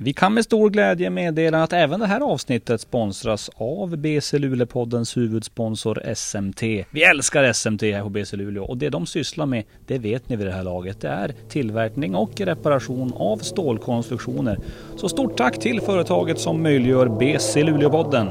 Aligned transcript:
Vi 0.00 0.12
kan 0.12 0.34
med 0.34 0.44
stor 0.44 0.70
glädje 0.70 1.10
meddela 1.10 1.62
att 1.62 1.72
även 1.72 2.00
det 2.00 2.06
här 2.06 2.20
avsnittet 2.20 2.80
sponsras 2.80 3.50
av 3.54 3.96
BC 3.96 4.38
Luleå-poddens 4.38 5.16
huvudsponsor 5.16 6.14
SMT. 6.14 6.62
Vi 6.90 7.02
älskar 7.02 7.52
SMT 7.52 7.82
här 7.82 8.02
på 8.02 8.08
BC 8.08 8.36
Luleå 8.36 8.64
och 8.64 8.76
det 8.76 8.88
de 8.88 9.06
sysslar 9.06 9.46
med, 9.46 9.64
det 9.86 9.98
vet 9.98 10.28
ni 10.28 10.36
vid 10.36 10.46
det 10.46 10.52
här 10.52 10.62
laget. 10.62 11.00
Det 11.00 11.08
är 11.08 11.34
tillverkning 11.48 12.14
och 12.14 12.40
reparation 12.40 13.12
av 13.16 13.36
stålkonstruktioner. 13.36 14.58
Så 14.96 15.08
stort 15.08 15.36
tack 15.36 15.58
till 15.58 15.80
företaget 15.80 16.38
som 16.38 16.62
möjliggör 16.62 17.08
BC 17.08 17.62
Luleå-podden. 17.62 18.30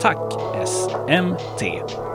Tack 0.00 0.32
SMT! 0.66 2.05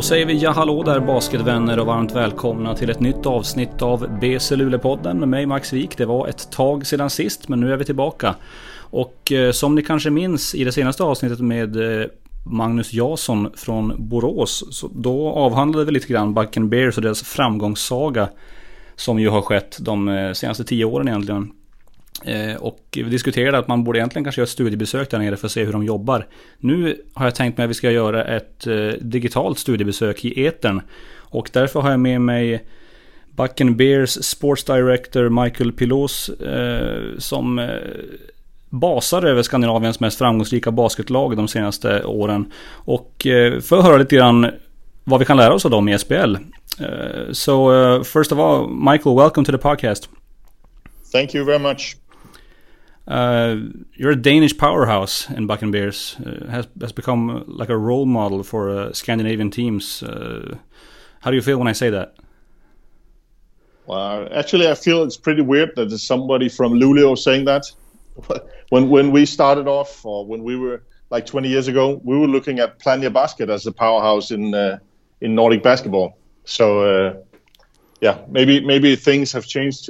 Då 0.00 0.04
säger 0.04 0.26
vi 0.26 0.38
ja 0.38 0.50
hallå 0.50 0.82
där 0.82 1.00
basketvänner 1.00 1.78
och 1.78 1.86
varmt 1.86 2.12
välkomna 2.12 2.74
till 2.74 2.90
ett 2.90 3.00
nytt 3.00 3.26
avsnitt 3.26 3.82
av 3.82 4.18
BC 4.20 4.56
Luleå-podden 4.56 5.18
med 5.18 5.28
mig 5.28 5.46
Max 5.46 5.72
Wik. 5.72 5.96
Det 5.96 6.06
var 6.06 6.28
ett 6.28 6.50
tag 6.50 6.86
sedan 6.86 7.10
sist 7.10 7.48
men 7.48 7.60
nu 7.60 7.72
är 7.72 7.76
vi 7.76 7.84
tillbaka. 7.84 8.34
Och 8.78 9.32
eh, 9.32 9.52
som 9.52 9.74
ni 9.74 9.82
kanske 9.82 10.10
minns 10.10 10.54
i 10.54 10.64
det 10.64 10.72
senaste 10.72 11.02
avsnittet 11.02 11.40
med 11.40 12.00
eh, 12.00 12.06
Magnus 12.46 12.92
Jason 12.92 13.50
från 13.56 14.08
Borås. 14.08 14.64
Så 14.70 14.88
då 14.88 15.28
avhandlade 15.28 15.84
vi 15.84 15.92
lite 15.92 16.08
grann 16.08 16.34
Bucken 16.34 16.68
Bears 16.68 16.96
och 16.96 17.02
deras 17.02 17.22
framgångssaga. 17.22 18.28
Som 18.96 19.18
ju 19.18 19.28
har 19.28 19.42
skett 19.42 19.76
de 19.80 20.08
eh, 20.08 20.32
senaste 20.32 20.64
tio 20.64 20.84
åren 20.84 21.08
egentligen. 21.08 21.52
Eh, 22.24 22.56
och 22.56 22.80
vi 22.92 23.02
diskuterade 23.02 23.58
att 23.58 23.68
man 23.68 23.84
borde 23.84 23.98
egentligen 23.98 24.24
kanske 24.24 24.40
göra 24.40 24.44
ett 24.44 24.50
studiebesök 24.50 25.10
där 25.10 25.18
nere 25.18 25.36
för 25.36 25.46
att 25.46 25.52
se 25.52 25.64
hur 25.64 25.72
de 25.72 25.84
jobbar. 25.84 26.26
Nu 26.58 27.02
har 27.14 27.26
jag 27.26 27.34
tänkt 27.34 27.58
mig 27.58 27.64
att 27.64 27.70
vi 27.70 27.74
ska 27.74 27.90
göra 27.90 28.24
ett 28.24 28.66
eh, 28.66 28.88
digitalt 29.00 29.58
studiebesök 29.58 30.24
i 30.24 30.46
etern. 30.46 30.80
Och 31.18 31.50
därför 31.52 31.80
har 31.80 31.90
jag 31.90 32.00
med 32.00 32.20
mig 32.20 32.64
Bucken 33.36 33.76
Bears 33.76 34.10
Sports 34.10 34.64
Director 34.64 35.44
Michael 35.44 35.72
Pilos 35.72 36.28
eh, 36.28 37.18
som 37.18 37.58
eh, 37.58 37.68
basar 38.68 39.22
över 39.22 39.42
Skandinaviens 39.42 40.00
mest 40.00 40.18
framgångsrika 40.18 40.70
basketlag 40.70 41.36
de 41.36 41.48
senaste 41.48 42.04
åren. 42.04 42.52
Och 42.72 43.26
för 43.60 43.78
att 43.78 43.84
höra 43.84 43.96
lite 43.96 44.16
grann 44.16 44.50
vad 45.04 45.20
vi 45.20 45.26
kan 45.26 45.36
lära 45.36 45.54
oss 45.54 45.64
av 45.64 45.70
dem 45.70 45.88
i 45.88 45.98
SPL. 45.98 46.36
so 47.32 48.04
first 48.04 48.32
of 48.32 48.38
all, 48.38 48.68
Michael, 48.68 49.16
welcome 49.16 49.44
to 49.44 49.52
the 49.52 49.58
podcast. 49.58 50.08
Thank 51.12 51.34
you 51.34 51.44
very 51.44 51.58
much. 51.58 51.96
Uh, 53.10 53.56
you're 53.94 54.12
a 54.12 54.16
Danish 54.16 54.56
powerhouse 54.56 55.28
in 55.30 55.48
Bakken 55.48 55.72
Bears. 55.72 56.16
Uh, 56.24 56.46
has 56.48 56.68
has 56.80 56.92
become 56.92 57.44
like 57.48 57.68
a 57.68 57.76
role 57.76 58.06
model 58.06 58.44
for 58.44 58.70
uh, 58.70 58.92
Scandinavian 58.92 59.50
teams. 59.50 60.02
Uh, 60.04 60.58
how 61.20 61.30
do 61.30 61.36
you 61.36 61.42
feel 61.42 61.58
when 61.58 61.66
I 61.66 61.72
say 61.72 61.90
that? 61.90 62.14
Well, 63.86 64.28
actually, 64.32 64.68
I 64.68 64.76
feel 64.76 65.02
it's 65.02 65.16
pretty 65.16 65.42
weird 65.42 65.74
that 65.74 65.88
there's 65.88 66.06
somebody 66.06 66.48
from 66.48 66.74
Luleå 66.74 67.18
saying 67.18 67.46
that. 67.46 67.64
when 68.68 68.88
when 68.88 69.10
we 69.10 69.26
started 69.26 69.66
off, 69.66 70.06
or 70.06 70.24
when 70.24 70.44
we 70.44 70.54
were 70.54 70.80
like 71.10 71.26
20 71.26 71.48
years 71.48 71.66
ago, 71.66 72.00
we 72.04 72.16
were 72.16 72.28
looking 72.28 72.60
at 72.60 72.78
Plannja 72.78 73.12
Basket 73.12 73.50
as 73.50 73.66
a 73.66 73.72
powerhouse 73.72 74.30
in 74.30 74.54
uh, 74.54 74.78
in 75.20 75.34
Nordic 75.34 75.64
basketball. 75.64 76.16
So 76.44 76.82
uh, 76.82 77.14
yeah, 78.00 78.18
maybe 78.28 78.64
maybe 78.64 78.94
things 78.94 79.32
have 79.32 79.46
changed 79.46 79.86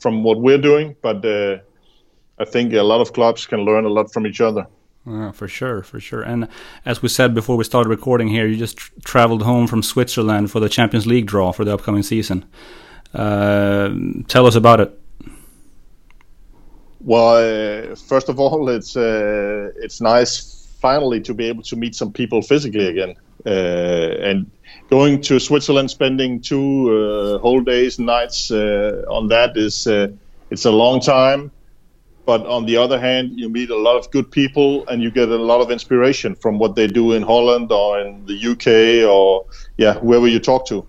from 0.00 0.24
what 0.24 0.40
we're 0.40 0.58
doing, 0.58 0.96
but 1.02 1.24
I 2.38 2.44
think 2.44 2.72
a 2.72 2.82
lot 2.82 3.00
of 3.00 3.12
clubs 3.12 3.46
can 3.46 3.60
learn 3.60 3.84
a 3.84 3.88
lot 3.88 4.12
from 4.12 4.26
each 4.26 4.40
other. 4.40 4.66
For 5.32 5.48
sure, 5.48 5.82
for 5.82 5.98
sure. 5.98 6.22
And 6.22 6.46
as 6.84 7.02
we 7.02 7.08
said 7.08 7.34
before 7.34 7.56
we 7.56 7.64
started 7.64 7.88
recording 7.88 8.28
here, 8.28 8.46
you 8.46 8.56
just 8.56 8.76
tr 8.76 8.90
traveled 9.02 9.42
home 9.42 9.66
from 9.66 9.82
Switzerland 9.82 10.50
for 10.50 10.60
the 10.60 10.68
Champions 10.68 11.06
League 11.06 11.26
draw 11.26 11.50
for 11.52 11.64
the 11.64 11.74
upcoming 11.74 12.04
season. 12.04 12.44
Uh, 13.12 13.90
tell 14.28 14.46
us 14.46 14.54
about 14.54 14.80
it. 14.80 14.98
Well, 17.00 17.34
uh, 17.34 17.96
first 17.96 18.28
of 18.28 18.38
all, 18.38 18.68
it's 18.68 18.96
uh, 18.96 19.72
it's 19.84 20.00
nice 20.00 20.68
finally 20.80 21.20
to 21.22 21.34
be 21.34 21.46
able 21.48 21.64
to 21.64 21.76
meet 21.76 21.96
some 21.96 22.12
people 22.12 22.40
physically 22.40 22.86
again. 22.86 23.16
Uh, 23.44 24.28
and 24.28 24.48
going 24.88 25.20
to 25.22 25.40
Switzerland, 25.40 25.90
spending 25.90 26.40
two 26.40 26.90
uh, 26.90 27.38
whole 27.38 27.60
days, 27.60 27.98
and 27.98 28.06
nights 28.06 28.52
uh, 28.52 29.02
on 29.08 29.28
that 29.28 29.56
is 29.56 29.88
it's 30.50 30.64
a 30.64 30.70
long 30.70 31.00
time 31.00 31.50
but 32.24 32.46
on 32.46 32.66
the 32.66 32.76
other 32.76 33.00
hand, 33.00 33.38
you 33.38 33.48
meet 33.48 33.70
a 33.70 33.76
lot 33.76 33.96
of 33.96 34.10
good 34.10 34.30
people 34.30 34.86
and 34.88 35.02
you 35.02 35.10
get 35.10 35.28
a 35.28 35.36
lot 35.36 35.60
of 35.60 35.70
inspiration 35.70 36.34
from 36.34 36.58
what 36.58 36.76
they 36.76 36.86
do 36.86 37.12
in 37.12 37.22
Holland 37.22 37.72
or 37.72 38.00
in 38.00 38.26
the 38.26 38.36
UK 38.52 39.08
or 39.10 39.46
yeah, 39.76 39.94
whoever 39.94 40.28
you 40.28 40.38
talk 40.38 40.66
to. 40.66 40.86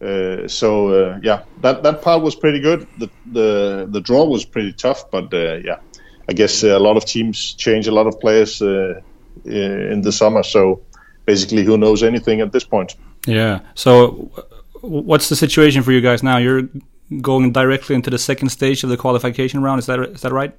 Uh, 0.00 0.46
so 0.46 0.90
uh, 0.90 1.18
yeah, 1.22 1.42
that 1.62 1.82
that 1.82 2.02
part 2.02 2.22
was 2.22 2.34
pretty 2.34 2.60
good. 2.60 2.86
The 2.98 3.08
the 3.32 3.88
the 3.90 4.00
draw 4.00 4.24
was 4.24 4.44
pretty 4.44 4.74
tough, 4.74 5.10
but 5.10 5.32
uh, 5.32 5.54
yeah, 5.64 5.78
I 6.28 6.34
guess 6.34 6.62
a 6.62 6.78
lot 6.78 6.98
of 6.98 7.06
teams 7.06 7.54
change 7.54 7.86
a 7.86 7.92
lot 7.92 8.06
of 8.06 8.20
players 8.20 8.60
uh, 8.60 9.00
in 9.44 10.02
the 10.02 10.12
summer. 10.12 10.42
So 10.42 10.82
basically, 11.24 11.64
who 11.64 11.78
knows 11.78 12.02
anything 12.02 12.42
at 12.42 12.52
this 12.52 12.64
point? 12.64 12.96
Yeah. 13.26 13.60
So 13.74 14.30
what's 14.82 15.30
the 15.30 15.36
situation 15.36 15.82
for 15.82 15.92
you 15.92 16.02
guys 16.02 16.22
now? 16.22 16.36
You're 16.36 16.68
going 17.20 17.52
directly 17.52 17.94
into 17.94 18.10
the 18.10 18.18
second 18.18 18.48
stage 18.48 18.84
of 18.84 18.90
the 18.90 18.96
qualification 18.96 19.62
round. 19.62 19.78
Is 19.78 19.86
that 19.86 20.00
is 20.00 20.20
that 20.22 20.32
right? 20.32 20.54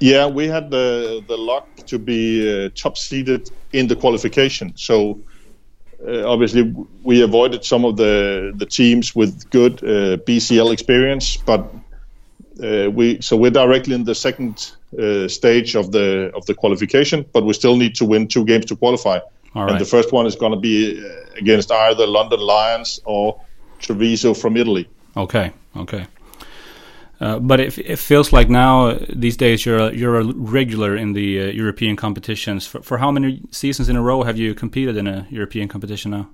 Yeah, 0.00 0.26
we 0.26 0.48
had 0.48 0.70
the 0.70 1.22
the 1.26 1.36
luck 1.36 1.68
to 1.86 1.98
be 1.98 2.66
uh, 2.66 2.70
top 2.74 2.96
seeded 2.96 3.50
in 3.72 3.86
the 3.86 3.96
qualification. 3.96 4.72
So 4.76 5.20
uh, 6.06 6.28
obviously 6.30 6.74
we 7.02 7.22
avoided 7.22 7.64
some 7.64 7.84
of 7.84 7.96
the 7.96 8.52
the 8.56 8.66
teams 8.66 9.14
with 9.14 9.48
good 9.50 9.82
uh, 9.82 10.16
BCL 10.26 10.72
experience, 10.72 11.36
but 11.36 11.60
uh, 12.62 12.90
we 12.90 13.20
so 13.20 13.36
we're 13.36 13.50
directly 13.50 13.94
in 13.94 14.04
the 14.04 14.14
second 14.14 14.72
uh, 14.98 15.28
stage 15.28 15.76
of 15.76 15.92
the 15.92 16.30
of 16.34 16.44
the 16.46 16.54
qualification, 16.54 17.24
but 17.32 17.44
we 17.44 17.52
still 17.52 17.76
need 17.76 17.94
to 17.94 18.04
win 18.04 18.28
two 18.28 18.44
games 18.44 18.64
to 18.66 18.76
qualify. 18.76 19.18
And 19.56 19.78
the 19.78 19.84
first 19.84 20.12
one 20.12 20.26
is 20.26 20.34
going 20.34 20.50
to 20.50 20.58
be 20.58 20.98
uh, 20.98 21.38
against 21.38 21.70
either 21.70 22.06
London 22.08 22.40
Lions 22.40 23.00
or 23.04 23.40
Treviso 23.78 24.34
from 24.34 24.56
Italy. 24.56 24.88
Okay, 25.16 25.52
okay. 25.76 26.06
Uh, 27.20 27.38
but 27.38 27.60
it, 27.60 27.78
it, 27.78 27.98
feels 27.98 28.32
like 28.32 28.50
now 28.50 28.88
uh, 28.88 29.06
these 29.08 29.36
days 29.36 29.64
you're 29.64 29.78
a, 29.78 29.94
you're 29.94 30.16
a 30.16 30.24
regular 30.24 30.96
in 30.96 31.12
the 31.12 31.40
uh, 31.40 31.44
European 31.46 31.96
competitions. 31.96 32.66
For, 32.66 32.82
for 32.82 32.98
how 32.98 33.12
many 33.12 33.40
seasons 33.50 33.88
in 33.88 33.96
a 33.96 34.02
row 34.02 34.24
have 34.24 34.36
you 34.36 34.54
competed 34.54 34.96
in 34.96 35.06
a 35.06 35.26
European 35.30 35.68
competition 35.68 36.10
now? 36.10 36.28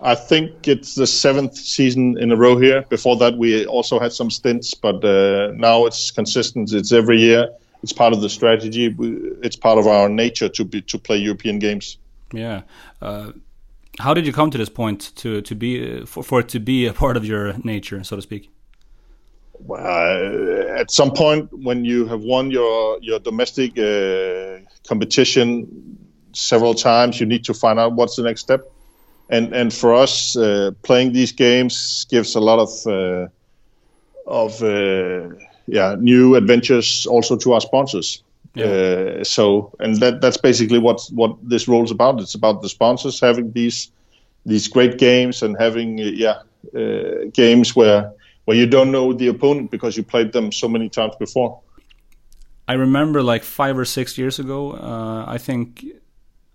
I 0.00 0.14
think 0.14 0.66
it's 0.66 0.94
the 0.94 1.06
seventh 1.06 1.56
season 1.56 2.16
in 2.18 2.32
a 2.32 2.36
row 2.36 2.56
here. 2.56 2.82
Before 2.88 3.16
that, 3.16 3.36
we 3.36 3.66
also 3.66 4.00
had 4.00 4.12
some 4.12 4.30
stints, 4.30 4.72
but 4.72 5.04
uh, 5.04 5.52
now 5.54 5.84
it's 5.84 6.10
consistent. 6.10 6.72
It's 6.72 6.92
every 6.92 7.20
year. 7.20 7.50
It's 7.82 7.92
part 7.92 8.14
of 8.14 8.22
the 8.22 8.30
strategy. 8.30 8.94
It's 9.42 9.56
part 9.56 9.78
of 9.78 9.86
our 9.86 10.08
nature 10.08 10.48
to 10.48 10.64
be 10.64 10.80
to 10.82 10.98
play 10.98 11.18
European 11.18 11.58
games. 11.58 11.98
Yeah. 12.32 12.62
How 14.00 14.14
did 14.14 14.26
you 14.26 14.32
come 14.32 14.50
to 14.50 14.58
this 14.58 14.68
point 14.68 15.12
to 15.16 15.40
to 15.42 15.54
be 15.54 16.04
for, 16.06 16.22
for 16.22 16.40
it 16.40 16.48
to 16.48 16.60
be 16.60 16.86
a 16.86 16.92
part 16.92 17.16
of 17.16 17.24
your 17.24 17.54
nature, 17.64 18.02
so 18.04 18.16
to 18.16 18.22
speak? 18.22 18.50
uh, 19.68 20.78
at 20.78 20.90
some 20.90 21.10
point 21.12 21.52
when 21.52 21.84
you 21.84 22.06
have 22.06 22.22
won 22.22 22.50
your 22.50 22.98
your 23.02 23.18
domestic 23.18 23.78
uh, 23.78 24.58
competition 24.88 25.98
several 26.32 26.74
times, 26.74 27.20
you 27.20 27.26
need 27.26 27.44
to 27.44 27.54
find 27.54 27.78
out 27.78 27.92
what's 27.92 28.16
the 28.16 28.22
next 28.22 28.40
step. 28.40 28.70
And 29.28 29.52
and 29.52 29.72
for 29.72 29.94
us, 29.94 30.36
uh, 30.36 30.72
playing 30.82 31.12
these 31.12 31.32
games 31.32 32.06
gives 32.10 32.34
a 32.34 32.40
lot 32.40 32.58
of 32.58 32.86
uh, 32.86 33.28
of 34.26 34.62
uh, 34.62 35.34
yeah 35.66 35.96
new 35.98 36.34
adventures 36.36 37.06
also 37.06 37.36
to 37.36 37.52
our 37.52 37.60
sponsors. 37.60 38.22
Yeah. 38.54 38.64
Uh, 38.64 39.24
so 39.24 39.72
and 39.78 39.96
that 39.96 40.20
that's 40.20 40.36
basically 40.36 40.78
what 40.78 41.00
what 41.12 41.36
this 41.42 41.68
role 41.68 41.84
is 41.84 41.90
about. 41.90 42.20
It's 42.20 42.34
about 42.34 42.62
the 42.62 42.68
sponsors 42.68 43.20
having 43.20 43.52
these 43.52 43.92
these 44.44 44.68
great 44.68 44.98
games 44.98 45.42
and 45.42 45.56
having 45.58 45.98
yeah 45.98 46.42
games 47.32 47.76
where 47.76 48.12
where 48.44 48.56
you 48.56 48.66
don't 48.66 48.90
know 48.90 49.12
the 49.12 49.28
opponent 49.28 49.70
because 49.70 49.96
you 49.96 50.02
played 50.02 50.32
them 50.32 50.50
so 50.52 50.68
many 50.68 50.88
times 50.88 51.14
before. 51.18 51.60
I 52.66 52.74
remember 52.74 53.22
like 53.22 53.44
five 53.44 53.78
or 53.78 53.84
six 53.84 54.16
years 54.18 54.38
ago, 54.38 54.72
uh, 54.72 55.24
I 55.26 55.38
think 55.38 55.84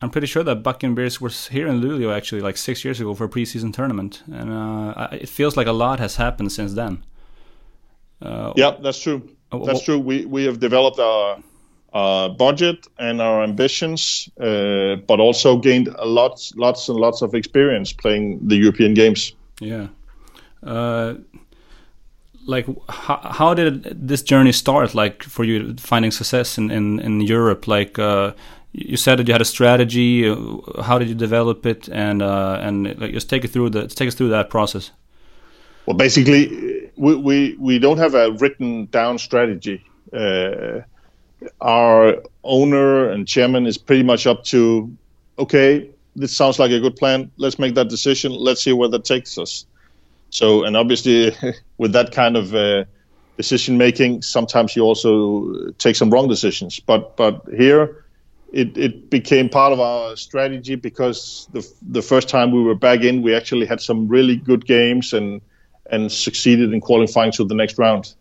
I'm 0.01 0.09
pretty 0.09 0.27
sure 0.27 0.43
that 0.43 0.63
Bakken 0.63 0.95
Bears 0.95 1.19
was 1.19 1.47
here 1.47 1.67
in 1.67 1.81
Luleå 1.81 2.15
actually 2.15 2.41
like 2.41 2.57
six 2.57 2.85
years 2.85 2.99
ago 2.99 3.13
for 3.13 3.25
a 3.25 3.29
preseason 3.29 3.73
tournament, 3.73 4.23
and 4.31 4.51
uh, 4.51 5.07
it 5.11 5.29
feels 5.29 5.57
like 5.57 5.67
a 5.67 5.73
lot 5.73 5.99
has 5.99 6.15
happened 6.15 6.51
since 6.51 6.73
then. 6.73 7.03
Uh, 8.21 8.53
yeah, 8.55 8.71
that's 8.81 9.01
true. 9.01 9.29
Uh, 9.51 9.65
that's 9.65 9.83
true. 9.83 9.99
We 9.99 10.25
we 10.25 10.45
have 10.45 10.59
developed 10.59 10.99
our 10.99 11.37
our 11.95 12.29
budget 12.29 12.87
and 12.99 13.21
our 13.21 13.41
ambitions, 13.41 14.29
uh, 14.39 14.97
but 15.07 15.19
also 15.19 15.57
gained 15.57 15.87
a 15.97 16.05
lot, 16.05 16.51
lots 16.55 16.89
and 16.89 16.99
lots 16.99 17.21
of 17.21 17.33
experience 17.33 17.93
playing 17.93 18.39
the 18.49 18.57
European 18.57 18.93
games. 18.93 19.33
Yeah. 19.61 19.87
Uh, 20.61 21.13
like, 22.45 22.67
how, 22.89 23.19
how 23.23 23.53
did 23.53 24.07
this 24.07 24.21
journey 24.23 24.51
start? 24.51 24.93
Like, 24.93 25.23
for 25.23 25.45
you 25.45 25.75
finding 25.77 26.11
success 26.11 26.57
in 26.57 26.69
in, 26.69 26.99
in 26.99 27.21
Europe? 27.21 27.65
Like, 27.67 27.97
uh, 27.97 28.33
you 28.73 28.97
said 28.97 29.17
that 29.17 29.27
you 29.27 29.33
had 29.33 29.41
a 29.41 29.45
strategy. 29.45 30.29
Uh, 30.29 30.81
how 30.83 30.99
did 30.99 31.07
you 31.07 31.15
develop 31.15 31.65
it? 31.65 31.89
And 31.89 32.21
uh, 32.21 32.59
and 32.61 32.99
like, 32.99 33.13
just 33.13 33.29
take 33.29 33.45
it 33.45 33.51
through 33.51 33.69
the 33.69 33.87
take 33.87 34.07
us 34.07 34.15
through 34.15 34.31
that 34.31 34.49
process. 34.49 34.91
Well, 35.85 35.97
basically, 35.97 36.91
we 36.97 37.15
we, 37.15 37.55
we 37.59 37.79
don't 37.79 37.99
have 37.99 38.15
a 38.15 38.31
written 38.31 38.87
down 38.91 39.17
strategy. 39.17 39.81
Uh, 40.11 40.81
our 41.61 42.21
owner 42.43 43.09
and 43.09 43.27
chairman 43.27 43.65
is 43.65 43.77
pretty 43.77 44.03
much 44.03 44.27
up 44.27 44.43
to, 44.45 44.95
okay, 45.37 45.89
this 46.15 46.35
sounds 46.35 46.59
like 46.59 46.71
a 46.71 46.79
good 46.79 46.95
plan. 46.95 47.31
Let's 47.37 47.59
make 47.59 47.75
that 47.75 47.89
decision. 47.89 48.31
Let's 48.31 48.63
see 48.63 48.73
where 48.73 48.89
that 48.89 49.05
takes 49.05 49.37
us. 49.37 49.65
So, 50.29 50.63
and 50.63 50.75
obviously, 50.77 51.35
with 51.77 51.93
that 51.93 52.11
kind 52.11 52.37
of 52.37 52.55
uh, 52.55 52.85
decision 53.37 53.77
making, 53.77 54.21
sometimes 54.21 54.75
you 54.75 54.83
also 54.83 55.71
take 55.77 55.95
some 55.95 56.09
wrong 56.09 56.27
decisions. 56.27 56.79
But 56.79 57.17
but 57.17 57.43
here, 57.55 58.05
it, 58.51 58.77
it 58.77 59.09
became 59.09 59.49
part 59.49 59.73
of 59.73 59.79
our 59.79 60.15
strategy 60.15 60.75
because 60.75 61.47
the 61.51 61.67
the 61.81 62.01
first 62.01 62.29
time 62.29 62.51
we 62.51 62.63
were 62.63 62.75
back 62.75 63.01
in, 63.01 63.21
we 63.21 63.35
actually 63.35 63.65
had 63.65 63.81
some 63.81 64.07
really 64.07 64.37
good 64.37 64.65
games 64.65 65.13
and 65.13 65.41
and 65.91 66.11
succeeded 66.11 66.73
in 66.73 66.81
qualifying 66.81 67.31
to 67.33 67.43
the 67.43 67.55
next 67.55 67.77
round. 67.77 68.15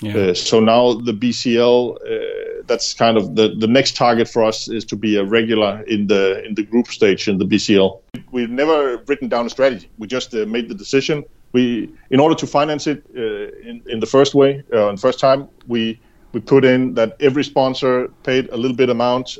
Yeah. 0.00 0.16
Uh, 0.16 0.34
so 0.34 0.60
now 0.60 0.94
the 0.94 1.12
BCL, 1.12 1.94
uh, 1.94 2.62
that's 2.66 2.94
kind 2.94 3.16
of 3.18 3.36
the, 3.36 3.54
the 3.54 3.66
next 3.66 3.96
target 3.96 4.28
for 4.28 4.42
us 4.44 4.68
is 4.68 4.84
to 4.86 4.96
be 4.96 5.16
a 5.16 5.24
regular 5.24 5.82
in 5.86 6.06
the 6.06 6.42
in 6.44 6.54
the 6.54 6.62
group 6.62 6.88
stage 6.88 7.28
in 7.28 7.38
the 7.38 7.44
BCL. 7.44 8.00
We've 8.30 8.50
never 8.50 8.98
written 9.06 9.28
down 9.28 9.46
a 9.46 9.50
strategy. 9.50 9.90
We 9.98 10.06
just 10.06 10.34
uh, 10.34 10.46
made 10.46 10.68
the 10.68 10.74
decision. 10.74 11.24
We, 11.52 11.90
in 12.10 12.20
order 12.20 12.34
to 12.36 12.46
finance 12.46 12.86
it 12.86 13.04
uh, 13.16 13.68
in 13.68 13.82
in 13.86 14.00
the 14.00 14.06
first 14.06 14.34
way, 14.34 14.62
uh, 14.72 14.88
in 14.88 14.94
the 14.94 15.00
first 15.00 15.20
time, 15.20 15.48
we 15.66 16.00
we 16.32 16.40
put 16.40 16.64
in 16.64 16.94
that 16.94 17.16
every 17.20 17.44
sponsor 17.44 18.08
paid 18.22 18.48
a 18.50 18.56
little 18.56 18.76
bit 18.76 18.88
amount 18.88 19.38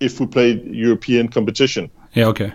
if 0.00 0.20
we 0.20 0.26
played 0.26 0.64
European 0.64 1.28
competition. 1.28 1.90
Yeah. 2.14 2.28
Okay. 2.28 2.52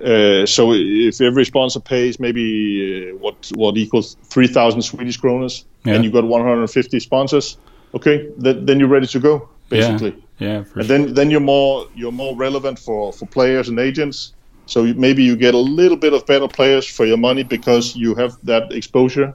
Uh, 0.00 0.46
so 0.46 0.72
if 0.72 1.20
every 1.20 1.44
sponsor 1.44 1.80
pays 1.80 2.18
maybe 2.18 3.10
uh, 3.10 3.16
what 3.16 3.50
what 3.54 3.76
equals 3.76 4.16
three 4.24 4.46
thousand 4.46 4.82
Swedish 4.82 5.20
kroners, 5.20 5.64
yeah. 5.84 5.94
and 5.94 6.04
you 6.04 6.10
got 6.10 6.24
one 6.24 6.40
hundred 6.40 6.60
and 6.60 6.70
fifty 6.70 7.00
sponsors, 7.00 7.58
okay, 7.94 8.30
th- 8.42 8.64
then 8.66 8.80
you're 8.80 8.88
ready 8.88 9.06
to 9.06 9.20
go 9.20 9.48
basically. 9.68 10.14
Yeah, 10.38 10.48
yeah 10.48 10.56
and 10.56 10.66
sure. 10.66 10.84
then 10.84 11.14
then 11.14 11.30
you're 11.30 11.40
more 11.40 11.86
you're 11.94 12.12
more 12.12 12.36
relevant 12.36 12.78
for 12.78 13.12
for 13.12 13.26
players 13.26 13.68
and 13.68 13.78
agents. 13.78 14.32
So 14.66 14.84
maybe 14.94 15.22
you 15.22 15.36
get 15.36 15.54
a 15.54 15.58
little 15.58 15.96
bit 15.96 16.12
of 16.12 16.24
better 16.26 16.48
players 16.48 16.86
for 16.86 17.04
your 17.04 17.18
money 17.18 17.42
because 17.42 17.96
you 17.96 18.14
have 18.14 18.36
that 18.44 18.72
exposure 18.72 19.34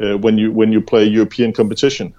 uh, 0.00 0.16
when 0.18 0.38
you 0.38 0.52
when 0.52 0.72
you 0.72 0.80
play 0.80 1.04
European 1.04 1.52
competition. 1.52 2.14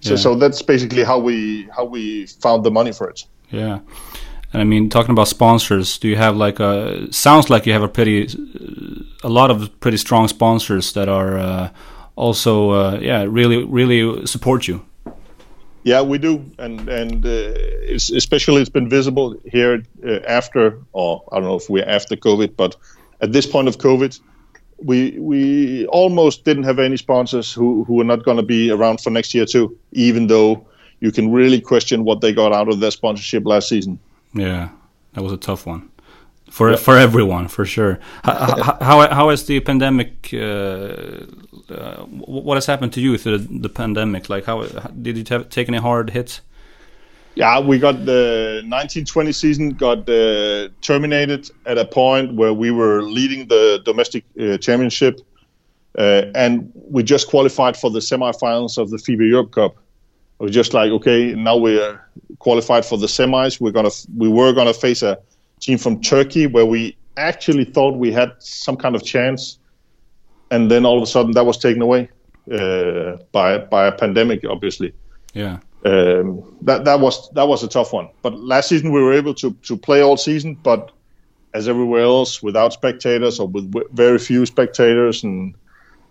So, 0.00 0.10
yeah. 0.10 0.16
so 0.16 0.34
that's 0.34 0.62
basically 0.62 1.04
how 1.04 1.18
we 1.18 1.68
how 1.76 1.84
we 1.84 2.26
found 2.26 2.64
the 2.64 2.70
money 2.70 2.92
for 2.92 3.08
it. 3.08 3.24
Yeah. 3.50 3.80
And 4.52 4.62
I 4.62 4.64
mean, 4.64 4.88
talking 4.88 5.10
about 5.10 5.28
sponsors, 5.28 5.98
do 5.98 6.08
you 6.08 6.16
have 6.16 6.36
like 6.36 6.58
a? 6.58 7.12
Sounds 7.12 7.50
like 7.50 7.66
you 7.66 7.72
have 7.72 7.82
a 7.82 7.88
pretty, 7.88 8.28
a 9.22 9.28
lot 9.28 9.50
of 9.50 9.78
pretty 9.80 9.98
strong 9.98 10.26
sponsors 10.28 10.92
that 10.94 11.08
are 11.08 11.38
uh, 11.38 11.70
also, 12.16 12.70
uh, 12.70 12.98
yeah, 13.00 13.26
really, 13.28 13.64
really 13.64 14.26
support 14.26 14.66
you. 14.66 14.82
Yeah, 15.84 16.02
we 16.02 16.18
do, 16.18 16.44
and 16.58 16.88
and 16.88 17.24
uh, 17.24 17.54
especially 17.94 18.60
it's 18.60 18.70
been 18.70 18.88
visible 18.88 19.36
here 19.44 19.82
uh, 20.06 20.20
after, 20.26 20.78
or 20.92 21.22
I 21.30 21.36
don't 21.36 21.44
know 21.44 21.56
if 21.56 21.70
we're 21.70 21.88
after 21.88 22.16
COVID, 22.16 22.56
but 22.56 22.76
at 23.20 23.32
this 23.32 23.46
point 23.46 23.68
of 23.68 23.78
COVID, 23.78 24.18
we 24.82 25.18
we 25.18 25.86
almost 25.86 26.44
didn't 26.44 26.64
have 26.64 26.78
any 26.78 26.96
sponsors 26.96 27.52
who 27.52 27.84
who 27.84 28.00
are 28.00 28.04
not 28.04 28.24
going 28.24 28.38
to 28.38 28.42
be 28.42 28.70
around 28.70 29.00
for 29.00 29.10
next 29.10 29.34
year 29.34 29.46
too, 29.46 29.76
even 29.92 30.26
though 30.26 30.66
you 31.00 31.12
can 31.12 31.32
really 31.32 31.60
question 31.60 32.04
what 32.04 32.20
they 32.20 32.32
got 32.32 32.52
out 32.52 32.68
of 32.68 32.80
their 32.80 32.90
sponsorship 32.90 33.46
last 33.46 33.68
season. 33.68 33.98
Yeah, 34.34 34.70
that 35.14 35.22
was 35.22 35.32
a 35.32 35.36
tough 35.36 35.66
one 35.66 35.90
for 36.50 36.70
yeah. 36.70 36.76
for 36.76 36.96
everyone 36.96 37.48
for 37.48 37.64
sure. 37.64 37.98
How 38.24 38.76
how, 38.80 39.08
how 39.14 39.28
has 39.30 39.44
the 39.46 39.60
pandemic? 39.60 40.30
Uh, 40.32 41.26
uh, 41.70 42.04
what 42.06 42.56
has 42.56 42.66
happened 42.66 42.92
to 42.94 43.00
you 43.00 43.18
through 43.18 43.38
the, 43.38 43.58
the 43.60 43.68
pandemic? 43.68 44.28
Like, 44.28 44.44
how 44.46 44.62
did 45.02 45.18
you 45.18 45.24
take 45.24 45.68
any 45.68 45.78
hard 45.78 46.10
hits? 46.10 46.40
Yeah, 47.34 47.60
we 47.60 47.78
got 47.78 48.04
the 48.04 48.62
1920 48.64 49.32
season 49.32 49.70
got 49.70 50.08
uh, 50.08 50.70
terminated 50.80 51.48
at 51.66 51.78
a 51.78 51.84
point 51.84 52.34
where 52.34 52.52
we 52.52 52.70
were 52.70 53.02
leading 53.02 53.46
the 53.46 53.80
domestic 53.84 54.24
uh, 54.40 54.56
championship, 54.58 55.20
uh, 55.96 56.22
and 56.34 56.72
we 56.74 57.02
just 57.02 57.28
qualified 57.28 57.76
for 57.76 57.90
the 57.90 58.00
semifinals 58.00 58.76
of 58.78 58.90
the 58.90 58.96
FIBA 58.96 59.28
Europe 59.28 59.52
Cup. 59.52 59.76
It 60.40 60.42
was 60.44 60.52
just 60.52 60.72
like, 60.72 60.90
okay, 60.92 61.34
now 61.34 61.56
we're 61.56 62.00
qualified 62.38 62.84
for 62.84 62.96
the 62.96 63.06
semis. 63.06 63.60
We're 63.60 63.72
gonna 63.72 63.90
we 64.16 64.28
were 64.28 64.52
gonna 64.52 64.74
face 64.74 65.02
a 65.02 65.18
team 65.60 65.78
from 65.78 66.00
Turkey 66.00 66.46
where 66.46 66.66
we 66.66 66.96
actually 67.16 67.64
thought 67.64 67.96
we 67.96 68.12
had 68.12 68.32
some 68.38 68.76
kind 68.76 68.94
of 68.94 69.04
chance, 69.04 69.58
and 70.50 70.70
then 70.70 70.86
all 70.86 70.96
of 70.96 71.02
a 71.02 71.06
sudden 71.06 71.32
that 71.32 71.44
was 71.44 71.58
taken 71.58 71.82
away 71.82 72.08
uh, 72.52 73.16
by 73.32 73.58
by 73.58 73.86
a 73.86 73.92
pandemic, 73.92 74.44
obviously. 74.48 74.92
Yeah. 75.34 75.58
Um, 75.84 76.56
that 76.62 76.84
that 76.84 77.00
was 77.00 77.30
that 77.30 77.46
was 77.48 77.62
a 77.62 77.68
tough 77.68 77.92
one. 77.92 78.08
But 78.22 78.38
last 78.38 78.68
season 78.68 78.92
we 78.92 79.02
were 79.02 79.12
able 79.12 79.34
to 79.34 79.52
to 79.52 79.76
play 79.76 80.02
all 80.02 80.16
season, 80.16 80.54
but 80.54 80.92
as 81.54 81.68
everywhere 81.68 82.02
else, 82.02 82.42
without 82.42 82.72
spectators 82.72 83.40
or 83.40 83.48
with 83.48 83.72
very 83.96 84.18
few 84.18 84.46
spectators, 84.46 85.24
and 85.24 85.54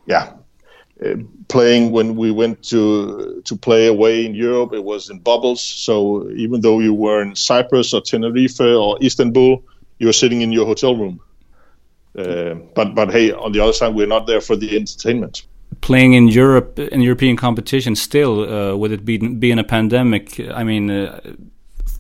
yeah, 0.06 0.34
playing 1.48 1.92
when 1.92 2.16
we 2.16 2.32
went 2.32 2.64
to 2.64 3.42
to 3.46 3.56
play 3.56 3.88
away 3.88 4.26
in 4.26 4.36
Europe, 4.36 4.74
it 4.74 4.84
was 4.84 5.10
in 5.10 5.20
bubbles. 5.20 5.62
So 5.62 6.30
even 6.32 6.62
though 6.62 6.80
you 6.80 6.94
were 6.94 7.22
in 7.22 7.36
Cyprus 7.36 7.94
or 7.94 8.02
Tenerife 8.02 8.60
or 8.60 8.98
Istanbul, 9.02 9.64
you 10.00 10.08
were 10.08 10.14
sitting 10.14 10.42
in 10.42 10.52
your 10.52 10.66
hotel 10.66 10.96
room. 10.96 11.20
Uh, 12.18 12.56
but 12.76 12.96
but 12.96 13.12
hey, 13.12 13.32
on 13.32 13.52
the 13.52 13.60
other 13.60 13.74
side, 13.74 13.94
we're 13.94 14.08
not 14.08 14.26
there 14.26 14.42
for 14.42 14.56
the 14.56 14.76
entertainment. 14.76 15.44
Playing 15.82 16.14
in 16.14 16.28
Europe 16.28 16.80
in 16.80 17.02
European 17.02 17.38
competition, 17.38 17.96
still 17.96 18.42
uh, 18.42 18.76
with 18.76 18.92
it 18.92 19.06
being 19.06 19.40
being 19.40 19.60
a 19.60 19.64
pandemic, 19.64 20.40
I 20.40 20.64
mean, 20.64 20.90
uh, 20.90 21.20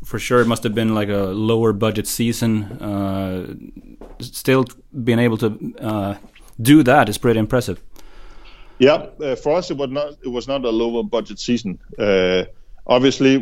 for 0.04 0.18
sure 0.20 0.42
it 0.42 0.48
must 0.48 0.64
have 0.64 0.74
been 0.74 0.96
like 0.96 1.10
a 1.10 1.34
lower 1.34 1.74
budget 1.74 2.08
season. 2.08 2.64
Uh, 2.82 3.54
still 4.20 4.66
being 5.04 5.20
able 5.20 5.38
to 5.38 5.76
uh, 5.80 6.16
do 6.60 6.82
that 6.82 7.10
is 7.10 7.20
pretty 7.20 7.40
impressive. 7.40 7.80
Yeah, 8.80 9.08
uh, 9.22 9.36
for 9.36 9.56
us 9.56 9.72
it 9.72 9.78
was 9.78 9.90
not 9.90 10.14
it 10.24 10.28
was 10.30 10.48
not 10.48 10.64
a 10.66 10.70
lower 10.70 11.04
budget 11.04 11.40
season. 11.40 11.80
Uh, 11.98 12.44
obviously, 12.86 13.38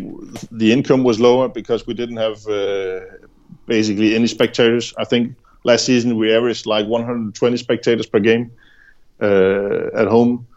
the 0.51 0.71
income 0.71 1.03
was 1.03 1.19
lower 1.19 1.49
because 1.49 1.85
we 1.85 1.93
didn't 1.93 2.17
have 2.17 2.47
uh, 2.47 3.01
basically 3.65 4.15
any 4.15 4.27
spectators. 4.27 4.93
I 4.97 5.03
think 5.03 5.35
last 5.63 5.85
season 5.85 6.15
we 6.17 6.33
averaged 6.33 6.65
like 6.65 6.87
120 6.87 7.57
spectators 7.57 8.05
per 8.05 8.19
game 8.19 8.51
uh, 9.21 9.87
at 9.93 10.07
home. 10.07 10.47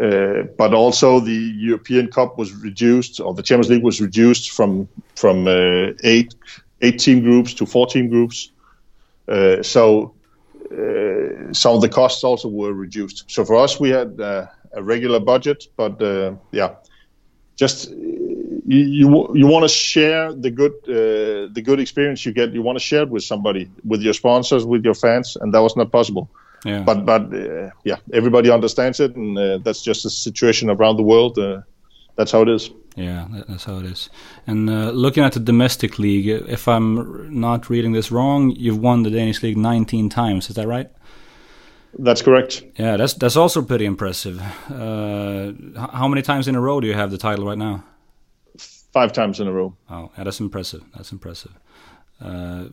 Uh, 0.00 0.44
but 0.56 0.72
also 0.72 1.18
the 1.18 1.34
European 1.56 2.06
Cup 2.06 2.38
was 2.38 2.52
reduced, 2.52 3.18
or 3.18 3.34
the 3.34 3.42
Champions 3.42 3.68
League 3.68 3.82
was 3.82 4.00
reduced 4.00 4.52
from 4.52 4.86
from 5.16 5.48
uh, 5.48 5.92
eight 6.04 6.36
eight 6.80 7.00
team 7.00 7.20
groups 7.22 7.52
to 7.54 7.66
14 7.66 8.08
groups. 8.08 8.52
so 9.62 10.14
uh, 10.70 11.52
some 11.52 11.74
of 11.74 11.80
the 11.80 11.88
costs 11.88 12.22
also 12.24 12.48
were 12.48 12.72
reduced. 12.72 13.24
So 13.28 13.44
for 13.44 13.56
us, 13.56 13.80
we 13.80 13.90
had 13.90 14.20
uh, 14.20 14.46
a 14.72 14.82
regular 14.82 15.20
budget, 15.20 15.66
but 15.76 16.00
uh, 16.02 16.34
yeah, 16.52 16.74
just 17.56 17.90
you 17.90 18.84
you, 19.00 19.30
you 19.34 19.46
want 19.46 19.64
to 19.64 19.68
share 19.68 20.32
the 20.32 20.50
good 20.50 20.72
uh, 20.88 21.52
the 21.52 21.62
good 21.64 21.80
experience 21.80 22.26
you 22.26 22.32
get. 22.32 22.52
You 22.52 22.62
want 22.62 22.76
to 22.76 22.84
share 22.84 23.02
it 23.02 23.10
with 23.10 23.24
somebody, 23.24 23.70
with 23.84 24.02
your 24.02 24.14
sponsors, 24.14 24.64
with 24.64 24.84
your 24.84 24.94
fans, 24.94 25.36
and 25.40 25.54
that 25.54 25.62
was 25.62 25.76
not 25.76 25.90
possible. 25.90 26.28
Yeah. 26.64 26.82
But 26.82 27.06
but 27.06 27.32
uh, 27.32 27.70
yeah, 27.84 27.96
everybody 28.12 28.50
understands 28.50 29.00
it, 29.00 29.16
and 29.16 29.38
uh, 29.38 29.58
that's 29.58 29.82
just 29.82 30.02
the 30.02 30.10
situation 30.10 30.70
around 30.70 30.96
the 30.96 31.04
world. 31.04 31.38
that's 32.16 32.32
how 32.32 32.42
it 32.42 32.48
is. 32.48 32.70
Yeah, 32.98 33.28
that's 33.46 33.64
how 33.64 33.78
it 33.78 33.86
is. 33.86 34.10
And 34.46 34.68
uh, 34.68 34.90
looking 34.90 35.22
at 35.22 35.32
the 35.32 35.40
domestic 35.40 35.98
league, 35.98 36.26
if 36.26 36.66
I'm 36.66 37.40
not 37.40 37.70
reading 37.70 37.92
this 37.92 38.10
wrong, 38.10 38.50
you've 38.50 38.80
won 38.80 39.04
the 39.04 39.10
Danish 39.10 39.40
league 39.42 39.56
19 39.56 40.08
times. 40.08 40.50
Is 40.50 40.56
that 40.56 40.66
right? 40.66 40.90
That's 41.98 42.22
correct. 42.22 42.64
Yeah, 42.76 42.96
that's 42.96 43.14
that's 43.14 43.36
also 43.36 43.62
pretty 43.62 43.84
impressive. 43.84 44.40
Uh, 44.70 45.52
how 45.92 46.08
many 46.08 46.22
times 46.22 46.48
in 46.48 46.56
a 46.56 46.60
row 46.60 46.80
do 46.80 46.86
you 46.86 46.94
have 46.94 47.10
the 47.10 47.18
title 47.18 47.46
right 47.46 47.58
now? 47.58 47.84
Five 48.92 49.12
times 49.12 49.40
in 49.40 49.46
a 49.46 49.52
row. 49.52 49.76
Oh, 49.88 50.10
yeah, 50.18 50.24
that's 50.24 50.40
impressive. 50.40 50.82
That's 50.94 51.12
impressive. 51.12 51.52
Uh, 52.20 52.64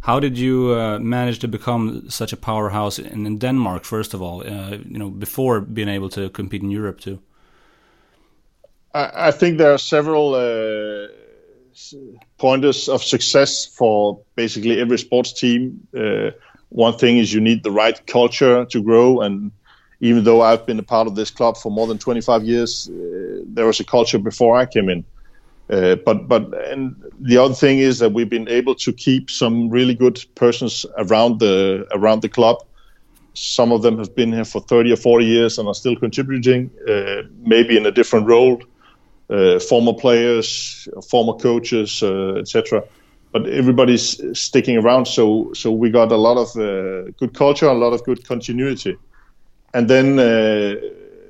how 0.00 0.20
did 0.20 0.38
you 0.38 0.74
uh, 0.74 0.98
manage 0.98 1.38
to 1.38 1.48
become 1.48 2.10
such 2.10 2.32
a 2.32 2.36
powerhouse 2.36 2.98
in, 2.98 3.26
in 3.26 3.38
Denmark? 3.38 3.84
First 3.84 4.14
of 4.14 4.22
all, 4.22 4.40
uh, 4.40 4.78
you 4.84 4.98
know, 4.98 5.10
before 5.10 5.60
being 5.60 5.88
able 5.88 6.08
to 6.10 6.30
compete 6.30 6.62
in 6.62 6.70
Europe 6.70 7.00
too. 7.00 7.20
I, 8.98 9.30
think 9.30 9.58
there 9.58 9.72
are 9.72 9.78
several 9.78 10.34
uh, 10.34 11.06
pointers 12.36 12.88
of 12.88 13.02
success 13.04 13.64
for 13.64 14.20
basically 14.34 14.80
every 14.80 14.98
sports 14.98 15.32
team. 15.32 15.86
Uh, 15.96 16.30
one 16.70 16.98
thing 16.98 17.18
is 17.18 17.32
you 17.32 17.40
need 17.40 17.62
the 17.62 17.70
right 17.70 18.04
culture 18.06 18.64
to 18.64 18.82
grow, 18.82 19.20
and 19.20 19.52
even 20.00 20.24
though 20.24 20.42
I've 20.42 20.66
been 20.66 20.78
a 20.80 20.82
part 20.82 21.06
of 21.06 21.14
this 21.14 21.30
club 21.30 21.56
for 21.56 21.70
more 21.70 21.86
than 21.86 21.98
25 21.98 22.44
years, 22.44 22.90
uh, 22.90 23.42
there 23.46 23.66
was 23.66 23.78
a 23.78 23.84
culture 23.84 24.18
before 24.18 24.56
I 24.56 24.66
came 24.66 24.88
in. 24.88 25.04
Uh, 25.70 25.96
but 25.96 26.26
but 26.26 26.52
and 26.68 26.96
the 27.20 27.36
other 27.36 27.54
thing 27.54 27.78
is 27.78 27.98
that 27.98 28.12
we've 28.12 28.30
been 28.30 28.48
able 28.48 28.74
to 28.74 28.92
keep 28.92 29.30
some 29.30 29.68
really 29.68 29.94
good 29.94 30.18
persons 30.34 30.86
around 30.96 31.38
the 31.38 31.86
around 31.92 32.22
the 32.22 32.28
club. 32.28 32.64
Some 33.34 33.70
of 33.70 33.82
them 33.82 33.98
have 33.98 34.16
been 34.16 34.32
here 34.32 34.46
for 34.46 34.60
30 34.60 34.92
or 34.92 34.96
40 34.96 35.24
years 35.24 35.58
and 35.58 35.68
are 35.68 35.74
still 35.74 35.94
contributing, 35.94 36.70
uh, 36.88 37.22
maybe 37.42 37.76
in 37.76 37.86
a 37.86 37.92
different 37.92 38.26
role 38.26 38.60
former 39.60 39.92
players, 39.92 40.88
former 41.08 41.34
coaches, 41.34 42.02
uh, 42.02 42.34
etc. 42.34 42.82
But 43.32 43.46
everybody's 43.46 44.20
sticking 44.38 44.78
around, 44.78 45.06
so 45.06 45.52
so 45.52 45.70
we 45.70 45.90
got 45.90 46.12
a 46.12 46.16
lot 46.16 46.38
of 46.38 46.56
uh, 46.56 47.10
good 47.18 47.34
culture, 47.34 47.66
a 47.66 47.74
lot 47.74 47.92
of 47.92 48.04
good 48.04 48.26
continuity, 48.26 48.96
and 49.74 49.88
then. 49.88 50.18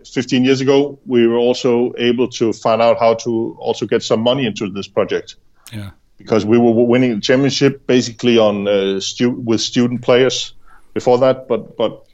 15 0.05 0.43
years 0.43 0.62
ago, 0.62 0.99
we 1.05 1.26
were 1.26 1.37
also 1.37 1.93
able 1.99 2.28
to 2.28 2.52
find 2.55 2.81
out 2.81 2.99
how 2.99 3.12
to 3.12 3.55
also 3.61 3.85
get 3.85 4.02
some 4.02 4.21
money 4.21 4.47
into 4.47 4.71
this 4.71 4.88
project. 4.88 5.37
Yeah. 5.71 5.90
Because 6.17 6.47
we 6.47 6.57
were 6.57 6.73
winning 6.73 7.17
the 7.17 7.21
championship 7.21 7.87
basically 7.87 8.38
on 8.38 8.67
uh, 8.67 9.00
stu- 9.00 9.31
with 9.31 9.61
student 9.61 10.00
players 10.00 10.55
before 10.95 11.19
that, 11.19 11.47
but 11.47 11.76
but 11.76 12.07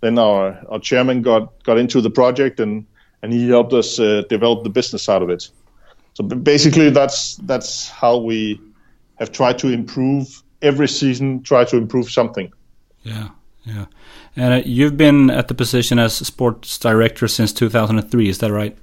then 0.00 0.18
our 0.18 0.58
our 0.68 0.78
chairman 0.78 1.22
got 1.22 1.62
got 1.62 1.78
into 1.78 2.00
the 2.00 2.10
project 2.10 2.60
and 2.60 2.86
and 3.22 3.32
he 3.32 3.48
helped 3.48 3.72
us 3.72 3.98
uh, 3.98 4.22
develop 4.28 4.64
the 4.64 4.70
business 4.70 5.02
side 5.02 5.22
of 5.22 5.30
it. 5.30 5.48
So 6.14 6.24
basically, 6.24 6.90
that's 6.90 7.36
that's 7.36 7.88
how 7.88 8.18
we 8.18 8.60
have 9.16 9.32
tried 9.32 9.58
to 9.60 9.68
improve 9.68 10.42
every 10.62 10.88
season. 10.88 11.42
Try 11.42 11.64
to 11.64 11.76
improve 11.76 12.10
something. 12.10 12.52
Yeah, 13.02 13.28
yeah. 13.64 13.86
And 14.36 14.54
uh, 14.54 14.62
you've 14.64 14.96
been 14.96 15.30
at 15.30 15.48
the 15.48 15.54
position 15.54 15.98
as 15.98 16.14
sports 16.14 16.78
director 16.78 17.28
since 17.28 17.52
2003. 17.52 18.28
Is 18.28 18.38
that 18.38 18.52
right? 18.52 18.76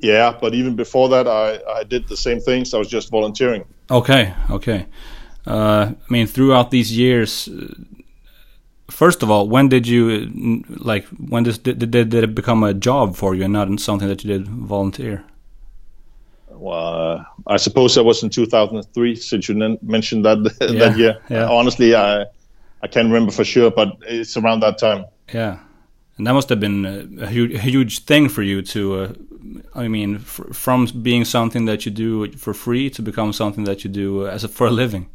Yeah, 0.00 0.36
but 0.40 0.54
even 0.54 0.74
before 0.74 1.08
that, 1.10 1.28
I, 1.28 1.60
I 1.78 1.84
did 1.84 2.08
the 2.08 2.16
same 2.16 2.40
things. 2.40 2.74
I 2.74 2.78
was 2.78 2.88
just 2.88 3.10
volunteering. 3.10 3.64
Okay, 3.90 4.34
okay. 4.50 4.86
Uh, 5.46 5.92
I 5.92 6.12
mean, 6.12 6.26
throughout 6.26 6.70
these 6.70 6.96
years, 6.96 7.48
first 8.92 9.22
of 9.22 9.30
all, 9.30 9.48
when 9.48 9.68
did 9.68 9.86
you 9.86 10.62
like? 10.68 11.06
When 11.06 11.42
did, 11.44 11.62
did 11.62 11.90
did 11.90 12.14
it 12.14 12.34
become 12.34 12.62
a 12.62 12.74
job 12.74 13.16
for 13.16 13.34
you 13.34 13.44
and 13.44 13.52
not 13.52 13.80
something 13.80 14.08
that 14.08 14.22
you 14.22 14.38
did 14.38 14.48
volunteer? 14.48 15.24
Well, 16.48 17.18
uh, 17.18 17.24
I 17.46 17.56
suppose 17.56 17.94
that 17.96 18.04
was 18.04 18.22
in 18.22 18.30
2003, 18.30 19.16
since 19.16 19.48
you 19.48 19.78
mentioned 19.82 20.24
that 20.24 20.38
yeah, 20.60 20.88
that 20.88 20.98
year. 20.98 21.18
Yeah. 21.28 21.48
Honestly, 21.48 21.94
I 21.94 22.26
I 22.82 22.86
can't 22.88 23.08
remember 23.08 23.32
for 23.32 23.44
sure, 23.44 23.70
but 23.70 23.96
it's 24.02 24.36
around 24.36 24.60
that 24.60 24.78
time. 24.78 25.06
Yeah, 25.32 25.58
and 26.16 26.26
that 26.26 26.34
must 26.34 26.48
have 26.50 26.60
been 26.60 27.18
a, 27.20 27.26
huge, 27.26 27.54
a 27.54 27.58
huge 27.58 28.04
thing 28.04 28.28
for 28.28 28.42
you 28.42 28.62
to. 28.62 28.94
Uh, 28.94 29.12
I 29.74 29.88
mean, 29.88 30.18
from 30.18 30.86
being 31.02 31.24
something 31.24 31.64
that 31.64 31.84
you 31.84 31.90
do 31.92 32.30
for 32.32 32.54
free 32.54 32.90
to 32.90 33.02
become 33.02 33.32
something 33.32 33.64
that 33.64 33.84
you 33.84 33.90
do 33.90 34.26
as 34.26 34.44
a, 34.44 34.48
for 34.48 34.66
a 34.66 34.70
living. 34.70 35.08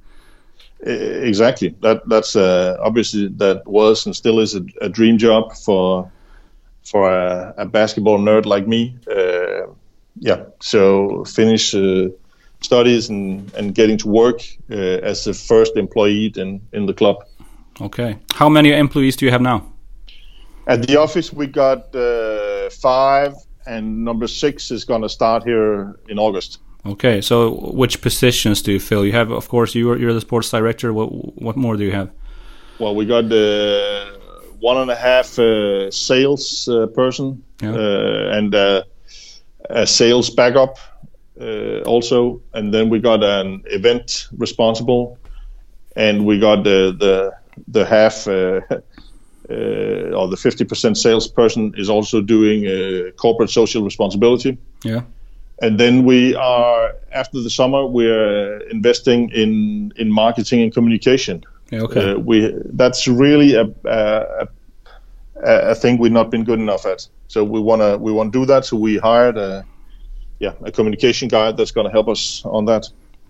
Exactly. 0.79 1.75
That 1.81 2.07
that's 2.07 2.35
uh, 2.35 2.77
obviously 2.79 3.29
that 3.37 3.65
was 3.65 4.05
and 4.05 4.15
still 4.15 4.39
is 4.39 4.55
a, 4.55 4.63
a 4.81 4.89
dream 4.89 5.17
job 5.17 5.53
for 5.53 6.11
for 6.83 7.11
a, 7.11 7.53
a, 7.57 7.65
basketball 7.65 8.19
nerd 8.19 8.45
like 8.45 8.67
me. 8.67 8.97
Uh, 9.09 9.71
yeah. 10.19 10.45
So 10.59 11.25
finish 11.25 11.75
uh, 11.75 12.09
studies 12.61 13.09
and, 13.09 13.53
and 13.55 13.75
getting 13.75 13.97
to 13.97 14.07
work 14.07 14.41
uh, 14.71 14.75
as 14.75 15.23
the 15.23 15.33
first 15.33 15.75
employee 15.75 16.31
in 16.35 16.61
in 16.73 16.85
the 16.85 16.93
club. 16.93 17.17
Okay. 17.81 18.17
How 18.33 18.49
many 18.49 18.71
employees 18.71 19.15
do 19.15 19.25
you 19.25 19.31
have 19.31 19.41
now? 19.41 19.63
At 20.67 20.85
the 20.85 20.97
office, 20.97 21.31
we 21.31 21.47
got 21.47 21.95
uh, 21.95 22.69
five, 22.69 23.33
and 23.65 24.03
number 24.03 24.27
six 24.27 24.71
is 24.71 24.85
going 24.85 25.01
to 25.01 25.09
start 25.09 25.43
here 25.43 25.95
in 26.09 26.19
August. 26.19 26.59
Okay, 26.87 27.21
so 27.21 27.51
which 27.73 28.01
positions 28.01 28.61
do 28.61 28.71
you 28.71 28.79
fill? 28.79 29.05
You 29.05 29.11
have, 29.11 29.31
of 29.31 29.49
course, 29.49 29.75
you're 29.75 29.97
you're 29.97 30.13
the 30.13 30.21
sports 30.21 30.49
director. 30.49 30.93
What 30.93 31.07
what 31.41 31.57
more 31.57 31.75
do 31.75 31.83
you 31.83 31.91
have? 31.91 32.09
Well, 32.79 32.95
we 32.95 33.05
got 33.05 33.29
the 33.29 34.17
one 34.59 34.77
and 34.77 34.89
a 34.89 34.95
half 34.95 35.37
uh, 35.37 35.91
sales 35.91 36.67
uh, 36.67 36.87
person 36.87 37.43
yeah. 37.61 37.71
uh, 37.71 38.37
and 38.37 38.55
uh, 38.55 38.83
a 39.69 39.85
sales 39.85 40.29
backup 40.29 40.77
uh, 41.41 41.81
also, 41.81 42.41
and 42.53 42.73
then 42.73 42.89
we 42.89 42.99
got 42.99 43.23
an 43.23 43.63
event 43.65 44.27
responsible, 44.37 45.17
and 45.95 46.25
we 46.25 46.39
got 46.39 46.63
the 46.63 46.95
the 46.97 47.31
the 47.67 47.85
half. 47.85 48.27
Uh, 48.27 48.61
or 49.49 50.27
the 50.27 50.35
50% 50.35 50.97
salesperson 50.97 51.73
is 51.77 51.89
also 51.89 52.19
doing 52.19 52.65
corporate 53.15 53.49
social 53.49 53.81
responsibility. 53.81 54.57
Yeah 54.83 55.03
and 55.61 55.79
then 55.79 56.05
we 56.05 56.35
are 56.35 56.93
after 57.11 57.41
the 57.41 57.49
summer 57.49 57.85
we're 57.85 58.59
investing 58.69 59.29
in 59.31 59.91
in 59.95 60.11
marketing 60.11 60.61
and 60.61 60.73
communication. 60.73 61.43
Okay. 61.73 62.11
Uh, 62.11 62.17
we 62.17 62.53
that's 62.73 63.07
really 63.07 63.55
a, 63.55 63.69
a, 63.85 64.47
a 65.43 65.75
thing 65.75 65.97
we've 65.97 66.11
not 66.11 66.29
been 66.29 66.43
good 66.43 66.59
enough 66.59 66.85
at. 66.85 67.07
So 67.27 67.43
we 67.43 67.59
wanna 67.59 67.97
we 67.97 68.11
want 68.11 68.33
to 68.33 68.39
do 68.39 68.45
that. 68.45 68.65
So 68.65 68.77
we 68.77 68.97
hired 68.97 69.37
a 69.37 69.65
yeah 70.39 70.53
a 70.63 70.71
communication 70.71 71.27
guy 71.27 71.51
that's 71.51 71.71
going 71.71 71.85
to 71.85 71.91
help 71.91 72.07
us 72.07 72.43
on 72.45 72.65
that. 72.65 72.89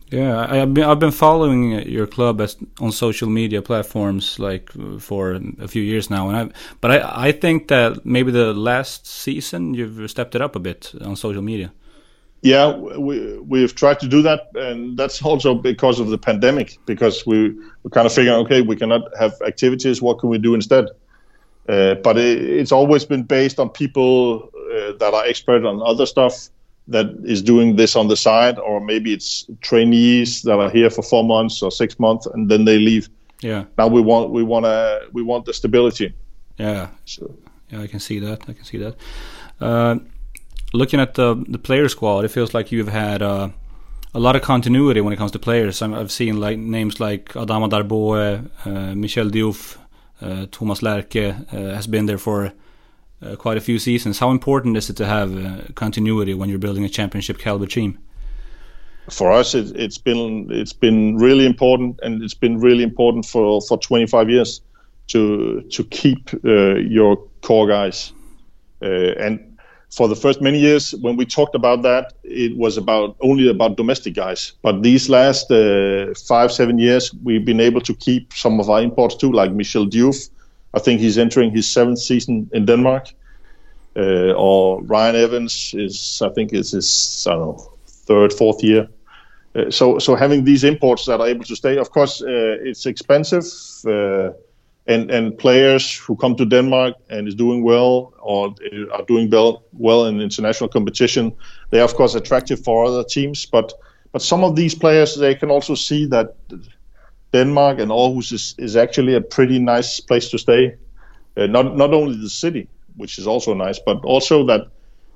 Yeah, 0.09 0.47
I, 0.49 0.57
have 0.57 0.73
been 0.73 0.85
I've 0.85 0.99
been 0.99 1.11
following 1.11 1.85
your 1.89 2.07
club 2.07 2.39
as, 2.39 2.55
on 2.79 2.93
social 2.93 3.27
media 3.27 3.61
platforms 3.61 4.39
like 4.39 4.71
for 4.99 5.41
a 5.59 5.67
few 5.67 5.81
years 5.81 6.09
now, 6.09 6.29
and 6.29 6.37
I 6.37 6.49
but 6.79 6.91
I 6.91 7.27
I 7.27 7.31
think 7.33 7.67
that 7.67 8.05
maybe 8.05 8.31
the 8.31 8.53
last 8.53 9.05
season 9.05 9.73
you've 9.73 10.09
stepped 10.09 10.33
it 10.33 10.41
up 10.41 10.55
a 10.55 10.59
bit 10.59 10.93
on 11.01 11.15
social 11.17 11.41
media. 11.41 11.71
Yeah, 12.41 12.75
we 12.75 13.39
we've 13.39 13.73
tried 13.73 13.99
to 13.99 14.07
do 14.07 14.21
that, 14.21 14.51
and 14.55 14.97
that's 14.97 15.21
also 15.23 15.55
because 15.55 15.99
of 15.99 16.09
the 16.09 16.17
pandemic. 16.17 16.77
Because 16.85 17.25
we 17.25 17.49
we 17.83 17.89
kind 17.91 18.05
of 18.05 18.13
figuring, 18.13 18.39
okay, 18.45 18.61
we 18.61 18.75
cannot 18.75 19.01
have 19.19 19.33
activities. 19.45 20.01
What 20.01 20.19
can 20.19 20.29
we 20.29 20.37
do 20.37 20.53
instead? 20.53 20.85
Uh, 21.67 21.95
but 21.95 22.17
it, 22.17 22.41
it's 22.41 22.71
always 22.71 23.05
been 23.05 23.23
based 23.23 23.59
on 23.59 23.69
people 23.69 24.49
uh, 24.55 24.93
that 24.99 25.13
are 25.13 25.25
expert 25.25 25.65
on 25.65 25.81
other 25.85 26.05
stuff 26.05 26.49
that 26.87 27.07
is 27.25 27.41
doing 27.41 27.75
this 27.75 27.95
on 27.95 28.07
the 28.07 28.15
side, 28.15 28.57
or 28.59 28.79
maybe 28.79 29.13
it's 29.13 29.45
trainees 29.61 30.43
that 30.43 30.57
are 30.57 30.69
here 30.69 30.89
for 30.89 31.01
four 31.01 31.23
months 31.23 31.61
or 31.61 31.71
six 31.71 31.99
months 31.99 32.25
and 32.25 32.49
then 32.49 32.65
they 32.65 32.77
leave. 32.77 33.09
Yeah. 33.41 33.65
Now 33.77 33.87
we 33.87 34.01
want 34.01 34.29
we 34.31 34.43
want 34.43 34.65
to 34.65 35.09
we 35.11 35.21
want 35.21 35.45
the 35.45 35.53
stability. 35.53 36.13
Yeah. 36.57 36.89
So. 37.05 37.35
Yeah, 37.69 37.81
I 37.81 37.87
can 37.87 37.99
see 37.99 38.19
that. 38.19 38.43
I 38.47 38.53
can 38.53 38.63
see 38.63 38.77
that. 38.77 38.95
Uh, 39.59 39.97
looking 40.73 40.99
at 40.99 41.13
the 41.13 41.35
the 41.47 41.59
player 41.59 41.89
squad, 41.89 42.25
it 42.25 42.31
feels 42.31 42.53
like 42.53 42.71
you've 42.71 42.89
had 42.89 43.21
uh, 43.21 43.49
a 44.13 44.19
lot 44.19 44.35
of 44.35 44.41
continuity 44.41 45.01
when 45.01 45.13
it 45.13 45.17
comes 45.17 45.31
to 45.31 45.39
players. 45.39 45.81
i 45.81 45.87
have 45.89 46.11
seen 46.11 46.39
like 46.39 46.57
names 46.57 46.99
like 46.99 47.33
Adama 47.33 47.69
Darboe, 47.69 48.49
uh, 48.65 48.95
Michel 48.95 49.29
Diouf, 49.29 49.77
uh, 50.21 50.47
Thomas 50.51 50.81
Lerche 50.81 51.35
uh, 51.53 51.75
has 51.75 51.87
been 51.87 52.05
there 52.07 52.17
for 52.17 52.51
uh, 53.21 53.35
quite 53.35 53.57
a 53.57 53.61
few 53.61 53.79
seasons. 53.79 54.19
How 54.19 54.31
important 54.31 54.77
is 54.77 54.89
it 54.89 54.97
to 54.97 55.05
have 55.05 55.37
uh, 55.37 55.61
continuity 55.75 56.33
when 56.33 56.49
you're 56.49 56.59
building 56.59 56.85
a 56.85 56.89
championship 56.89 57.37
caliber 57.37 57.67
team? 57.67 57.97
For 59.09 59.31
us, 59.31 59.55
it, 59.55 59.75
has 59.75 59.97
been 59.97 60.47
it's 60.51 60.73
been 60.73 61.17
really 61.17 61.45
important, 61.45 61.99
and 62.03 62.21
it's 62.21 62.33
been 62.33 62.59
really 62.59 62.83
important 62.83 63.25
for, 63.25 63.61
for 63.61 63.77
25 63.77 64.29
years 64.29 64.61
to 65.07 65.61
to 65.61 65.83
keep 65.85 66.31
your 66.43 67.17
core 67.41 67.67
guys. 67.67 68.11
and 68.81 69.46
for 69.89 70.07
the 70.07 70.15
first 70.15 70.41
many 70.41 70.59
years 70.59 70.93
when 71.01 71.15
we 71.15 71.25
talked 71.25 71.55
about 71.55 71.81
that 71.81 72.13
it 72.23 72.57
was 72.57 72.77
about 72.77 73.15
only 73.21 73.49
about 73.49 73.77
domestic 73.77 74.13
guys. 74.13 74.53
But 74.61 74.83
these 74.83 75.09
last 75.09 75.49
uh, 75.51 76.13
five 76.27 76.51
seven 76.51 76.77
years 76.77 77.13
we've 77.23 77.45
been 77.45 77.59
able 77.61 77.81
to 77.81 77.93
keep 77.93 78.33
some 78.33 78.59
of 78.59 78.69
our 78.69 78.81
imports 78.81 79.15
too 79.15 79.31
like 79.31 79.51
michel 79.51 79.85
diouf. 79.85 80.29
I 80.73 80.79
think 80.79 80.99
he's 80.99 81.17
entering 81.17 81.51
his 81.51 81.67
seventh 81.67 81.99
season 81.99 82.49
in 82.53 82.65
denmark. 82.65 83.07
Uh, 83.95 84.31
or 84.33 84.83
ryan 84.83 85.15
evans 85.15 85.73
is 85.75 86.21
i 86.23 86.29
think 86.29 86.53
it's 86.53 86.69
his 86.69 87.25
i 87.27 87.31
don't 87.31 87.57
know 87.57 87.77
third 87.87 88.31
fourth 88.31 88.63
year. 88.63 88.87
Uh, 89.55 89.71
so 89.71 89.97
so 89.99 90.15
having 90.15 90.43
these 90.43 90.63
imports 90.63 91.05
that 91.05 91.19
are 91.19 91.27
able 91.27 91.43
to 91.43 91.55
stay 91.55 91.77
of 91.77 91.89
course 91.89 92.21
uh, 92.21 92.57
it's 92.69 92.85
expensive. 92.85 93.45
Uh, 93.85 94.31
and 94.87 95.11
and 95.11 95.37
players 95.37 95.95
who 95.95 96.15
come 96.15 96.35
to 96.35 96.45
Denmark 96.45 96.95
and 97.09 97.27
is 97.27 97.35
doing 97.35 97.63
well 97.63 98.13
or 98.19 98.55
are 98.91 99.03
doing 99.07 99.29
well 99.29 99.63
well 99.73 100.05
in 100.05 100.21
international 100.21 100.69
competition, 100.69 101.33
they 101.69 101.79
are 101.79 101.85
of 101.85 101.95
course 101.95 102.15
attractive 102.15 102.63
for 102.63 102.85
other 102.85 103.03
teams. 103.03 103.45
But 103.45 103.73
but 104.11 104.21
some 104.21 104.43
of 104.43 104.55
these 104.55 104.75
players 104.75 105.15
they 105.15 105.35
can 105.35 105.51
also 105.51 105.75
see 105.75 106.07
that 106.07 106.35
Denmark 107.33 107.79
and 107.79 107.91
Aarhus 107.91 108.31
is, 108.31 108.55
is 108.57 108.75
actually 108.75 109.15
a 109.15 109.21
pretty 109.21 109.59
nice 109.59 109.99
place 109.99 110.29
to 110.29 110.37
stay. 110.37 110.75
Uh, 111.35 111.47
not 111.47 111.75
not 111.75 111.93
only 111.93 112.17
the 112.17 112.29
city, 112.29 112.67
which 112.95 113.19
is 113.19 113.27
also 113.27 113.53
nice, 113.53 113.79
but 113.79 113.97
also 114.05 114.45
that 114.45 114.61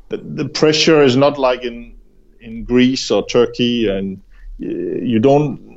the, 0.10 0.18
the 0.18 0.50
pressure 0.50 1.02
is 1.02 1.16
not 1.16 1.38
like 1.38 1.64
in 1.64 1.96
in 2.42 2.64
Greece 2.66 3.10
or 3.10 3.26
Turkey, 3.26 3.88
and 3.88 4.22
you 4.60 5.20
don't 5.20 5.71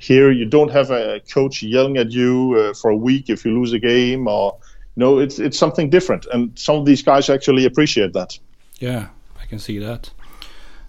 here 0.00 0.30
you 0.30 0.44
don't 0.44 0.70
have 0.70 0.90
a 0.90 1.20
coach 1.32 1.62
yelling 1.62 1.96
at 1.96 2.10
you 2.10 2.54
uh, 2.58 2.74
for 2.74 2.90
a 2.90 2.96
week 2.96 3.30
if 3.30 3.44
you 3.44 3.52
lose 3.52 3.72
a 3.72 3.78
game 3.78 4.28
or 4.28 4.56
no 4.96 5.18
it's 5.18 5.38
it's 5.38 5.58
something 5.58 5.90
different. 5.90 6.26
And 6.32 6.58
some 6.58 6.76
of 6.76 6.86
these 6.86 7.02
guys 7.02 7.30
actually 7.30 7.64
appreciate 7.64 8.12
that. 8.12 8.38
Yeah 8.78 9.08
i 9.40 9.46
can 9.46 9.58
see 9.58 9.78
that. 9.78 10.10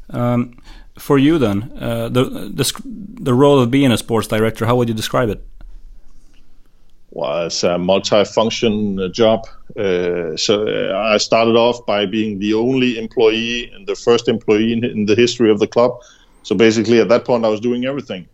Um, 0.10 0.58
for 0.98 1.18
you 1.18 1.38
then 1.38 1.72
uh, 1.80 2.10
the, 2.10 2.24
the 2.54 2.82
the 3.22 3.34
role 3.34 3.60
of 3.60 3.70
being 3.70 3.92
a 3.92 3.98
sports 3.98 4.28
director 4.28 4.66
how 4.66 4.76
would 4.76 4.90
you 4.90 4.96
describe 4.96 5.30
it? 5.30 5.46
Well 7.12 7.48
it's 7.48 7.64
a 7.64 7.78
multi-function 7.78 9.00
uh, 9.00 9.08
job. 9.10 9.48
Uh, 9.78 10.36
so 10.36 10.68
uh, 10.68 10.98
i 11.14 11.18
started 11.18 11.56
off 11.56 11.86
by 11.86 12.06
being 12.06 12.40
the 12.40 12.54
only 12.54 12.98
employee 12.98 13.72
and 13.74 13.86
the 13.88 13.96
first 13.96 14.28
employee 14.28 14.74
in, 14.74 14.84
in 14.84 15.06
the 15.06 15.16
history 15.16 15.52
of 15.52 15.60
the 15.60 15.68
club. 15.68 16.02
So 16.44 16.56
basically 16.56 17.00
at 17.00 17.10
that 17.10 17.26
point 17.26 17.46
i 17.46 17.50
was 17.50 17.60
doing 17.60 17.86
everything 17.86 18.28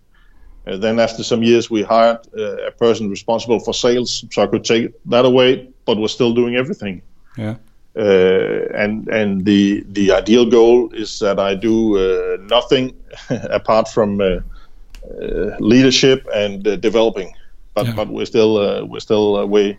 uh, 0.66 0.78
then 0.78 1.00
after 1.00 1.24
some 1.24 1.44
years, 1.44 1.70
we 1.70 1.84
hired 1.84 2.20
uh, 2.38 2.68
a 2.68 2.72
person 2.72 3.10
responsible 3.10 3.60
for 3.60 3.74
sales, 3.74 4.24
so 4.32 4.42
I 4.42 4.48
could 4.48 4.64
take 4.64 4.92
that 5.06 5.26
away, 5.26 5.70
but 5.86 5.98
was 5.98 6.14
still 6.14 6.34
doing 6.34 6.56
everything. 6.56 7.02
Yeah. 7.38 7.56
Uh, 7.96 8.66
and 8.74 9.08
and 9.10 9.46
the 9.46 9.84
the 9.92 10.12
ideal 10.12 10.50
goal 10.50 10.92
is 10.94 11.20
that 11.20 11.38
I 11.38 11.54
do 11.54 11.98
uh, 11.98 12.38
nothing 12.50 12.96
apart 13.30 13.88
from 13.88 14.20
uh, 14.20 14.26
uh, 14.26 15.58
leadership 15.60 16.26
and 16.34 16.64
developing. 16.82 17.36
But 17.76 17.88
yeah. 17.88 17.96
but 17.96 18.08
we're 18.08 18.26
still 18.26 18.88
we're 18.88 19.00
still 19.00 19.38
away 19.38 19.78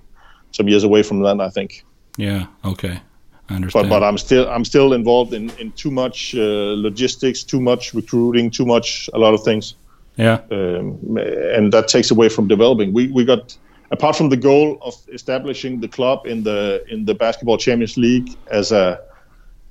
some 0.52 0.68
years 0.68 0.84
away 0.84 1.02
from 1.02 1.22
that, 1.22 1.40
I 1.40 1.48
think. 1.48 1.84
Yeah. 2.16 2.46
Okay. 2.64 3.00
I 3.48 3.54
understand. 3.54 3.88
But 3.88 4.00
but 4.00 4.06
I'm 4.06 4.18
still 4.18 4.48
I'm 4.48 4.64
still 4.64 4.92
involved 4.92 5.32
in 5.32 5.50
in 5.58 5.72
too 5.72 5.90
much 5.90 6.34
logistics, 6.34 7.42
too 7.42 7.60
much 7.60 7.94
recruiting, 7.94 8.50
too 8.50 8.66
much 8.66 9.10
a 9.12 9.18
lot 9.18 9.34
of 9.34 9.42
things. 9.42 9.74
Yeah. 10.16 10.40
Um, 10.50 11.18
and 11.56 11.72
that 11.72 11.88
takes 11.88 12.10
away 12.10 12.28
from 12.28 12.48
developing. 12.48 12.92
We 12.92 13.08
we 13.08 13.24
got 13.24 13.56
apart 13.90 14.16
from 14.16 14.28
the 14.28 14.36
goal 14.36 14.78
of 14.82 14.94
establishing 15.12 15.80
the 15.80 15.88
club 15.88 16.26
in 16.26 16.44
the 16.44 16.84
in 16.88 17.04
the 17.04 17.14
basketball 17.14 17.58
Champions 17.58 17.96
League 17.96 18.36
as 18.50 18.72
a 18.72 19.00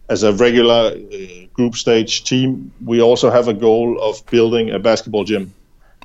as 0.09 0.23
a 0.23 0.33
regular 0.33 0.91
uh, 0.91 1.45
group 1.53 1.75
stage 1.75 2.23
team, 2.23 2.71
we 2.85 3.01
also 3.01 3.31
have 3.31 3.47
a 3.47 3.53
goal 3.53 3.99
of 4.01 4.25
building 4.25 4.71
a 4.71 4.79
basketball 4.79 5.23
gym. 5.23 5.53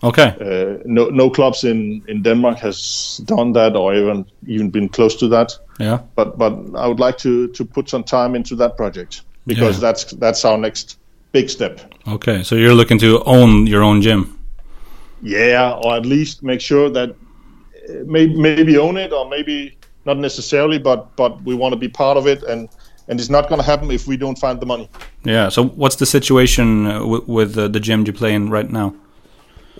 Okay. 0.03 0.29
Uh, 0.41 0.83
no 0.85 1.09
no 1.09 1.29
clubs 1.31 1.65
in, 1.65 2.03
in 2.07 2.23
Denmark 2.23 2.59
has 2.59 3.21
done 3.25 3.53
that 3.53 3.75
or 3.75 3.95
even 3.95 4.25
even 4.47 4.71
been 4.71 4.89
close 4.89 5.17
to 5.17 5.29
that. 5.29 5.59
Yeah. 5.81 5.99
But 6.15 6.39
but 6.39 6.53
I 6.77 6.87
would 6.87 7.01
like 7.01 7.19
to 7.19 7.49
to 7.49 7.65
put 7.65 7.89
some 7.89 8.05
time 8.05 8.37
into 8.37 8.55
that 8.57 8.77
project 8.77 9.23
because 9.47 9.77
yeah. 9.77 9.93
that's 9.93 10.05
that's 10.13 10.45
our 10.45 10.59
next 10.59 10.98
big 11.33 11.51
step. 11.51 11.81
Okay, 12.07 12.43
so 12.43 12.55
you're 12.55 12.75
looking 12.75 12.99
to 12.99 13.23
own 13.25 13.67
your 13.67 13.83
own 13.83 14.01
gym. 14.03 14.39
Yeah, 15.23 15.73
or 15.83 15.97
at 15.97 16.07
least 16.07 16.43
make 16.43 16.61
sure 16.61 16.91
that 16.91 17.11
uh, 17.11 17.93
maybe 18.07 18.37
maybe 18.37 18.79
own 18.79 18.97
it, 18.97 19.13
or 19.13 19.29
maybe 19.29 19.77
not 20.05 20.19
necessarily, 20.19 20.79
but 20.79 21.17
but 21.17 21.43
we 21.43 21.55
want 21.55 21.73
to 21.73 21.79
be 21.79 21.89
part 21.89 22.17
of 22.17 22.27
it, 22.27 22.43
and 22.45 22.69
and 23.09 23.21
it's 23.21 23.31
not 23.31 23.49
going 23.49 23.61
to 23.61 23.67
happen 23.67 23.91
if 23.91 24.07
we 24.07 24.17
don't 24.17 24.39
find 24.39 24.61
the 24.61 24.67
money. 24.67 24.89
Yeah. 25.25 25.49
So 25.49 25.65
what's 25.65 25.97
the 25.97 26.07
situation 26.07 26.87
uh, 26.87 27.05
with 27.27 27.57
uh, 27.59 27.69
the 27.69 27.81
gym 27.81 28.07
you 28.07 28.13
play 28.13 28.35
in 28.35 28.51
right 28.51 28.71
now? 28.71 28.95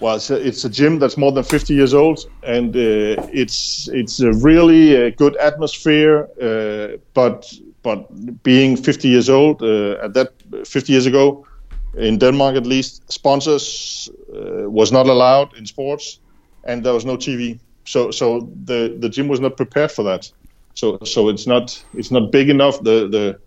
Well, 0.01 0.17
it's 0.17 0.31
a, 0.31 0.37
it's 0.37 0.65
a 0.65 0.71
gym 0.71 0.99
that's 0.99 1.17
more 1.17 1.33
than 1.33 1.43
50 1.43 1.75
years 1.75 1.93
old, 1.93 2.21
and 2.43 2.75
uh, 2.77 3.27
it's 3.33 3.89
it's 3.89 4.21
a 4.21 4.33
really 4.33 4.97
uh, 4.97 5.11
good 5.17 5.37
atmosphere. 5.37 6.29
Uh, 6.41 6.99
but 7.15 7.53
but 7.83 8.43
being 8.43 8.77
50 8.77 9.09
years 9.09 9.29
old 9.29 9.63
uh, 9.63 10.05
at 10.05 10.15
that 10.15 10.33
50 10.67 10.93
years 10.93 11.07
ago, 11.07 11.47
in 11.97 12.19
Denmark 12.19 12.57
at 12.57 12.67
least, 12.67 13.11
sponsors 13.11 14.11
uh, 14.35 14.71
was 14.71 14.93
not 14.93 15.07
allowed 15.07 15.57
in 15.57 15.67
sports, 15.67 16.21
and 16.65 16.85
there 16.85 16.93
was 16.93 17.05
no 17.05 17.17
TV. 17.17 17.59
So 17.85 18.11
so 18.11 18.49
the 18.65 18.97
the 19.01 19.09
gym 19.09 19.29
was 19.29 19.41
not 19.41 19.57
prepared 19.57 19.91
for 19.91 20.05
that. 20.05 20.31
So 20.75 20.99
so 21.05 21.29
it's 21.29 21.47
not 21.47 21.85
it's 21.95 22.11
not 22.11 22.31
big 22.31 22.49
enough. 22.49 22.79
The 22.83 23.09
the 23.09 23.39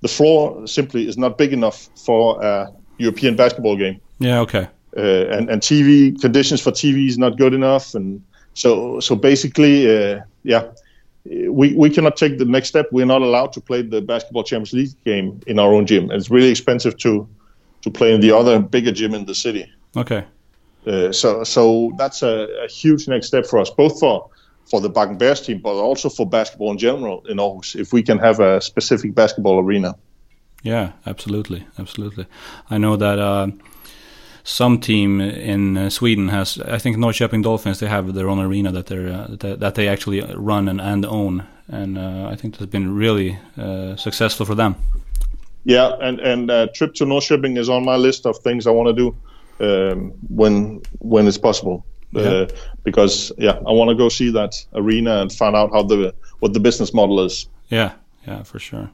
the 0.00 0.08
floor 0.08 0.66
simply 0.66 1.08
is 1.08 1.16
not 1.16 1.36
big 1.36 1.52
enough 1.52 1.88
for 2.04 2.42
a 2.42 2.72
European 2.98 3.36
basketball 3.36 3.76
game. 3.76 4.00
Yeah. 4.18 4.40
Okay. 4.40 4.68
Uh, 4.96 5.36
and 5.36 5.50
and 5.50 5.62
TV 5.62 6.20
conditions 6.20 6.60
for 6.60 6.72
TV 6.72 7.06
is 7.06 7.16
not 7.16 7.36
good 7.38 7.54
enough, 7.54 7.94
and 7.94 8.22
so 8.54 9.00
so 9.00 9.14
basically, 9.14 9.86
uh, 9.86 10.20
yeah, 10.42 10.62
we, 11.24 11.74
we 11.74 11.90
cannot 11.90 12.16
take 12.16 12.38
the 12.38 12.44
next 12.44 12.68
step. 12.68 12.88
We're 12.92 13.06
not 13.06 13.22
allowed 13.22 13.52
to 13.54 13.60
play 13.60 13.82
the 13.82 14.00
basketball 14.00 14.44
Champions 14.44 14.72
League 14.72 15.04
game 15.04 15.40
in 15.46 15.58
our 15.58 15.72
own 15.72 15.86
gym. 15.86 16.10
It's 16.10 16.30
really 16.30 16.50
expensive 16.50 16.96
to 16.98 17.28
to 17.82 17.90
play 17.90 18.14
in 18.14 18.20
the 18.20 18.30
other 18.30 18.60
bigger 18.60 18.92
gym 18.92 19.14
in 19.14 19.24
the 19.24 19.34
city. 19.34 19.70
Okay. 19.96 20.24
Uh, 20.86 21.12
so 21.12 21.44
so 21.44 21.92
that's 21.98 22.22
a, 22.22 22.48
a, 22.64 22.68
huge 22.68 23.08
next 23.08 23.26
step 23.26 23.46
for 23.46 23.58
us, 23.58 23.70
both 23.70 23.98
for 24.00 24.30
for 24.64 24.80
the 24.80 24.90
Bakken 24.90 25.18
Bears 25.18 25.40
team, 25.42 25.58
but 25.58 25.74
also 25.74 26.08
for 26.08 26.26
basketball 26.26 26.70
in 26.70 26.78
general 26.78 27.24
in 27.26 27.38
Aarhus. 27.38 27.74
If 27.74 27.92
we 27.92 28.02
can 28.02 28.18
have 28.18 28.40
a 28.40 28.60
specific 28.60 29.14
basketball 29.14 29.58
arena. 29.58 29.94
Yeah, 30.62 30.92
absolutely, 31.06 31.66
absolutely. 31.78 32.26
I 32.70 32.78
know 32.78 32.96
that. 32.96 33.18
Uh, 33.18 33.48
some 34.44 34.78
team 34.78 35.20
in 35.20 35.76
uh, 35.76 35.90
Sweden 35.90 36.28
has, 36.28 36.58
I 36.58 36.78
think 36.78 36.96
Norrköping 36.96 37.42
Dolphins, 37.42 37.78
they 37.78 37.86
have 37.88 38.14
their 38.14 38.28
own 38.28 38.38
arena 38.38 38.72
that 38.72 38.86
they 38.86 39.12
uh, 39.12 39.56
that 39.56 39.74
they 39.74 39.88
actually 39.88 40.20
run 40.34 40.68
and, 40.68 40.80
and 40.80 41.04
own, 41.04 41.46
and 41.68 41.98
uh, 41.98 42.28
I 42.32 42.36
think 42.36 42.56
that's 42.56 42.70
been 42.70 42.94
really 42.94 43.38
uh, 43.56 43.96
successful 43.96 44.46
for 44.46 44.54
them. 44.54 44.76
Yeah, 45.64 45.96
and 46.00 46.20
and 46.20 46.50
a 46.50 46.68
trip 46.68 46.94
to 46.94 47.04
Norrköping 47.04 47.58
is 47.58 47.68
on 47.68 47.84
my 47.84 47.96
list 47.96 48.26
of 48.26 48.38
things 48.38 48.66
I 48.66 48.70
want 48.70 48.96
to 48.96 49.02
do 49.02 49.16
um, 49.60 50.12
when 50.28 50.82
when 50.98 51.26
it's 51.26 51.38
possible. 51.38 51.84
Uh, 52.12 52.20
yeah. 52.20 52.46
because 52.82 53.30
yeah, 53.38 53.52
I 53.52 53.70
want 53.70 53.88
to 53.90 53.94
go 53.94 54.08
see 54.08 54.32
that 54.32 54.56
arena 54.74 55.20
and 55.20 55.32
find 55.32 55.54
out 55.54 55.70
how 55.72 55.84
the 55.84 56.12
what 56.40 56.52
the 56.52 56.60
business 56.60 56.92
model 56.92 57.20
is. 57.20 57.46
Yeah, 57.68 57.92
yeah, 58.26 58.42
for 58.42 58.58
sure. 58.58 58.90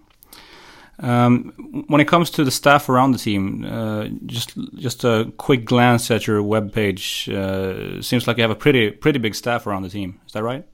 Um, 0.99 1.85
when 1.89 2.01
it 2.01 2.09
comes 2.09 2.31
to 2.31 2.45
the 2.45 2.51
staff 2.51 2.89
around 2.89 3.13
the 3.13 3.19
team, 3.19 3.65
uh, 3.65 4.09
just 4.25 4.57
just 4.75 5.05
a 5.05 5.31
quick 5.37 5.65
glance 5.65 6.11
at 6.11 6.27
your 6.27 6.43
webpage 6.43 7.29
uh, 7.29 8.01
seems 8.03 8.27
like 8.27 8.39
you 8.39 8.43
have 8.43 8.51
a 8.51 8.57
pretty 8.57 8.91
pretty 8.91 9.19
big 9.19 9.35
staff 9.35 9.67
around 9.67 9.83
the 9.83 9.91
team. 9.91 10.21
Is 10.27 10.33
that 10.33 10.43
right? 10.43 10.65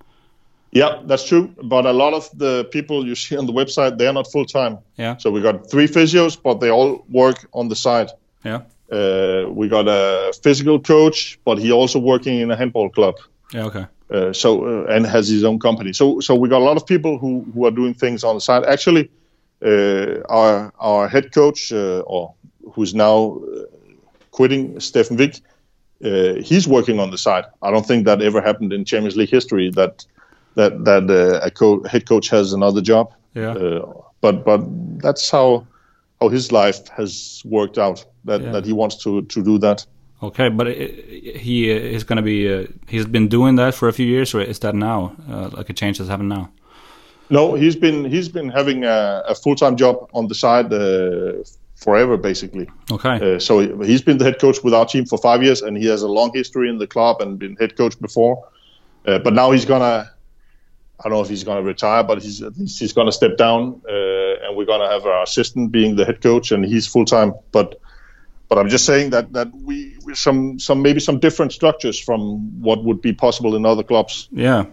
Yeah, 0.70 1.02
that's 1.04 1.26
true. 1.26 1.54
But 1.62 1.86
a 1.86 1.92
lot 1.92 2.14
of 2.14 2.30
the 2.38 2.64
people 2.70 3.04
you 3.06 3.14
see 3.14 3.36
on 3.36 3.46
the 3.46 3.52
website, 3.52 3.98
they 3.98 4.06
are 4.06 4.12
not 4.12 4.30
full 4.30 4.46
time. 4.46 4.78
Yeah. 4.96 5.16
So 5.18 5.30
we 5.30 5.42
got 5.42 5.70
three 5.70 5.86
physios, 5.86 6.38
but 6.40 6.60
they 6.60 6.70
all 6.70 7.04
work 7.10 7.46
on 7.52 7.68
the 7.68 7.76
side. 7.76 8.10
Yeah. 8.44 8.62
Uh, 8.90 9.46
we 9.50 9.68
got 9.68 9.86
a 9.88 10.32
physical 10.42 10.80
coach, 10.80 11.38
but 11.44 11.58
he 11.58 11.72
also 11.72 11.98
working 11.98 12.40
in 12.40 12.50
a 12.50 12.56
handball 12.56 12.90
club. 12.90 13.16
Yeah. 13.52 13.64
Okay. 13.64 13.86
Uh, 14.10 14.32
so 14.32 14.64
uh, 14.64 14.94
and 14.94 15.06
has 15.06 15.28
his 15.28 15.44
own 15.44 15.58
company. 15.58 15.92
So 15.92 16.20
so 16.20 16.34
we 16.34 16.48
got 16.48 16.60
a 16.60 16.64
lot 16.64 16.76
of 16.76 16.86
people 16.86 17.18
who 17.18 17.44
who 17.54 17.66
are 17.66 17.70
doing 17.70 17.94
things 17.94 18.24
on 18.24 18.34
the 18.34 18.40
side. 18.40 18.64
Actually, 18.64 19.10
our 19.62 20.72
our 20.78 21.08
head 21.08 21.32
coach, 21.32 21.72
uh, 21.72 22.00
or 22.00 22.34
who's 22.72 22.94
now 22.94 23.38
uh, 23.38 23.64
quitting, 24.30 24.74
Steffen 24.76 25.16
Wich, 25.18 25.40
he's 26.44 26.66
working 26.66 26.98
on 27.00 27.10
the 27.10 27.18
side. 27.18 27.44
I 27.62 27.70
don't 27.70 27.86
think 27.86 28.06
that 28.06 28.22
ever 28.22 28.40
happened 28.40 28.72
in 28.72 28.84
Champions 28.84 29.16
League 29.16 29.30
history 29.30 29.70
that 29.70 30.04
that 30.54 30.84
that 30.84 31.40
a 31.42 31.50
co- 31.50 31.82
head 31.84 32.06
coach 32.06 32.28
has 32.28 32.52
another 32.52 32.80
job. 32.80 33.14
Yeah. 33.34 33.80
but 34.20 34.44
but 34.44 34.60
that's 35.00 35.30
how 35.30 35.66
how 36.20 36.28
his 36.28 36.52
life 36.52 36.88
has 36.88 37.42
worked 37.44 37.78
out. 37.78 38.04
That 38.24 38.40
yeah. 38.40 38.52
that 38.52 38.64
he 38.64 38.72
wants 38.72 38.96
to 39.04 39.22
to 39.22 39.42
do 39.42 39.58
that. 39.58 39.86
Okay, 40.22 40.48
but 40.48 40.68
he 40.68 41.68
is 41.68 42.04
going 42.04 42.16
to 42.16 42.22
be. 42.22 42.52
Uh, 42.52 42.66
he's 42.88 43.06
been 43.06 43.28
doing 43.28 43.56
that 43.56 43.74
for 43.74 43.88
a 43.88 43.92
few 43.92 44.06
years, 44.06 44.34
or 44.34 44.40
is 44.40 44.60
that 44.60 44.74
now 44.74 45.16
uh, 45.28 45.50
like 45.52 45.68
a 45.68 45.72
change 45.72 45.98
that's 45.98 46.08
happened 46.08 46.28
now? 46.28 46.50
No, 47.32 47.54
he's 47.54 47.76
been 47.76 48.04
he's 48.04 48.28
been 48.28 48.50
having 48.50 48.84
a, 48.84 49.22
a 49.28 49.34
full 49.34 49.56
time 49.56 49.76
job 49.76 50.10
on 50.12 50.28
the 50.28 50.34
side 50.34 50.70
uh, 50.70 51.42
forever, 51.76 52.18
basically. 52.18 52.68
Okay. 52.90 53.36
Uh, 53.36 53.38
so 53.38 53.82
he's 53.82 54.02
been 54.02 54.18
the 54.18 54.24
head 54.26 54.38
coach 54.38 54.62
with 54.62 54.74
our 54.74 54.84
team 54.84 55.06
for 55.06 55.16
five 55.16 55.42
years, 55.42 55.62
and 55.62 55.74
he 55.74 55.86
has 55.86 56.02
a 56.02 56.08
long 56.08 56.30
history 56.34 56.68
in 56.68 56.76
the 56.76 56.86
club 56.86 57.22
and 57.22 57.38
been 57.38 57.56
head 57.56 57.74
coach 57.74 57.98
before. 57.98 58.46
Uh, 59.06 59.18
but 59.18 59.32
now 59.32 59.50
he's 59.50 59.64
gonna. 59.64 60.12
I 61.00 61.08
don't 61.08 61.14
know 61.14 61.22
if 61.22 61.30
he's 61.30 61.42
gonna 61.42 61.62
retire, 61.62 62.04
but 62.04 62.22
he's 62.22 62.44
he's 62.78 62.92
gonna 62.92 63.10
step 63.10 63.38
down, 63.38 63.80
uh, 63.88 64.44
and 64.44 64.54
we're 64.54 64.66
gonna 64.66 64.90
have 64.90 65.06
our 65.06 65.22
assistant 65.22 65.72
being 65.72 65.96
the 65.96 66.04
head 66.04 66.20
coach, 66.20 66.52
and 66.52 66.62
he's 66.66 66.86
full 66.86 67.06
time. 67.06 67.32
But 67.50 67.80
but 68.50 68.58
I'm 68.58 68.68
just 68.68 68.84
saying 68.84 69.08
that 69.10 69.32
that 69.32 69.48
we 69.54 69.96
some 70.12 70.58
some 70.58 70.82
maybe 70.82 71.00
some 71.00 71.18
different 71.18 71.52
structures 71.52 71.98
from 71.98 72.60
what 72.60 72.84
would 72.84 73.00
be 73.00 73.14
possible 73.14 73.56
in 73.56 73.64
other 73.64 73.82
clubs. 73.82 74.28
Yeah, 74.30 74.66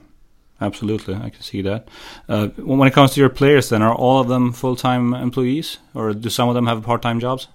absolutely. 0.62 1.16
I 1.16 1.30
can 1.30 1.42
see 1.42 1.62
that. 1.64 1.88
Uh, 2.28 2.48
when 2.58 2.88
it 2.88 2.94
comes 2.94 3.14
to 3.14 3.20
your 3.20 3.30
players, 3.30 3.70
then 3.70 3.82
are 3.82 3.94
all 3.94 4.20
of 4.22 4.28
them 4.28 4.52
full-time 4.54 5.14
employees, 5.14 5.78
or 5.94 6.14
do 6.14 6.30
some 6.30 6.50
of 6.50 6.56
them 6.56 6.68
have 6.68 6.84
part-time 6.84 7.20
jobs? 7.20 7.48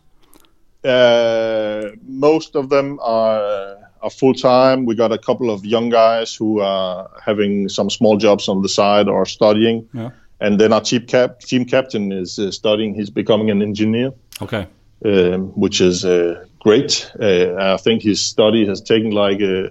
Uh, 0.84 1.90
most 2.06 2.56
of 2.56 2.68
them 2.68 2.98
are 3.02 3.76
are 4.02 4.10
full-time. 4.10 4.84
We 4.84 4.94
got 4.94 5.12
a 5.12 5.18
couple 5.18 5.50
of 5.50 5.64
young 5.64 5.88
guys 5.88 6.34
who 6.34 6.60
are 6.60 7.08
having 7.24 7.70
some 7.70 7.88
small 7.88 8.18
jobs 8.18 8.48
on 8.48 8.60
the 8.60 8.68
side 8.68 9.08
or 9.08 9.24
studying. 9.24 9.88
Yeah. 9.94 10.10
and 10.40 10.60
then 10.60 10.72
our 10.74 10.80
team 10.82 11.06
cap 11.06 11.40
team 11.40 11.64
captain 11.64 12.12
is 12.12 12.38
uh, 12.38 12.50
studying. 12.50 12.94
He's 12.94 13.08
becoming 13.10 13.50
an 13.50 13.62
engineer. 13.62 14.12
Okay. 14.42 14.66
Um, 15.04 15.48
which 15.58 15.80
is 15.80 16.04
uh, 16.04 16.44
great. 16.60 17.10
Uh, 17.20 17.54
I 17.74 17.76
think 17.78 18.02
his 18.02 18.20
study 18.20 18.66
has 18.66 18.80
taken 18.82 19.10
like 19.10 19.40
uh, 19.40 19.68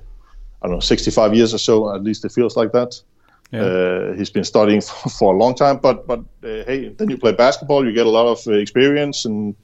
I 0.62 0.67
don't 0.67 0.72
know 0.72 0.80
65 0.80 1.36
years 1.36 1.54
or 1.54 1.60
so. 1.60 1.93
At 1.93 2.04
least 2.04 2.26
it 2.26 2.32
feels 2.32 2.56
like 2.58 2.72
that. 2.72 3.00
Yeah. 3.54 3.62
Uh, 3.62 4.13
he's 4.13 4.32
been 4.32 4.44
studying 4.44 4.82
for, 4.88 5.10
for, 5.10 5.34
a 5.34 5.38
long 5.38 5.54
time, 5.56 5.78
but 5.78 6.08
but 6.08 6.20
uh, 6.44 6.63
hey, 6.66 6.89
then 6.89 7.10
you 7.10 7.18
play 7.18 7.34
basketball, 7.34 7.86
you 7.86 7.94
get 7.94 8.08
a 8.08 8.10
lot 8.10 8.28
of 8.28 8.48
experience 8.48 9.26
and 9.26 9.56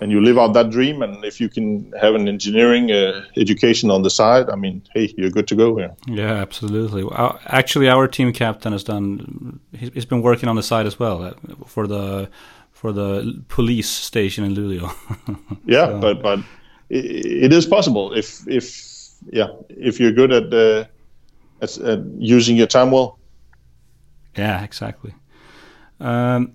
and 0.00 0.10
you 0.10 0.20
live 0.20 0.38
out 0.38 0.52
that 0.54 0.70
dream. 0.70 1.02
And 1.02 1.24
if 1.24 1.40
you 1.40 1.48
can 1.48 1.92
have 2.00 2.14
an 2.14 2.28
engineering 2.28 2.90
uh, 2.90 3.24
education 3.36 3.90
on 3.90 4.02
the 4.02 4.10
side, 4.10 4.48
I 4.50 4.56
mean, 4.56 4.82
hey, 4.94 5.12
you're 5.16 5.30
good 5.30 5.46
to 5.48 5.54
go 5.54 5.76
here. 5.76 5.94
Yeah, 6.06 6.32
absolutely. 6.32 7.04
Actually, 7.46 7.88
our 7.88 8.08
team 8.08 8.32
captain 8.32 8.72
has 8.72 8.84
done. 8.84 9.60
He's, 9.72 9.90
He's 9.90 10.04
been 10.06 10.22
working 10.22 10.48
on 10.48 10.56
the 10.56 10.62
side 10.62 10.86
as 10.86 10.98
well 10.98 11.22
uh, 11.22 11.34
for 11.66 11.86
the 11.86 12.28
for 12.72 12.92
the 12.92 13.42
police 13.48 13.88
station 13.88 14.44
in 14.44 14.54
Luleå. 14.54 14.90
yeah, 15.66 15.86
so. 15.86 16.00
but 16.00 16.22
but 16.22 16.40
it 16.88 17.52
is 17.52 17.66
possible 17.66 18.12
if 18.12 18.46
if 18.48 18.64
yeah 19.30 19.48
if 19.68 20.00
you're 20.00 20.12
good 20.12 20.32
at, 20.32 20.52
uh, 20.52 20.84
at, 21.62 21.78
at 21.78 22.00
using 22.18 22.56
your 22.56 22.66
time 22.66 22.90
well. 22.90 23.18
Yeah, 24.36 24.62
exactly. 24.62 25.14
Um, 25.98 26.52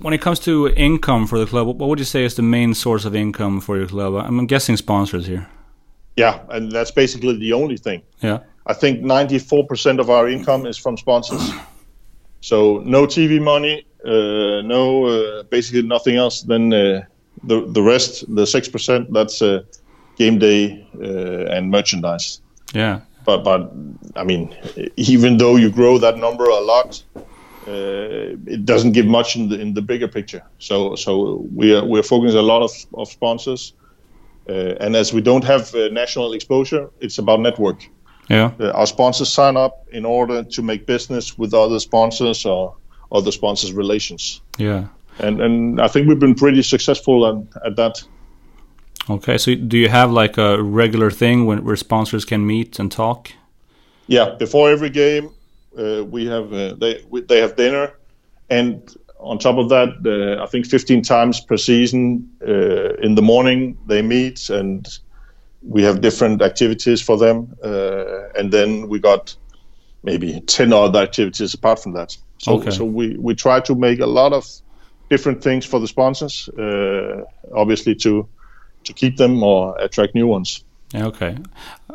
when 0.00 0.14
it 0.14 0.20
comes 0.20 0.38
to 0.40 0.68
income 0.68 1.26
for 1.26 1.38
the 1.38 1.46
club, 1.46 1.66
what 1.66 1.88
would 1.88 1.98
you 1.98 2.04
say 2.04 2.24
is 2.24 2.34
the 2.34 2.42
main 2.42 2.74
source 2.74 3.04
of 3.04 3.14
income 3.14 3.60
for 3.60 3.76
your 3.76 3.86
club? 3.86 4.14
I'm 4.14 4.46
guessing 4.46 4.76
sponsors 4.76 5.26
here. 5.26 5.46
Yeah, 6.16 6.40
and 6.50 6.70
that's 6.72 6.90
basically 6.90 7.38
the 7.38 7.52
only 7.52 7.76
thing. 7.76 8.02
Yeah. 8.22 8.40
I 8.66 8.74
think 8.74 9.00
94% 9.00 9.98
of 9.98 10.10
our 10.10 10.28
income 10.28 10.66
is 10.66 10.78
from 10.78 10.96
sponsors. 10.96 11.50
So 12.44 12.82
no 12.84 13.06
TV 13.06 13.40
money, 13.40 13.86
uh, 14.04 14.62
no 14.66 15.06
uh, 15.06 15.42
basically 15.44 15.82
nothing 15.82 16.16
else. 16.16 16.42
Then 16.42 16.72
uh, 16.72 17.04
the 17.44 17.66
the 17.68 17.80
rest, 17.80 18.24
the 18.34 18.46
six 18.46 18.68
percent, 18.68 19.12
that's 19.12 19.40
uh, 19.40 19.62
game 20.16 20.40
day 20.40 20.84
uh, 21.00 21.54
and 21.56 21.70
merchandise. 21.70 22.40
Yeah. 22.74 23.02
But 23.24 23.44
but 23.44 23.72
I 24.16 24.24
mean, 24.24 24.54
even 24.96 25.38
though 25.38 25.56
you 25.56 25.70
grow 25.70 25.98
that 25.98 26.18
number 26.18 26.44
a 26.44 26.60
lot, 26.60 27.02
uh, 27.66 28.34
it 28.46 28.64
doesn't 28.64 28.92
give 28.92 29.06
much 29.06 29.36
in 29.36 29.48
the 29.48 29.60
in 29.60 29.74
the 29.74 29.82
bigger 29.82 30.08
picture. 30.08 30.42
So 30.58 30.96
so 30.96 31.46
we 31.54 31.74
are 31.74 31.84
we're 31.84 32.02
focusing 32.02 32.38
a 32.38 32.42
lot 32.42 32.62
of 32.62 32.72
of 32.94 33.08
sponsors, 33.08 33.74
uh, 34.48 34.74
and 34.80 34.96
as 34.96 35.12
we 35.12 35.20
don't 35.20 35.44
have 35.44 35.74
uh, 35.74 35.88
national 35.88 36.32
exposure, 36.32 36.90
it's 37.00 37.18
about 37.18 37.40
network. 37.40 37.88
Yeah, 38.28 38.52
our 38.74 38.86
sponsors 38.86 39.32
sign 39.32 39.56
up 39.56 39.86
in 39.92 40.04
order 40.04 40.42
to 40.42 40.62
make 40.62 40.86
business 40.86 41.38
with 41.38 41.54
other 41.54 41.78
sponsors 41.78 42.46
or 42.46 42.74
other 43.10 43.32
sponsors' 43.32 43.72
relations. 43.72 44.40
Yeah, 44.58 44.86
and 45.18 45.40
and 45.40 45.80
I 45.80 45.88
think 45.88 46.08
we've 46.08 46.18
been 46.18 46.34
pretty 46.34 46.62
successful 46.62 47.26
at, 47.26 47.66
at 47.66 47.76
that. 47.76 48.04
Okay, 49.10 49.38
so 49.38 49.54
do 49.54 49.76
you 49.76 49.88
have 49.88 50.12
like 50.12 50.38
a 50.38 50.62
regular 50.62 51.10
thing 51.10 51.46
when 51.46 51.64
where 51.64 51.76
sponsors 51.76 52.24
can 52.24 52.46
meet 52.46 52.78
and 52.78 52.90
talk? 52.90 53.32
Yeah, 54.06 54.36
before 54.38 54.70
every 54.70 54.90
game, 54.90 55.30
uh, 55.76 56.04
we 56.04 56.26
have 56.26 56.52
uh, 56.52 56.74
they 56.74 57.04
we, 57.10 57.22
they 57.22 57.40
have 57.40 57.56
dinner, 57.56 57.94
and 58.48 58.96
on 59.18 59.38
top 59.38 59.56
of 59.56 59.68
that, 59.68 59.88
uh, 60.04 60.42
I 60.42 60.46
think 60.46 60.66
15 60.66 61.02
times 61.02 61.40
per 61.40 61.56
season 61.56 62.28
uh, 62.46 62.94
in 62.94 63.14
the 63.14 63.22
morning 63.22 63.78
they 63.86 64.02
meet 64.02 64.50
and 64.50 64.86
we 65.62 65.82
have 65.84 66.00
different 66.00 66.42
activities 66.42 67.00
for 67.00 67.16
them, 67.16 67.56
uh, 67.62 68.28
and 68.36 68.52
then 68.52 68.88
we 68.88 68.98
got 68.98 69.36
maybe 70.02 70.40
10 70.40 70.72
other 70.72 71.00
activities 71.00 71.54
apart 71.54 71.80
from 71.80 71.92
that. 71.92 72.16
So, 72.38 72.54
okay. 72.54 72.70
so 72.70 72.84
we, 72.84 73.16
we 73.16 73.34
try 73.36 73.60
to 73.60 73.74
make 73.76 74.00
a 74.00 74.06
lot 74.06 74.32
of 74.32 74.48
different 75.08 75.42
things 75.42 75.64
for 75.64 75.78
the 75.78 75.86
sponsors, 75.86 76.48
uh, 76.48 77.22
obviously 77.54 77.94
to 77.96 78.28
to 78.84 78.92
keep 78.92 79.16
them 79.16 79.42
or 79.42 79.76
attract 79.78 80.14
new 80.14 80.26
ones. 80.26 80.64
Okay, 80.94 81.36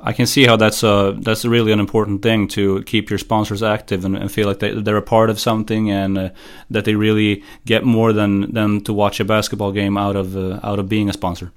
I 0.01 0.11
can 0.11 0.25
see 0.25 0.45
how 0.45 0.57
that's 0.57 0.83
a 0.83 1.15
that's 1.21 1.45
really 1.45 1.71
an 1.71 1.79
important 1.79 2.23
thing 2.23 2.47
to 2.49 2.81
keep 2.83 3.09
your 3.09 3.19
sponsors 3.19 3.61
active 3.61 4.05
and, 4.05 4.17
and 4.17 4.31
feel 4.31 4.47
like 4.47 4.57
they 4.57 4.73
they're 4.81 4.97
a 4.97 5.01
part 5.01 5.29
of 5.29 5.39
something 5.39 5.91
and 5.91 6.17
uh, 6.17 6.29
that 6.71 6.85
they 6.85 6.95
really 6.95 7.43
get 7.65 7.83
more 7.83 8.11
than 8.11 8.51
than 8.53 8.81
to 8.81 8.93
watch 8.93 9.19
a 9.19 9.25
basketball 9.25 9.71
game 9.71 9.97
out 9.97 10.15
of 10.15 10.35
uh, 10.35 10.59
out 10.63 10.79
of 10.79 10.89
being 10.89 11.09
a 11.09 11.13
sponsor. 11.13 11.51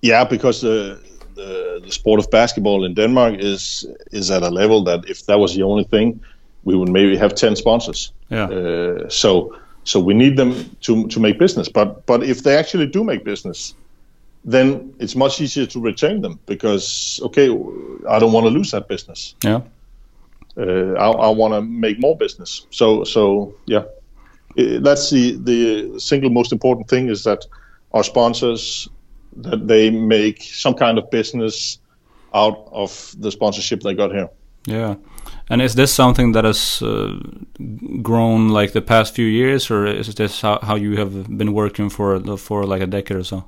Yeah, 0.00 0.24
because 0.24 0.62
the, 0.62 0.98
the 1.34 1.80
the 1.84 1.92
sport 1.92 2.18
of 2.18 2.30
basketball 2.30 2.84
in 2.84 2.94
Denmark 2.94 3.34
is 3.40 3.86
is 4.10 4.30
at 4.30 4.42
a 4.42 4.50
level 4.50 4.84
that 4.84 5.04
if 5.10 5.26
that 5.26 5.38
was 5.38 5.54
the 5.54 5.62
only 5.62 5.84
thing, 5.84 6.18
we 6.64 6.74
would 6.74 6.88
maybe 6.88 7.18
have 7.18 7.34
ten 7.34 7.56
sponsors. 7.56 8.12
Yeah. 8.30 8.48
Uh, 8.48 9.08
so 9.08 9.54
so 9.84 10.00
we 10.00 10.14
need 10.14 10.36
them 10.36 10.54
to 10.80 11.06
to 11.08 11.20
make 11.20 11.38
business. 11.38 11.68
But 11.68 12.06
but 12.06 12.22
if 12.22 12.42
they 12.42 12.56
actually 12.56 12.86
do 12.86 13.04
make 13.04 13.24
business 13.24 13.74
then 14.44 14.94
it's 14.98 15.16
much 15.16 15.40
easier 15.40 15.66
to 15.66 15.80
retain 15.80 16.22
them 16.22 16.38
because 16.46 17.20
okay, 17.22 17.48
I 18.08 18.18
don't 18.18 18.32
want 18.32 18.46
to 18.46 18.50
lose 18.50 18.70
that 18.70 18.88
business. 18.88 19.34
Yeah, 19.42 19.60
uh, 20.56 20.92
I, 20.94 21.10
I 21.10 21.28
want 21.30 21.54
to 21.54 21.62
make 21.62 22.00
more 22.00 22.16
business. 22.16 22.66
So 22.70 23.04
so 23.04 23.54
yeah, 23.66 23.84
that's 24.56 25.10
the 25.10 25.36
the 25.42 26.00
single 26.00 26.30
most 26.30 26.52
important 26.52 26.88
thing 26.88 27.08
is 27.08 27.24
that 27.24 27.46
our 27.92 28.04
sponsors 28.04 28.88
that 29.36 29.68
they 29.68 29.90
make 29.90 30.42
some 30.42 30.74
kind 30.74 30.98
of 30.98 31.10
business 31.10 31.78
out 32.34 32.68
of 32.72 33.14
the 33.18 33.30
sponsorship 33.30 33.80
they 33.80 33.94
got 33.94 34.10
here. 34.12 34.28
Yeah. 34.66 34.96
And 35.50 35.62
is 35.62 35.74
this 35.74 35.92
something 35.92 36.32
that 36.32 36.44
has 36.44 36.82
uh, 36.82 37.18
grown 38.02 38.48
like 38.48 38.72
the 38.72 38.82
past 38.82 39.14
few 39.14 39.24
years, 39.26 39.70
or 39.70 39.86
is 39.86 40.14
this 40.14 40.40
how, 40.42 40.58
how 40.62 40.74
you 40.74 40.96
have 40.96 41.38
been 41.38 41.52
working 41.54 41.88
for 41.88 42.36
for 42.36 42.64
like 42.64 42.82
a 42.82 42.86
decade 42.86 43.16
or 43.16 43.24
so? 43.24 43.44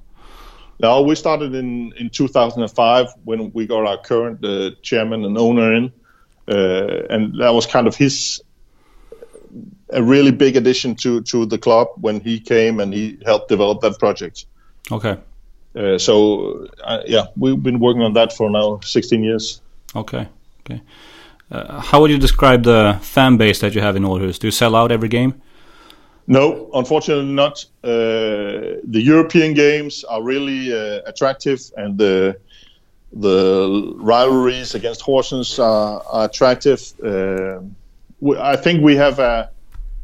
No, 0.80 1.02
we 1.02 1.14
started 1.14 1.54
in, 1.54 1.92
in 1.98 2.08
2005 2.08 3.08
when 3.24 3.52
we 3.52 3.66
got 3.66 3.86
our 3.86 3.98
current 3.98 4.42
uh, 4.42 4.70
chairman 4.80 5.24
and 5.26 5.36
owner 5.36 5.74
in, 5.74 5.92
uh, 6.48 7.02
and 7.10 7.38
that 7.38 7.50
was 7.50 7.66
kind 7.66 7.86
of 7.86 7.94
his 7.94 8.42
a 9.92 10.02
really 10.02 10.30
big 10.30 10.56
addition 10.56 10.94
to 10.94 11.20
to 11.22 11.44
the 11.44 11.58
club 11.58 11.88
when 12.00 12.20
he 12.20 12.40
came 12.40 12.80
and 12.80 12.94
he 12.94 13.18
helped 13.26 13.48
develop 13.48 13.80
that 13.80 13.98
project. 13.98 14.46
Okay. 14.90 15.18
Uh, 15.76 15.98
so 15.98 16.66
uh, 16.82 17.02
yeah, 17.06 17.26
we've 17.36 17.62
been 17.62 17.78
working 17.78 18.02
on 18.02 18.14
that 18.14 18.32
for 18.32 18.48
now 18.50 18.80
16 18.80 19.22
years. 19.22 19.60
Okay. 19.94 20.28
Okay. 20.60 20.80
Uh, 21.50 21.80
how 21.80 22.00
would 22.00 22.10
you 22.10 22.18
describe 22.18 22.62
the 22.62 22.98
fan 23.02 23.36
base 23.36 23.58
that 23.60 23.74
you 23.74 23.80
have 23.80 23.96
in 23.96 24.04
Aarhus? 24.04 24.38
Do 24.38 24.46
you 24.46 24.52
sell 24.52 24.74
out 24.74 24.92
every 24.92 25.08
game? 25.08 25.34
No, 26.30 26.70
unfortunately 26.74 27.24
not. 27.24 27.64
Uh, 27.82 28.78
the 28.84 29.02
European 29.02 29.52
games 29.52 30.04
are 30.04 30.22
really 30.22 30.72
uh, 30.72 31.00
attractive, 31.04 31.60
and 31.76 31.98
the 31.98 32.36
the 33.12 33.92
rivalries 33.96 34.76
against 34.76 35.02
Horsens 35.02 35.58
are, 35.58 36.00
are 36.06 36.26
attractive. 36.26 36.80
Uh, 37.04 37.62
we, 38.20 38.38
I 38.38 38.54
think 38.54 38.80
we 38.84 38.94
have 38.94 39.18
a, 39.18 39.50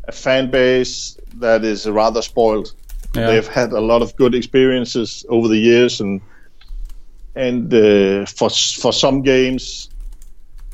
a, 0.09 0.11
fan 0.11 0.51
base 0.51 1.17
that 1.35 1.65
is 1.65 1.89
rather 1.89 2.23
spoiled. 2.23 2.75
Yeah. 3.15 3.29
They've 3.29 3.47
had 3.47 3.71
a 3.71 3.81
lot 3.81 4.03
of 4.03 4.17
good 4.17 4.35
experiences 4.35 5.25
over 5.29 5.47
the 5.47 5.59
years, 5.59 6.01
and 6.01 6.21
and 7.37 7.73
uh, 7.73 8.27
for 8.27 8.51
for 8.51 8.93
some 8.93 9.23
games, 9.23 9.91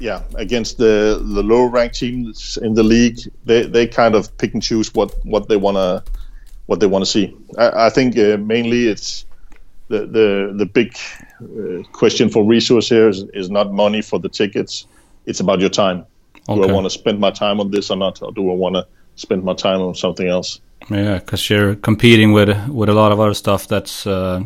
yeah, 0.03 0.23
against 0.35 0.79
the 0.79 1.23
the 1.23 1.43
lower 1.45 1.69
ranked 1.69 1.95
teams 1.95 2.59
in 2.61 2.75
the 2.75 2.83
league, 2.83 3.19
they, 3.45 3.63
they 3.63 3.87
kind 3.87 4.17
of 4.17 4.37
pick 4.37 4.53
and 4.53 4.63
choose 4.63 4.93
what, 4.93 5.15
what 5.25 5.49
they 5.49 5.57
wanna 5.57 6.03
what 6.67 6.81
they 6.81 6.87
want 6.87 7.05
to 7.05 7.11
see. 7.11 7.37
I, 7.57 7.87
I 7.87 7.91
think 7.91 8.19
uh, 8.19 8.37
mainly 8.37 8.89
it's 8.89 9.25
the 9.87 10.01
the 10.01 10.55
the 10.57 10.67
big 10.67 10.97
uh, 11.41 11.85
question 11.93 12.31
for 12.31 12.45
resource 12.45 12.89
here 12.89 13.09
is, 13.09 13.25
is 13.33 13.49
not 13.49 13.73
money 13.73 14.03
for 14.03 14.19
the 14.19 14.29
tickets. 14.29 14.87
It's 15.25 15.39
about 15.39 15.61
your 15.61 15.71
time. 15.71 16.05
Okay. 16.49 16.61
Do 16.61 16.69
I 16.69 16.73
want 16.73 16.87
to 16.87 16.91
spend 16.91 17.21
my 17.21 17.31
time 17.31 17.61
on 17.61 17.71
this 17.71 17.91
or 17.91 17.97
not, 17.97 18.21
or 18.23 18.33
do 18.33 18.51
I 18.51 18.55
want 18.55 18.75
to 18.75 18.87
spend 19.15 19.45
my 19.45 19.55
time 19.55 19.81
on 19.81 19.95
something 19.95 20.27
else? 20.27 20.61
Yeah, 20.91 21.19
because 21.21 21.49
you're 21.49 21.77
competing 21.77 22.33
with 22.33 22.49
with 22.69 22.89
a 22.89 22.95
lot 22.95 23.13
of 23.13 23.21
other 23.21 23.35
stuff 23.35 23.69
that's 23.69 24.05
uh, 24.05 24.43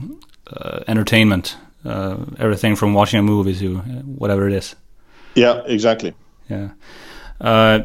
uh 0.53 0.81
entertainment. 0.87 1.57
Uh, 1.83 2.17
everything 2.39 2.77
from 2.77 2.93
watching 2.95 3.21
a 3.21 3.23
movie 3.23 3.55
to 3.55 3.79
whatever 4.19 4.49
it 4.49 4.53
is. 4.53 4.77
Yeah, 5.37 5.63
exactly. 5.67 6.15
Yeah. 6.49 6.71
Uh, 7.41 7.81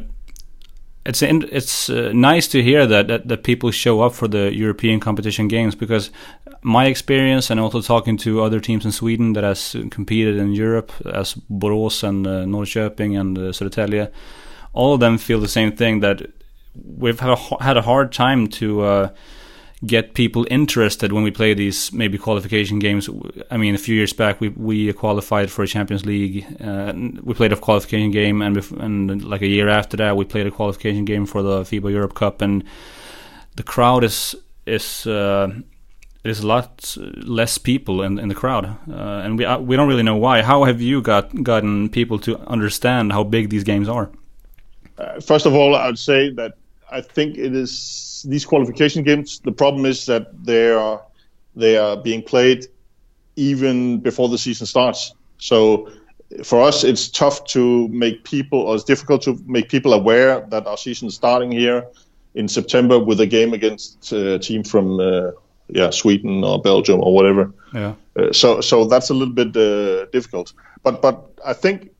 it's 1.06 1.22
in, 1.22 1.48
it's 1.52 1.90
uh, 1.90 2.12
nice 2.14 2.48
to 2.48 2.62
hear 2.64 2.86
that, 2.86 3.08
that, 3.08 3.28
that 3.28 3.44
people 3.44 3.72
show 3.72 4.02
up 4.02 4.14
for 4.14 4.28
the 4.28 4.54
European 4.54 5.00
competition 5.00 5.48
games 5.48 5.76
because 5.76 6.12
my 6.62 6.86
experience 6.86 7.50
and 7.50 7.60
also 7.60 7.82
talking 7.82 8.18
to 8.18 8.42
other 8.42 8.60
teams 8.60 8.86
in 8.86 8.92
Sweden 8.92 9.34
that 9.34 9.44
has 9.44 9.76
competed 9.90 10.38
in 10.38 10.54
Europe 10.54 10.92
as 11.06 11.34
Borås 11.50 12.04
and 12.04 12.28
uh, 12.28 12.46
Norrköping 12.46 13.20
and 13.20 13.38
uh, 13.38 13.42
Södertälje, 13.52 14.12
all 14.74 14.94
of 14.94 15.00
them 15.00 15.18
feel 15.18 15.40
the 15.40 15.48
same 15.48 15.76
thing 15.76 16.02
that 16.02 16.22
we've 16.76 17.20
had 17.20 17.32
a, 17.32 17.64
had 17.64 17.78
a 17.78 17.82
hard 17.82 18.12
time 18.12 18.48
to 18.48 18.82
uh, 18.82 19.10
get 19.86 20.14
people 20.14 20.46
interested 20.52 21.12
when 21.12 21.24
we 21.24 21.32
play 21.32 21.54
these 21.54 21.92
maybe 21.92 22.18
qualification 22.18 22.80
games. 22.80 23.10
I 23.50 23.58
mean, 23.58 23.74
a 23.74 23.80
few 23.80 23.96
years 23.96 24.14
back 24.14 24.40
we 24.40 24.50
we 24.50 24.94
qualified 24.94 25.50
for 25.50 25.64
a 25.64 25.68
Champions 25.68 26.06
League. 26.06 26.46
Uh, 26.62 26.94
we 27.24 27.34
played 27.34 27.54
a 27.54 27.58
qualification 27.58 28.12
game, 28.12 28.42
and 28.42 28.58
and 28.80 29.24
like 29.24 29.42
a 29.42 29.48
year 29.48 29.70
after 29.70 29.98
that 29.98 30.16
we 30.16 30.26
played 30.26 30.48
a 30.48 30.52
qualification 30.52 31.06
game 31.06 31.26
for 31.26 31.42
the 31.42 31.62
FIBA 31.62 31.92
Europe 31.92 32.14
Cup, 32.14 32.42
and 32.42 32.64
the 33.56 33.64
crowd 33.64 34.04
is 34.04 34.36
is. 34.66 35.08
Uh, 35.08 35.50
there's 36.24 36.42
a 36.42 36.46
lot 36.46 36.96
less 37.24 37.58
people 37.58 38.04
in, 38.04 38.20
in 38.20 38.28
the 38.30 38.36
crowd, 38.36 38.66
uh, 38.66 39.24
and 39.24 39.40
we 39.40 39.46
uh, 39.46 39.58
we 39.58 39.76
don't 39.76 39.88
really 39.88 40.04
know 40.04 40.18
why. 40.18 40.44
How 40.44 40.66
have 40.66 40.80
you 40.80 41.02
got 41.02 41.44
gotten 41.44 41.90
people 41.90 42.20
to 42.20 42.38
understand 42.42 43.12
how 43.12 43.24
big 43.24 43.50
these 43.50 43.64
games 43.64 43.90
are? 43.90 44.12
Uh, 45.00 45.20
first 45.20 45.48
of 45.48 45.56
all, 45.56 45.76
I 45.76 45.88
would 45.88 45.98
say 45.98 46.30
that 46.34 46.54
I 46.92 47.02
think 47.02 47.38
it 47.38 47.56
is 47.56 48.26
these 48.28 48.46
qualification 48.46 49.04
games. 49.04 49.40
The 49.44 49.52
problem 49.52 49.86
is 49.86 50.06
that 50.06 50.28
they 50.46 50.72
are 50.72 51.02
they 51.56 51.78
are 51.78 51.98
being 51.98 52.22
played 52.24 52.68
even 53.36 54.00
before 54.00 54.30
the 54.30 54.38
season 54.38 54.68
starts. 54.68 55.14
So 55.38 55.90
for 56.44 56.62
us, 56.62 56.84
it's 56.84 57.10
tough 57.10 57.44
to 57.46 57.88
make 57.90 58.24
people, 58.24 58.60
or 58.60 58.76
it's 58.76 58.84
difficult 58.84 59.22
to 59.24 59.38
make 59.46 59.70
people 59.70 59.94
aware 59.94 60.42
that 60.50 60.68
our 60.68 60.78
season 60.78 61.08
is 61.08 61.16
starting 61.16 61.52
here 61.52 61.86
in 62.36 62.48
September 62.48 62.98
with 63.00 63.20
a 63.20 63.26
game 63.26 63.54
against 63.54 64.12
a 64.12 64.40
team 64.40 64.64
from 64.64 65.00
uh, 65.00 65.32
yeah 65.68 65.90
Sweden 65.90 66.44
or 66.44 66.62
Belgium 66.62 67.02
or 67.02 67.14
whatever. 67.14 67.52
Yeah. 67.74 67.94
Uh, 68.16 68.32
so 68.32 68.62
so 68.62 68.86
that's 68.86 69.10
a 69.10 69.14
little 69.14 69.34
bit 69.34 69.56
uh, 69.56 70.06
difficult. 70.12 70.54
But 70.84 71.02
but 71.02 71.32
I 71.46 71.54
think 71.54 71.92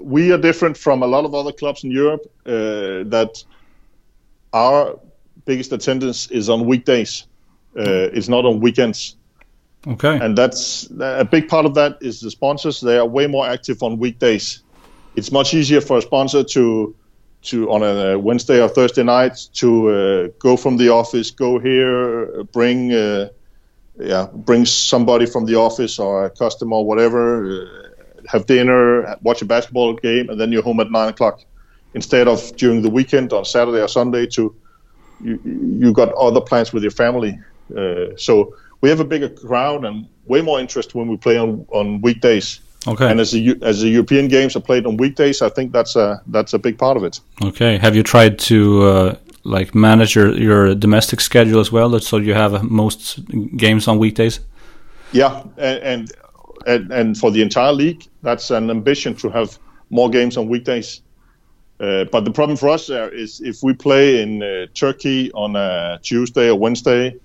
we 0.00 0.32
are 0.32 0.38
different 0.38 0.76
from 0.76 1.02
a 1.02 1.06
lot 1.06 1.24
of 1.24 1.34
other 1.34 1.52
clubs 1.52 1.84
in 1.84 1.90
Europe 1.90 2.22
uh, 2.46 3.08
that 3.10 3.44
our 4.54 4.98
biggest 5.44 5.72
attendance 5.72 6.30
is 6.30 6.48
on 6.48 6.64
weekdays. 6.64 7.26
Uh, 7.76 8.08
it's 8.16 8.28
not 8.28 8.46
on 8.46 8.60
weekends. 8.60 9.16
Okay. 9.86 10.18
And 10.18 10.38
that's 10.38 10.88
a 11.00 11.24
big 11.24 11.48
part 11.48 11.66
of 11.66 11.74
that 11.74 11.98
is 12.00 12.20
the 12.20 12.30
sponsors. 12.30 12.80
They 12.80 12.96
are 12.96 13.06
way 13.06 13.26
more 13.26 13.46
active 13.46 13.82
on 13.82 13.98
weekdays. 13.98 14.62
It's 15.16 15.30
much 15.30 15.52
easier 15.52 15.80
for 15.80 15.98
a 15.98 16.02
sponsor 16.02 16.42
to 16.44 16.94
to 17.42 17.70
on 17.70 17.82
a 17.82 18.18
Wednesday 18.18 18.62
or 18.62 18.68
Thursday 18.68 19.02
night 19.02 19.38
to 19.52 19.90
uh, 19.90 20.28
go 20.38 20.56
from 20.56 20.78
the 20.78 20.88
office, 20.88 21.30
go 21.30 21.58
here, 21.58 22.44
bring 22.44 22.90
uh, 22.92 23.28
yeah, 24.00 24.28
bring 24.32 24.64
somebody 24.64 25.26
from 25.26 25.44
the 25.44 25.56
office 25.56 25.98
or 25.98 26.24
a 26.24 26.30
customer 26.30 26.76
or 26.76 26.86
whatever, 26.86 27.66
uh, 27.66 28.28
have 28.28 28.46
dinner, 28.46 29.16
watch 29.22 29.42
a 29.42 29.44
basketball 29.44 29.94
game, 29.94 30.30
and 30.30 30.40
then 30.40 30.50
you're 30.52 30.62
home 30.62 30.80
at 30.80 30.90
nine 30.90 31.10
o'clock. 31.10 31.44
Instead 31.94 32.28
of 32.28 32.54
during 32.56 32.82
the 32.82 32.90
weekend 32.90 33.32
on 33.32 33.44
Saturday 33.44 33.80
or 33.80 33.88
Sunday 33.88 34.26
to 34.26 34.54
you 35.20 35.40
you 35.44 35.92
got 35.92 36.12
other 36.14 36.40
plans 36.40 36.72
with 36.72 36.82
your 36.82 36.90
family. 36.90 37.38
Uh, 37.76 38.06
so 38.16 38.54
we 38.80 38.88
have 38.90 39.00
a 39.00 39.04
bigger 39.04 39.28
crowd 39.28 39.84
and 39.84 40.06
way 40.26 40.42
more 40.42 40.60
interest 40.60 40.94
when 40.94 41.08
we 41.08 41.16
play 41.16 41.38
on 41.38 41.66
on 41.70 42.00
weekdays. 42.00 42.60
Okay. 42.86 43.10
And 43.10 43.20
as 43.20 43.30
the 43.30 43.56
as 43.62 43.80
the 43.80 43.88
European 43.88 44.28
games 44.28 44.56
are 44.56 44.60
played 44.60 44.86
on 44.86 44.96
weekdays, 44.96 45.40
I 45.40 45.48
think 45.48 45.72
that's 45.72 45.96
a 45.96 46.20
that's 46.26 46.52
a 46.52 46.58
big 46.58 46.76
part 46.76 46.96
of 46.96 47.04
it. 47.04 47.20
Okay. 47.42 47.78
Have 47.78 47.96
you 47.96 48.02
tried 48.02 48.38
to 48.40 48.82
uh, 48.82 49.16
like 49.44 49.74
manage 49.74 50.14
your, 50.14 50.36
your 50.36 50.74
domestic 50.74 51.20
schedule 51.20 51.60
as 51.60 51.72
well, 51.72 51.98
so 52.00 52.18
you 52.18 52.34
have 52.34 52.62
most 52.62 53.20
games 53.56 53.88
on 53.88 53.98
weekdays? 53.98 54.40
Yeah, 55.12 55.44
and, 55.56 55.78
and 55.82 56.12
and 56.66 56.92
and 56.92 57.18
for 57.18 57.30
the 57.30 57.40
entire 57.40 57.72
league, 57.72 58.06
that's 58.22 58.50
an 58.50 58.70
ambition 58.70 59.14
to 59.16 59.30
have 59.30 59.58
more 59.90 60.10
games 60.10 60.36
on 60.36 60.48
weekdays. 60.48 61.00
Uh, 61.80 62.04
but 62.04 62.24
the 62.24 62.30
problem 62.30 62.56
for 62.56 62.68
us 62.68 62.86
there 62.86 63.12
is 63.12 63.40
if 63.40 63.62
we 63.62 63.74
play 63.74 64.22
in 64.22 64.42
uh, 64.42 64.66
Turkey 64.74 65.32
on 65.32 65.56
a 65.56 65.98
Tuesday 66.02 66.48
or 66.48 66.58
Wednesday, 66.58 67.16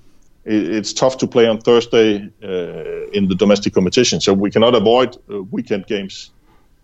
it's 0.45 0.93
tough 0.93 1.17
to 1.17 1.27
play 1.27 1.47
on 1.47 1.59
Thursday 1.59 2.29
uh, 2.43 3.11
in 3.11 3.27
the 3.27 3.35
domestic 3.35 3.73
competition. 3.73 4.19
So 4.21 4.33
we 4.33 4.49
cannot 4.49 4.73
avoid 4.73 5.17
uh, 5.29 5.43
weekend 5.43 5.85
games, 5.85 6.31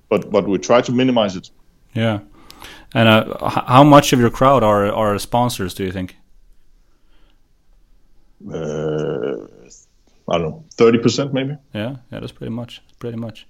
but 0.09 0.29
but 0.29 0.47
we 0.47 0.59
try 0.59 0.81
to 0.81 0.91
minimize 0.91 1.35
it. 1.35 1.49
Yeah, 1.93 2.19
and 2.93 3.09
uh, 3.09 3.49
how 3.49 3.83
much 3.83 4.13
of 4.13 4.19
your 4.19 4.29
crowd 4.29 4.63
are 4.63 4.91
are 4.91 5.17
sponsors? 5.19 5.73
Do 5.73 5.83
you 5.83 5.91
think? 5.91 6.17
Uh, 8.47 9.47
I 10.29 10.37
don't 10.37 10.41
know, 10.41 10.63
thirty 10.77 10.99
percent 10.99 11.33
maybe. 11.33 11.57
Yeah, 11.73 11.95
yeah, 12.11 12.19
that's 12.19 12.33
pretty 12.33 12.51
much, 12.51 12.81
pretty 12.99 13.17
much. 13.17 13.47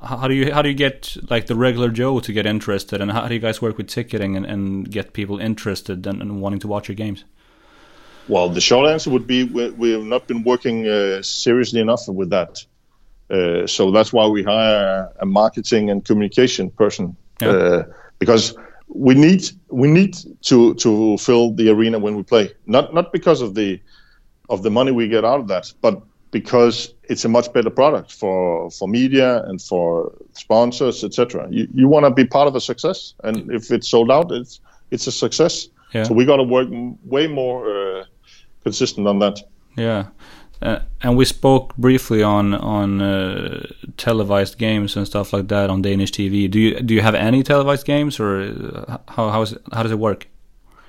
How 0.00 0.28
do 0.28 0.34
you 0.34 0.52
how 0.52 0.62
do 0.62 0.68
you 0.68 0.76
get 0.76 1.16
like 1.28 1.46
the 1.46 1.56
regular 1.56 1.88
Joe 1.88 2.20
to 2.20 2.32
get 2.32 2.46
interested, 2.46 3.00
and 3.00 3.10
how 3.10 3.26
do 3.26 3.34
you 3.34 3.40
guys 3.40 3.60
work 3.60 3.76
with 3.76 3.88
ticketing 3.88 4.36
and, 4.36 4.46
and 4.46 4.88
get 4.88 5.12
people 5.12 5.38
interested 5.38 6.06
and, 6.06 6.22
and 6.22 6.40
wanting 6.40 6.60
to 6.60 6.68
watch 6.68 6.88
your 6.88 6.94
games? 6.94 7.24
Well, 8.28 8.48
the 8.48 8.60
short 8.60 8.88
answer 8.88 9.10
would 9.10 9.26
be 9.26 9.44
we, 9.44 9.70
we 9.70 9.90
have 9.92 10.04
not 10.04 10.28
been 10.28 10.44
working 10.44 10.86
uh, 10.86 11.22
seriously 11.22 11.80
enough 11.80 12.06
with 12.06 12.30
that. 12.30 12.64
Uh, 13.30 13.66
so 13.66 13.90
that's 13.90 14.12
why 14.12 14.26
we 14.26 14.42
hire 14.42 15.12
a 15.18 15.26
marketing 15.26 15.90
and 15.90 16.04
communication 16.04 16.70
person 16.70 17.16
Yeah. 17.42 17.48
uh, 17.48 17.82
because 18.18 18.54
we 18.86 19.14
need 19.14 19.50
we 19.68 19.88
need 19.88 20.16
to 20.42 20.74
to 20.74 21.18
fill 21.18 21.52
the 21.54 21.70
arena 21.70 21.98
when 21.98 22.16
we 22.16 22.22
play. 22.22 22.52
Not 22.66 22.94
not 22.94 23.12
because 23.12 23.42
of 23.42 23.54
the 23.54 23.80
of 24.48 24.62
the 24.62 24.70
money 24.70 24.92
we 24.92 25.08
get 25.08 25.24
out 25.24 25.40
of 25.40 25.48
that, 25.48 25.72
but 25.80 26.02
because 26.30 26.92
it's 27.04 27.24
a 27.24 27.28
much 27.28 27.52
better 27.52 27.70
product 27.70 28.12
for 28.12 28.70
for 28.70 28.88
media 28.88 29.42
and 29.44 29.60
for 29.60 30.12
sponsors, 30.32 31.04
etc. 31.04 31.48
You 31.50 31.68
you 31.74 31.88
want 31.88 32.04
to 32.04 32.10
be 32.10 32.24
part 32.24 32.48
of 32.48 32.54
a 32.54 32.60
success, 32.60 33.14
and 33.24 33.50
if 33.50 33.70
it's 33.70 33.88
sold 33.88 34.10
out, 34.10 34.32
it's 34.32 34.60
it's 34.90 35.06
a 35.06 35.12
success. 35.12 35.68
Yeah. 35.94 36.04
So 36.04 36.14
we 36.14 36.24
got 36.24 36.36
to 36.36 36.42
work 36.42 36.68
m- 36.68 36.98
way 37.04 37.26
more 37.26 37.68
uh, 37.68 38.04
consistent 38.62 39.06
on 39.06 39.18
that. 39.20 39.40
Yeah, 39.76 40.08
uh, 40.60 40.80
and 41.02 41.16
we 41.16 41.24
spoke 41.24 41.76
briefly 41.76 42.22
on 42.22 42.54
on 42.54 43.00
uh, 43.00 43.66
televised 43.96 44.58
games 44.58 44.96
and 44.96 45.06
stuff 45.06 45.32
like 45.32 45.48
that 45.48 45.70
on 45.70 45.82
Danish 45.82 46.10
TV. 46.10 46.50
Do 46.50 46.58
you 46.58 46.80
do 46.80 46.94
you 46.94 47.00
have 47.00 47.14
any 47.14 47.42
televised 47.42 47.86
games, 47.86 48.20
or 48.20 48.40
uh, 48.40 48.98
how 49.08 49.30
how, 49.30 49.42
is 49.42 49.52
it, 49.52 49.62
how 49.72 49.82
does 49.82 49.92
it 49.92 49.98
work? 49.98 50.26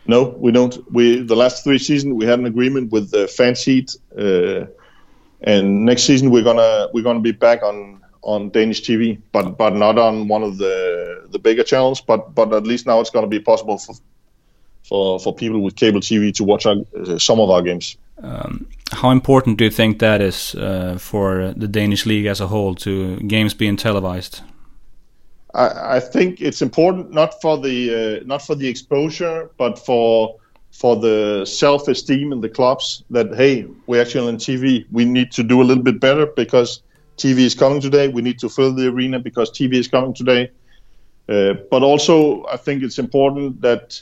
No, 0.07 0.35
we 0.39 0.51
don't. 0.51 0.77
We 0.91 1.21
the 1.21 1.35
last 1.35 1.63
three 1.63 1.77
seasons 1.77 2.15
we 2.15 2.25
had 2.25 2.39
an 2.39 2.45
agreement 2.45 2.91
with 2.91 3.11
the 3.11 3.27
fan 3.27 3.55
seat, 3.55 3.95
uh, 4.17 4.65
and 5.41 5.85
next 5.85 6.03
season 6.03 6.31
we're 6.31 6.43
gonna 6.43 6.87
we're 6.93 7.03
gonna 7.03 7.19
be 7.19 7.31
back 7.31 7.63
on 7.63 8.01
on 8.21 8.49
Danish 8.49 8.81
TV, 8.81 9.21
but 9.31 9.57
but 9.57 9.75
not 9.75 9.97
on 9.97 10.27
one 10.27 10.43
of 10.43 10.57
the 10.57 11.27
the 11.31 11.39
bigger 11.39 11.63
channels. 11.63 12.01
But 12.01 12.35
but 12.35 12.53
at 12.53 12.63
least 12.63 12.85
now 12.85 12.99
it's 12.99 13.09
gonna 13.09 13.27
be 13.27 13.39
possible 13.39 13.77
for 13.77 13.95
for 14.83 15.19
for 15.19 15.33
people 15.33 15.61
with 15.61 15.75
cable 15.75 16.01
TV 16.01 16.33
to 16.33 16.43
watch 16.43 16.65
our, 16.65 16.75
uh, 16.97 17.17
some 17.17 17.39
of 17.39 17.49
our 17.49 17.61
games. 17.61 17.97
Um, 18.21 18.67
how 18.91 19.11
important 19.11 19.57
do 19.57 19.63
you 19.63 19.71
think 19.71 19.99
that 19.99 20.21
is 20.21 20.55
uh, 20.55 20.97
for 20.99 21.53
the 21.55 21.67
Danish 21.67 22.05
league 22.05 22.25
as 22.25 22.41
a 22.41 22.47
whole 22.47 22.75
to 22.75 23.17
games 23.17 23.53
being 23.53 23.77
televised? 23.77 24.41
I, 25.53 25.95
I 25.95 25.99
think 25.99 26.41
it's 26.41 26.61
important 26.61 27.11
not 27.11 27.41
for 27.41 27.57
the 27.57 28.19
uh, 28.21 28.25
not 28.25 28.41
for 28.41 28.55
the 28.55 28.67
exposure, 28.67 29.49
but 29.57 29.79
for 29.79 30.38
for 30.71 30.95
the 30.95 31.45
self-esteem 31.45 32.31
in 32.31 32.41
the 32.41 32.49
clubs 32.49 33.03
that 33.09 33.33
hey, 33.35 33.65
we're 33.87 34.01
actually 34.01 34.27
on 34.27 34.37
TV. 34.37 34.85
We 34.91 35.05
need 35.05 35.31
to 35.33 35.43
do 35.43 35.61
a 35.61 35.65
little 35.65 35.83
bit 35.83 35.99
better 35.99 36.25
because 36.25 36.81
TV 37.17 37.39
is 37.39 37.55
coming 37.55 37.81
today. 37.81 38.07
We 38.07 38.21
need 38.21 38.39
to 38.39 38.49
fill 38.49 38.73
the 38.73 38.87
arena 38.87 39.19
because 39.19 39.51
TV 39.51 39.73
is 39.73 39.87
coming 39.87 40.13
today. 40.13 40.51
Uh, 41.27 41.53
but 41.69 41.83
also, 41.83 42.45
I 42.45 42.57
think 42.57 42.81
it's 42.81 42.97
important 42.97 43.61
that 43.61 44.01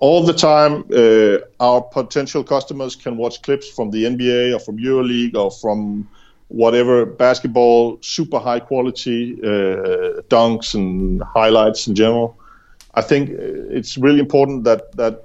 all 0.00 0.22
the 0.22 0.34
time 0.34 0.84
uh, 0.94 1.38
our 1.60 1.80
potential 1.80 2.44
customers 2.44 2.94
can 2.96 3.16
watch 3.16 3.40
clips 3.42 3.68
from 3.70 3.90
the 3.90 4.04
NBA 4.04 4.54
or 4.54 4.58
from 4.58 4.78
EuroLeague 4.78 5.34
or 5.34 5.50
from 5.50 6.08
whatever 6.48 7.06
basketball, 7.06 7.98
super 8.02 8.38
high 8.38 8.60
quality 8.60 9.38
uh, 9.42 10.20
dunks 10.28 10.74
and 10.74 11.22
highlights 11.22 11.86
in 11.86 11.94
general. 11.94 12.36
I 12.94 13.02
think 13.02 13.30
it's 13.30 13.96
really 13.96 14.18
important 14.18 14.64
that 14.64 14.92
that 14.96 15.24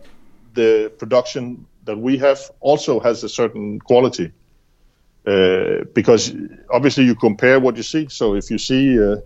the 0.55 0.91
production 0.97 1.65
that 1.85 1.97
we 1.97 2.17
have 2.17 2.39
also 2.59 2.99
has 2.99 3.23
a 3.23 3.29
certain 3.29 3.79
quality. 3.79 4.31
Uh, 5.27 5.83
because 5.93 6.35
obviously 6.69 7.03
you 7.03 7.15
compare 7.15 7.59
what 7.59 7.75
you 7.75 7.83
see. 7.83 8.07
So 8.09 8.35
if 8.35 8.51
you 8.51 8.57
see 8.57 8.99
uh, 8.99 9.17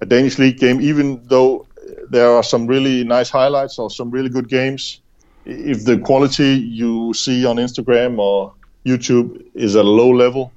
a 0.00 0.06
Danish 0.06 0.38
league 0.38 0.58
game, 0.58 0.80
even 0.80 1.20
though 1.26 1.66
there 2.10 2.30
are 2.30 2.42
some 2.42 2.66
really 2.66 3.04
nice 3.04 3.28
highlights 3.28 3.78
or 3.78 3.90
some 3.90 4.10
really 4.10 4.30
good 4.30 4.48
games, 4.48 5.00
if 5.44 5.84
the 5.84 5.98
quality 5.98 6.56
you 6.56 7.12
see 7.12 7.44
on 7.44 7.56
Instagram 7.56 8.18
or 8.18 8.54
YouTube 8.86 9.44
is 9.54 9.76
at 9.76 9.84
a 9.84 9.88
low 9.88 10.10
level, 10.10 10.50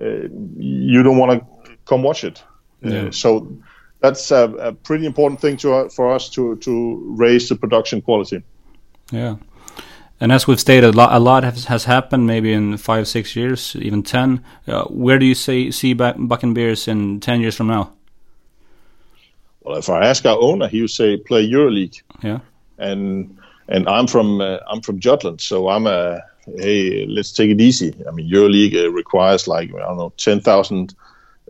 uh, 0.00 0.28
you 0.56 1.02
don't 1.02 1.18
want 1.18 1.32
to 1.40 1.76
come 1.84 2.02
watch 2.02 2.24
it. 2.24 2.42
Yeah. 2.80 3.08
Uh, 3.08 3.10
so 3.10 3.52
that's 4.00 4.30
a, 4.30 4.44
a 4.58 4.72
pretty 4.72 5.04
important 5.04 5.40
thing 5.40 5.58
to, 5.58 5.90
for 5.90 6.14
us 6.14 6.30
to, 6.30 6.56
to 6.56 7.14
raise 7.18 7.48
the 7.48 7.56
production 7.56 8.00
quality. 8.00 8.42
Yeah. 9.10 9.36
And 10.22 10.30
as 10.30 10.46
we've 10.46 10.60
stated, 10.60 10.94
a 10.94 10.96
lot, 10.96 11.12
a 11.12 11.18
lot 11.18 11.42
has, 11.42 11.64
has 11.64 11.84
happened 11.84 12.28
maybe 12.28 12.52
in 12.52 12.76
five, 12.76 13.08
six 13.08 13.34
years, 13.34 13.74
even 13.80 14.04
10. 14.04 14.40
Uh, 14.68 14.84
where 14.84 15.18
do 15.18 15.26
you 15.26 15.34
say, 15.34 15.72
see 15.72 15.96
Bakken 15.96 16.54
Bears 16.54 16.86
in 16.86 17.18
10 17.18 17.40
years 17.40 17.56
from 17.56 17.66
now? 17.66 17.92
Well, 19.62 19.78
if 19.78 19.90
I 19.90 20.06
ask 20.06 20.24
our 20.24 20.40
owner, 20.40 20.68
he 20.68 20.80
would 20.80 20.90
say 20.90 21.16
play 21.16 21.44
EuroLeague. 21.44 22.02
Yeah. 22.22 22.38
And 22.78 23.36
and 23.66 23.88
I'm 23.88 24.06
from 24.06 24.40
uh, 24.40 24.58
I'm 24.70 24.80
from 24.80 25.00
Jutland, 25.00 25.40
so 25.40 25.68
I'm 25.68 25.86
a 25.88 26.20
hey, 26.46 27.04
let's 27.06 27.32
take 27.32 27.50
it 27.50 27.60
easy. 27.60 27.92
I 28.06 28.12
mean, 28.12 28.30
EuroLeague 28.30 28.76
uh, 28.76 28.90
requires 28.92 29.48
like 29.48 29.74
I 29.74 29.78
don't 29.78 29.98
know, 29.98 30.12
ten 30.16 30.40
thousand 30.40 30.94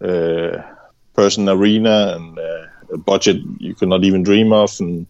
uh, 0.01 0.63
person 1.13 1.49
arena 1.49 2.15
and 2.17 2.39
uh, 2.39 2.67
a 2.93 2.99
budget 2.99 3.37
you 3.59 3.75
could 3.75 3.89
not 3.89 4.05
even 4.05 4.23
dream 4.23 4.53
of, 4.53 4.79
and 4.81 5.07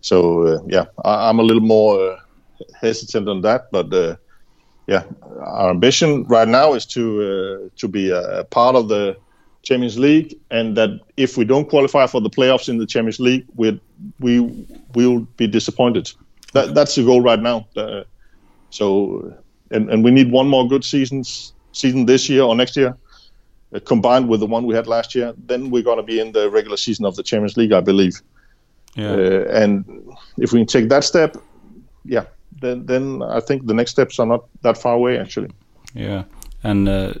so 0.00 0.46
uh, 0.46 0.62
yeah, 0.66 0.86
I, 1.04 1.28
am 1.28 1.40
a 1.40 1.44
little 1.44 1.62
more 1.62 2.12
uh, 2.12 2.20
hesitant 2.80 3.28
on 3.28 3.42
that, 3.42 3.70
but 3.70 3.92
uh, 3.92 4.16
yeah, 4.86 5.04
our 5.40 5.70
ambition 5.70 6.24
right 6.24 6.48
now 6.48 6.74
is 6.74 6.86
to 6.86 7.70
to 7.76 7.88
be 7.88 8.10
a, 8.10 8.44
part 8.44 8.76
of 8.76 8.88
the 8.88 9.16
Champions 9.62 9.98
League, 9.98 10.38
and 10.50 10.76
that 10.76 10.90
if 11.16 11.36
we 11.36 11.44
don't 11.44 11.68
qualify 11.68 12.06
for 12.06 12.20
the 12.20 12.30
playoffs 12.30 12.68
in 12.68 12.78
the 12.78 12.86
Champions 12.86 13.20
League, 13.20 13.46
we 13.54 13.80
we 14.18 14.40
will 14.94 15.20
be 15.36 15.46
disappointed. 15.46 16.10
That, 16.52 16.74
that's 16.74 16.94
the 16.94 17.04
goal 17.04 17.20
right 17.20 17.38
now. 17.38 17.68
Uh, 17.76 18.02
so, 18.70 19.32
and, 19.70 19.88
and 19.90 20.02
we 20.02 20.10
need 20.10 20.32
one 20.32 20.48
more 20.48 20.66
good 20.68 20.84
seasons 20.84 21.52
season 21.72 22.06
this 22.06 22.28
year 22.28 22.42
or 22.42 22.56
next 22.56 22.76
year, 22.76 22.96
uh, 23.74 23.80
combined 23.84 24.28
with 24.28 24.40
the 24.40 24.46
one 24.46 24.66
we 24.66 24.74
had 24.74 24.86
last 24.86 25.14
year. 25.14 25.32
Then 25.46 25.70
we're 25.70 25.82
going 25.84 25.98
to 25.98 26.02
be 26.02 26.18
in 26.18 26.32
the 26.32 26.50
regular 26.50 26.76
season 26.76 27.04
of 27.04 27.14
the 27.16 27.22
Champions 27.22 27.56
League, 27.56 27.72
I 27.72 27.80
believe. 27.80 28.20
Yeah. 28.94 29.12
Uh, 29.12 29.44
and 29.52 29.84
if 30.38 30.52
we 30.52 30.60
can 30.60 30.66
take 30.66 30.88
that 30.88 31.04
step, 31.04 31.36
yeah, 32.04 32.24
then 32.60 32.86
then 32.86 33.22
I 33.22 33.40
think 33.40 33.66
the 33.66 33.74
next 33.74 33.92
steps 33.92 34.18
are 34.18 34.26
not 34.26 34.44
that 34.62 34.78
far 34.78 34.94
away 34.94 35.18
actually. 35.18 35.50
Yeah, 35.94 36.24
and 36.62 36.88
uh, 36.88 37.14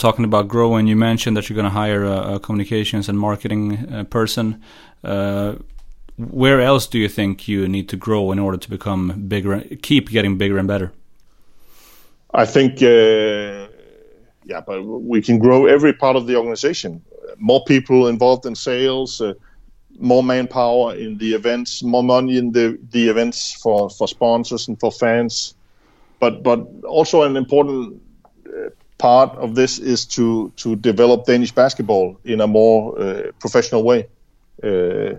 talking 0.00 0.24
about 0.24 0.48
growing, 0.48 0.86
you 0.86 0.96
mentioned 0.96 1.36
that 1.36 1.48
you're 1.48 1.54
going 1.54 1.72
to 1.72 1.78
hire 1.78 2.04
a, 2.04 2.34
a, 2.34 2.40
communications 2.40 3.08
and 3.08 3.18
marketing 3.18 3.92
uh, 3.92 4.04
person. 4.04 4.62
Uh, 5.04 5.54
where 6.16 6.60
else 6.60 6.86
do 6.86 6.98
you 6.98 7.08
think 7.08 7.48
you 7.48 7.68
need 7.68 7.88
to 7.88 7.96
grow 7.96 8.32
in 8.32 8.38
order 8.38 8.58
to 8.58 8.68
become 8.68 9.24
bigger, 9.28 9.60
keep 9.82 10.10
getting 10.10 10.36
bigger 10.36 10.58
and 10.58 10.68
better? 10.68 10.92
I 12.32 12.44
think, 12.44 12.82
uh, 12.82 13.68
yeah, 14.44 14.60
but 14.66 14.82
we 14.82 15.22
can 15.22 15.38
grow 15.38 15.66
every 15.66 15.92
part 15.92 16.16
of 16.16 16.26
the 16.26 16.36
organization. 16.36 17.02
More 17.38 17.64
people 17.64 18.06
involved 18.08 18.44
in 18.46 18.54
sales, 18.54 19.20
uh, 19.20 19.34
more 20.00 20.22
manpower 20.22 20.96
in 20.96 21.18
the 21.18 21.34
events, 21.34 21.82
more 21.82 22.02
money 22.02 22.38
in 22.38 22.52
the, 22.52 22.78
the 22.90 23.08
events 23.08 23.52
for, 23.52 23.90
for 23.90 24.08
sponsors 24.08 24.68
and 24.68 24.80
for 24.80 24.90
fans. 24.90 25.54
But 26.18 26.42
but 26.42 26.66
also 26.84 27.22
an 27.22 27.36
important 27.36 28.02
uh, 28.46 28.70
part 28.98 29.36
of 29.36 29.54
this 29.54 29.78
is 29.78 30.06
to 30.06 30.52
to 30.56 30.76
develop 30.76 31.26
Danish 31.26 31.52
basketball 31.52 32.18
in 32.24 32.40
a 32.40 32.46
more 32.46 32.98
uh, 32.98 33.22
professional 33.38 33.82
way. 33.82 34.08
Uh, 34.62 35.16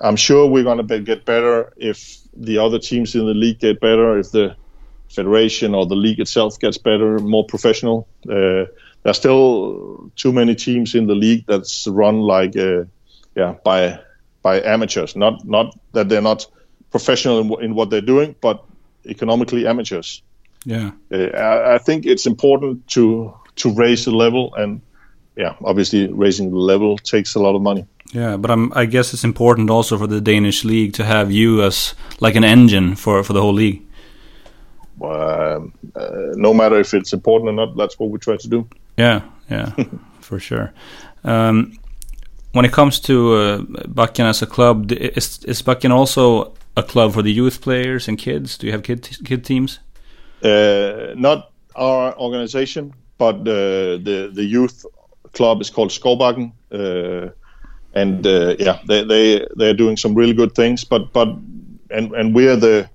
I'm 0.00 0.16
sure 0.16 0.46
we're 0.46 0.64
going 0.64 0.78
to 0.78 0.82
be, 0.82 1.00
get 1.00 1.24
better 1.24 1.72
if 1.76 2.18
the 2.36 2.58
other 2.58 2.78
teams 2.78 3.14
in 3.14 3.26
the 3.26 3.34
league 3.34 3.60
get 3.60 3.80
better, 3.80 4.18
if 4.18 4.30
the 4.30 4.56
federation 5.08 5.74
or 5.74 5.86
the 5.86 5.94
league 5.94 6.20
itself 6.20 6.58
gets 6.58 6.78
better, 6.78 7.18
more 7.18 7.44
professional. 7.46 8.08
Uh, 8.28 8.64
there's 9.02 9.16
still 9.16 10.10
too 10.16 10.32
many 10.32 10.54
teams 10.54 10.94
in 10.94 11.06
the 11.06 11.14
league 11.14 11.44
that's 11.46 11.86
run 11.86 12.20
like, 12.20 12.56
uh, 12.56 12.84
yeah, 13.34 13.54
by 13.64 13.98
by 14.42 14.62
amateurs. 14.62 15.16
Not 15.16 15.44
not 15.44 15.78
that 15.92 16.08
they're 16.08 16.22
not 16.22 16.46
professional 16.90 17.40
in, 17.40 17.64
in 17.64 17.74
what 17.74 17.90
they're 17.90 18.00
doing, 18.00 18.34
but 18.40 18.64
economically 19.06 19.66
amateurs. 19.66 20.22
Yeah, 20.64 20.92
uh, 21.12 21.16
I, 21.36 21.74
I 21.74 21.78
think 21.78 22.06
it's 22.06 22.26
important 22.26 22.86
to 22.88 23.34
to 23.56 23.74
raise 23.74 24.04
the 24.04 24.12
level, 24.12 24.54
and 24.54 24.80
yeah, 25.36 25.54
obviously 25.64 26.06
raising 26.12 26.50
the 26.50 26.58
level 26.58 26.98
takes 26.98 27.34
a 27.34 27.40
lot 27.40 27.54
of 27.54 27.62
money. 27.62 27.86
Yeah, 28.12 28.36
but 28.36 28.50
I'm, 28.50 28.72
I 28.74 28.86
guess 28.86 29.12
it's 29.12 29.24
important 29.24 29.70
also 29.70 29.98
for 29.98 30.06
the 30.06 30.20
Danish 30.20 30.64
league 30.64 30.92
to 30.94 31.04
have 31.04 31.32
you 31.32 31.62
as 31.62 31.94
like 32.20 32.36
an 32.36 32.44
engine 32.44 32.94
for 32.94 33.22
for 33.24 33.32
the 33.32 33.40
whole 33.40 33.52
league. 33.52 33.82
Well, 34.98 35.72
uh, 35.96 36.08
no 36.34 36.54
matter 36.54 36.78
if 36.78 36.94
it's 36.94 37.12
important 37.12 37.50
or 37.50 37.52
not, 37.52 37.76
that's 37.76 37.98
what 37.98 38.10
we 38.10 38.18
try 38.18 38.36
to 38.36 38.48
do. 38.48 38.68
Yeah, 38.96 39.22
yeah, 39.50 39.72
for 40.20 40.38
sure. 40.38 40.72
Um, 41.24 41.76
when 42.54 42.64
it 42.64 42.72
comes 42.72 43.00
to 43.00 43.34
uh, 43.34 43.58
Bakken 43.88 44.24
as 44.24 44.40
a 44.40 44.46
club, 44.46 44.92
is, 44.92 45.44
is 45.44 45.60
Bakken 45.60 45.90
also 45.90 46.54
a 46.76 46.82
club 46.82 47.12
for 47.12 47.22
the 47.22 47.32
youth 47.32 47.60
players 47.60 48.08
and 48.08 48.16
kids? 48.16 48.56
Do 48.56 48.66
you 48.66 48.72
have 48.72 48.84
kid 48.84 49.18
kid 49.24 49.44
teams? 49.44 49.80
Uh, 50.42 51.14
not 51.16 51.50
our 51.74 52.16
organization, 52.16 52.94
but 53.18 53.40
uh, 53.40 53.98
the 53.98 54.30
the 54.32 54.44
youth 54.44 54.86
club 55.32 55.60
is 55.60 55.70
called 55.70 55.90
Skovbakken. 55.90 56.52
Uh, 56.70 57.30
and 57.94 58.24
uh, 58.26 58.54
yeah, 58.58 58.78
they 58.86 59.04
they 59.04 59.46
they're 59.56 59.74
doing 59.74 59.96
some 59.96 60.14
really 60.14 60.34
good 60.34 60.54
things. 60.54 60.84
But 60.84 61.12
but 61.12 61.28
and 61.90 62.12
and 62.14 62.34
we're 62.34 62.56
the 62.56 62.88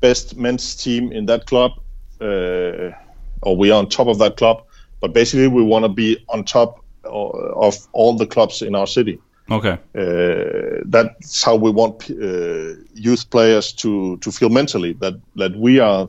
best 0.00 0.36
men's 0.36 0.76
team 0.76 1.12
in 1.12 1.26
that 1.26 1.46
club, 1.46 1.72
uh, 2.20 2.92
or 3.40 3.56
we 3.56 3.70
are 3.70 3.78
on 3.78 3.88
top 3.88 4.08
of 4.08 4.18
that 4.18 4.36
club. 4.36 4.64
But 5.00 5.14
basically, 5.14 5.48
we 5.48 5.62
want 5.62 5.84
to 5.84 5.88
be 5.88 6.22
on 6.28 6.44
top 6.44 6.84
of 7.08 7.74
all 7.92 8.16
the 8.16 8.26
clubs 8.26 8.62
in 8.62 8.74
our 8.74 8.86
city. 8.86 9.18
Okay. 9.50 9.78
Uh, 9.96 10.82
that's 10.84 11.42
how 11.42 11.56
we 11.56 11.70
want 11.70 12.10
uh, 12.10 12.74
youth 12.94 13.30
players 13.30 13.72
to 13.72 14.18
to 14.18 14.30
feel 14.30 14.50
mentally 14.50 14.92
that 14.94 15.14
that 15.36 15.56
we 15.56 15.80
are 15.80 16.08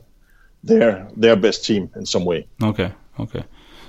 their 0.62 1.08
their 1.16 1.36
best 1.36 1.64
team 1.64 1.90
in 1.96 2.04
some 2.04 2.24
way. 2.24 2.46
Okay. 2.62 2.92
Okay. 3.18 3.44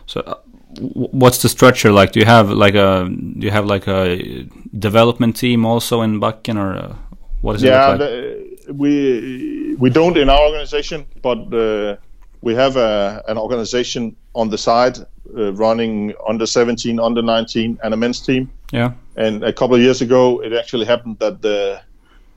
So 0.05 0.21
uh, 0.21 0.35
what's 0.79 1.41
the 1.41 1.49
structure 1.49 1.91
like? 1.91 2.11
Do 2.13 2.19
you 2.19 2.25
have 2.25 2.49
like 2.49 2.75
a 2.75 3.09
do 3.09 3.45
you 3.45 3.51
have 3.51 3.65
like 3.65 3.87
a 3.87 4.47
development 4.79 5.35
team 5.35 5.65
also 5.65 6.01
in 6.01 6.19
Bakken 6.19 6.57
or 6.57 6.75
uh, 6.75 6.95
what 7.41 7.55
is 7.55 7.63
yeah, 7.63 7.95
it? 7.95 7.99
Yeah, 7.99 8.05
like? 8.05 8.77
we 8.77 9.75
we 9.79 9.89
don't 9.89 10.17
in 10.17 10.29
our 10.29 10.41
organization, 10.47 11.05
but 11.21 11.53
uh, 11.53 11.97
we 12.41 12.55
have 12.55 12.75
a, 12.75 13.23
an 13.27 13.37
organization 13.37 14.15
on 14.33 14.49
the 14.49 14.57
side 14.57 14.97
uh, 15.37 15.53
running 15.53 16.13
under 16.27 16.45
17, 16.45 16.99
under 16.99 17.21
19, 17.21 17.79
and 17.83 17.93
a 17.93 17.97
men's 17.97 18.19
team. 18.19 18.51
Yeah. 18.71 18.93
And 19.15 19.43
a 19.43 19.53
couple 19.53 19.75
of 19.75 19.81
years 19.81 20.01
ago, 20.01 20.41
it 20.41 20.53
actually 20.53 20.85
happened 20.85 21.19
that 21.19 21.41
the 21.41 21.81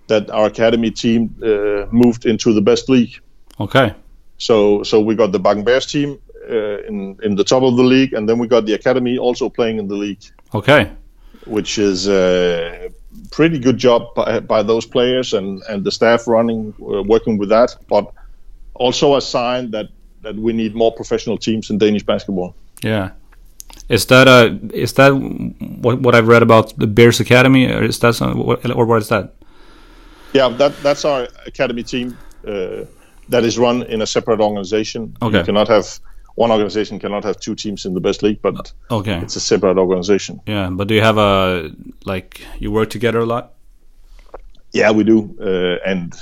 that 0.06 0.28
our 0.28 0.46
academy 0.46 0.90
team 0.90 1.34
uh, 1.42 1.86
moved 1.90 2.26
into 2.26 2.52
the 2.52 2.60
best 2.60 2.90
league. 2.90 3.18
Okay. 3.58 3.94
So 4.36 4.82
so 4.82 5.00
we 5.00 5.14
got 5.14 5.32
the 5.32 5.40
Bakken 5.40 5.64
Bears 5.64 5.86
team 5.86 6.18
uh, 6.50 6.82
in 6.82 7.18
in 7.22 7.36
the 7.36 7.44
top 7.44 7.62
of 7.62 7.76
the 7.76 7.82
league, 7.82 8.12
and 8.12 8.28
then 8.28 8.38
we 8.38 8.46
got 8.46 8.66
the 8.66 8.74
academy 8.74 9.16
also 9.16 9.48
playing 9.48 9.78
in 9.78 9.88
the 9.88 9.94
league. 9.94 10.24
Okay, 10.52 10.90
which 11.46 11.78
is 11.78 12.08
a 12.08 12.90
pretty 13.30 13.58
good 13.58 13.78
job 13.78 14.14
by, 14.14 14.40
by 14.40 14.62
those 14.62 14.84
players 14.84 15.32
and 15.32 15.62
and 15.68 15.84
the 15.84 15.90
staff 15.90 16.26
running 16.26 16.74
uh, 16.82 17.02
working 17.02 17.38
with 17.38 17.48
that, 17.48 17.76
but 17.88 18.12
also 18.74 19.16
a 19.16 19.20
sign 19.20 19.70
that 19.70 19.88
that 20.24 20.36
we 20.36 20.52
need 20.52 20.74
more 20.74 20.92
professional 20.92 21.38
teams 21.38 21.70
in 21.70 21.78
Danish 21.78 22.02
basketball. 22.02 22.54
Yeah. 22.82 23.10
Is 23.88 24.06
that 24.06 24.28
a 24.28 24.58
is 24.72 24.92
that 24.94 25.12
what 25.82 26.00
what 26.00 26.14
I've 26.14 26.28
read 26.28 26.42
about 26.42 26.78
the 26.78 26.86
Bears 26.86 27.20
Academy, 27.20 27.70
or 27.70 27.82
is 27.82 27.98
that 27.98 28.14
some, 28.14 28.40
or 28.40 28.86
what 28.86 29.02
is 29.02 29.08
that? 29.08 29.34
Yeah, 30.32 30.48
that 30.56 30.72
that's 30.82 31.04
our 31.04 31.28
academy 31.46 31.82
team 31.82 32.16
uh, 32.46 32.84
that 33.28 33.44
is 33.44 33.58
run 33.58 33.82
in 33.82 34.02
a 34.02 34.06
separate 34.06 34.40
organization. 34.40 35.16
Okay. 35.20 35.38
You 35.38 35.44
cannot 35.44 35.68
have 35.68 36.00
one 36.36 36.50
organization 36.50 36.98
cannot 36.98 37.24
have 37.24 37.38
two 37.38 37.54
teams 37.54 37.84
in 37.84 37.94
the 37.94 38.00
best 38.00 38.22
league, 38.22 38.40
but 38.42 38.72
okay, 38.90 39.18
it's 39.18 39.36
a 39.36 39.40
separate 39.40 39.78
organization. 39.78 40.40
Yeah, 40.46 40.70
but 40.70 40.88
do 40.88 40.94
you 40.94 41.02
have 41.02 41.18
a 41.18 41.70
like 42.04 42.40
you 42.58 42.72
work 42.72 42.90
together 42.90 43.20
a 43.20 43.26
lot? 43.26 43.52
Yeah, 44.72 44.90
we 44.90 45.04
do, 45.04 45.36
uh, 45.40 45.88
and 45.88 46.12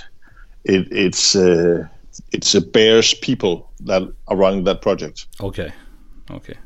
it, 0.64 0.88
it's 0.90 1.34
uh, 1.34 1.86
it's 2.32 2.54
a 2.54 2.60
Bears 2.60 3.14
people 3.14 3.70
that 3.80 4.02
are 4.28 4.36
running 4.36 4.64
that 4.64 4.82
project. 4.82 5.26
Okay, 5.40 5.72
okay. 6.30 6.56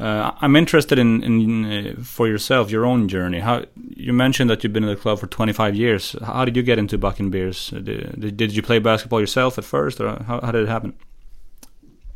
Uh, 0.00 0.32
I'm 0.40 0.56
interested 0.56 0.98
in, 0.98 1.22
in 1.22 1.64
uh, 1.64 2.02
for 2.02 2.26
yourself 2.26 2.70
your 2.70 2.84
own 2.84 3.08
journey. 3.08 3.40
How 3.40 3.64
you 3.96 4.12
mentioned 4.12 4.50
that 4.50 4.64
you've 4.64 4.72
been 4.72 4.82
in 4.82 4.88
the 4.90 4.96
club 4.96 5.20
for 5.20 5.26
25 5.26 5.76
years. 5.76 6.16
How 6.24 6.44
did 6.44 6.56
you 6.56 6.62
get 6.62 6.78
into 6.78 6.98
Bakken 6.98 7.30
Bears? 7.30 7.70
Did, 7.70 8.36
did 8.36 8.56
you 8.56 8.62
play 8.62 8.80
basketball 8.80 9.20
yourself 9.20 9.58
at 9.58 9.64
first, 9.64 10.00
or 10.00 10.22
how, 10.24 10.40
how 10.40 10.50
did 10.50 10.62
it 10.62 10.68
happen? 10.68 10.94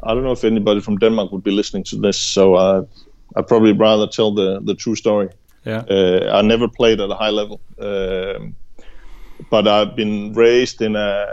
I 0.03 0.14
don't 0.14 0.25
know 0.25 0.33
if 0.33 0.44
anybody 0.44 0.81
from 0.81 0.99
Denmark 0.99 1.33
would 1.33 1.44
be 1.44 1.51
listening 1.51 1.85
to 1.85 1.96
this, 1.96 2.20
so 2.20 2.57
I, 2.57 2.83
I'd 3.37 3.46
probably 3.46 3.72
rather 3.72 4.07
tell 4.07 4.33
the, 4.33 4.61
the 4.61 4.75
true 4.75 4.96
story. 4.96 5.29
Yeah. 5.64 5.85
Uh, 5.90 6.31
I 6.33 6.42
never 6.42 6.68
played 6.68 7.01
at 7.01 7.11
a 7.11 7.14
high 7.14 7.31
level, 7.31 7.61
um, 7.79 8.55
but 9.51 9.68
I've 9.68 9.96
been 9.96 10.33
raised 10.33 10.81
in 10.81 10.96
a 10.96 11.27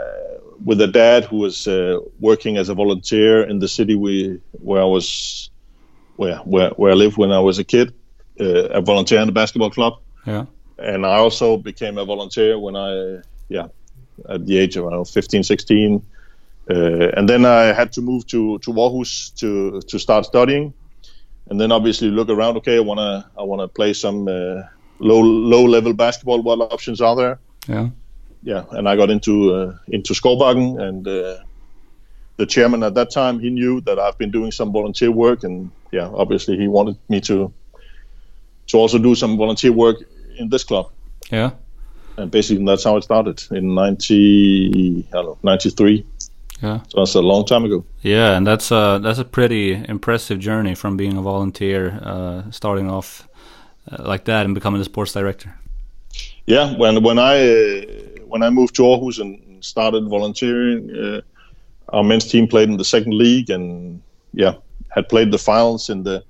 with 0.62 0.80
a 0.80 0.86
dad 0.86 1.24
who 1.24 1.38
was 1.38 1.66
uh, 1.66 1.98
working 2.20 2.56
as 2.56 2.68
a 2.68 2.74
volunteer 2.74 3.42
in 3.42 3.58
the 3.58 3.68
city 3.68 3.94
we 3.94 4.40
where 4.52 4.82
I 4.82 4.86
was 4.86 5.50
where 6.16 6.36
where, 6.38 6.70
where 6.70 6.92
I 6.92 6.94
lived 6.94 7.16
when 7.16 7.32
I 7.32 7.40
was 7.40 7.58
a 7.58 7.64
kid, 7.64 7.94
uh, 8.40 8.68
a 8.68 8.80
volunteer 8.80 9.20
in 9.20 9.26
the 9.26 9.32
basketball 9.32 9.70
club. 9.70 9.94
Yeah. 10.26 10.46
And 10.78 11.06
I 11.06 11.16
also 11.16 11.56
became 11.56 11.98
a 11.98 12.04
volunteer 12.04 12.58
when 12.58 12.76
I 12.76 13.20
yeah 13.48 13.68
at 14.28 14.46
the 14.46 14.58
age 14.58 14.76
of 14.76 14.86
I 14.86 14.90
don't 14.90 15.00
know, 15.00 15.04
15, 15.04 15.42
16 15.42 16.02
uh, 16.70 17.10
and 17.16 17.28
then 17.28 17.44
I 17.44 17.72
had 17.72 17.92
to 17.92 18.00
move 18.00 18.26
to 18.28 18.58
to 18.60 18.72
Aarhus 18.72 19.34
to 19.36 19.82
to 19.82 19.98
start 19.98 20.24
studying, 20.24 20.72
and 21.50 21.60
then 21.60 21.70
obviously 21.72 22.08
look 22.08 22.30
around. 22.30 22.56
Okay, 22.56 22.76
I 22.76 22.80
wanna 22.80 23.30
I 23.38 23.42
wanna 23.42 23.68
play 23.68 23.92
some 23.92 24.26
uh, 24.28 24.62
low 24.98 25.20
low 25.20 25.64
level 25.64 25.92
basketball. 25.92 26.40
What 26.42 26.60
options 26.60 27.02
are 27.02 27.16
there? 27.16 27.38
Yeah, 27.68 27.90
yeah. 28.44 28.64
And 28.70 28.88
I 28.88 28.96
got 28.96 29.10
into 29.10 29.52
uh, 29.54 29.78
into 29.88 30.14
Skovbakken, 30.14 30.80
and 30.80 31.08
uh, 31.08 31.38
the 32.36 32.46
chairman 32.46 32.82
at 32.82 32.94
that 32.94 33.10
time 33.10 33.40
he 33.40 33.50
knew 33.50 33.80
that 33.82 33.98
I've 33.98 34.18
been 34.18 34.30
doing 34.30 34.52
some 34.52 34.72
volunteer 34.72 35.10
work, 35.10 35.42
and 35.44 35.70
yeah, 35.90 36.08
obviously 36.12 36.56
he 36.56 36.68
wanted 36.68 36.96
me 37.08 37.20
to 37.22 37.52
to 38.68 38.78
also 38.78 38.98
do 38.98 39.14
some 39.14 39.36
volunteer 39.36 39.72
work 39.72 39.96
in 40.36 40.48
this 40.48 40.64
club. 40.64 40.90
Yeah. 41.30 41.50
And 42.16 42.30
basically 42.30 42.64
that's 42.64 42.84
how 42.84 42.96
it 42.96 43.04
started 43.04 43.42
in 43.50 43.74
90 43.74 45.08
I 45.08 45.12
don't 45.12 45.24
know 45.24 45.38
93. 45.42 46.06
Yeah. 46.62 46.80
So 46.88 47.00
that's 47.00 47.14
a 47.14 47.20
long 47.20 47.44
time 47.44 47.64
ago. 47.64 47.84
Yeah, 48.02 48.36
and 48.36 48.46
that's 48.46 48.70
a 48.70 49.00
that's 49.02 49.18
a 49.18 49.24
pretty 49.24 49.72
impressive 49.88 50.38
journey 50.38 50.74
from 50.74 50.96
being 50.96 51.16
a 51.16 51.22
volunteer, 51.22 51.98
uh, 52.02 52.50
starting 52.50 52.90
off 52.90 53.28
uh, 53.90 54.02
like 54.02 54.24
that 54.24 54.46
and 54.46 54.54
becoming 54.54 54.80
a 54.80 54.84
sports 54.84 55.12
director. 55.12 55.54
Yeah, 56.46 56.74
when 56.76 57.02
when 57.02 57.18
I 57.18 57.48
uh, 57.48 57.93
when 58.34 58.42
I 58.42 58.50
moved 58.50 58.74
to 58.74 58.82
Aarhus 58.82 59.20
and 59.20 59.64
started 59.64 60.08
volunteering, 60.08 60.90
uh, 60.90 61.20
our 61.90 62.02
men's 62.02 62.26
team 62.26 62.48
played 62.48 62.68
in 62.68 62.78
the 62.78 62.84
second 62.84 63.14
league 63.14 63.48
and 63.48 64.02
yeah, 64.32 64.54
had 64.88 65.08
played 65.08 65.30
the 65.30 65.38
finals 65.38 65.88
in 65.88 66.02
the 66.02 66.24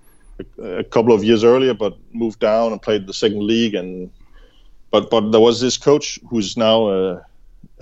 a, 0.58 0.80
a 0.80 0.84
couple 0.84 1.14
of 1.14 1.24
years 1.24 1.42
earlier, 1.44 1.72
but 1.72 1.96
moved 2.12 2.40
down 2.40 2.72
and 2.72 2.82
played 2.82 3.06
the 3.06 3.14
second 3.14 3.42
league 3.46 3.74
and 3.74 4.10
but 4.90 5.08
but 5.08 5.32
there 5.32 5.40
was 5.40 5.62
this 5.62 5.78
coach 5.78 6.20
who's 6.28 6.58
now 6.58 6.88
uh, 6.88 7.22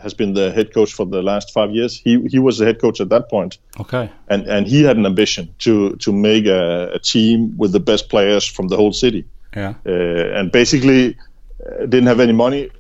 has 0.01 0.15
been 0.15 0.35
the 0.35 0.53
head 0.53 0.73
coach 0.73 0.93
for 0.93 1.05
the 1.05 1.21
last 1.21 1.53
five 1.53 1.73
years. 1.73 1.93
He 1.99 2.13
he 2.29 2.39
was 2.39 2.59
the 2.59 2.65
head 2.65 2.81
coach 2.81 3.01
at 3.01 3.09
that 3.09 3.29
point. 3.29 3.59
Okay. 3.81 4.09
And 4.29 4.47
and 4.47 4.69
he 4.69 4.85
had 4.85 4.97
an 4.97 5.05
ambition 5.05 5.53
to 5.65 5.97
to 5.97 6.13
make 6.13 6.47
a, 6.47 6.93
a 6.95 7.01
team 7.01 7.57
with 7.57 7.73
the 7.73 7.81
best 7.81 8.09
players 8.09 8.45
from 8.47 8.69
the 8.69 8.77
whole 8.77 8.93
city. 8.93 9.25
Yeah. 9.57 9.75
Uh, 9.85 10.39
and 10.39 10.53
basically 10.53 11.17
uh, 11.67 11.87
didn't 11.87 12.07
have 12.07 12.21
any 12.21 12.37
money. 12.47 12.71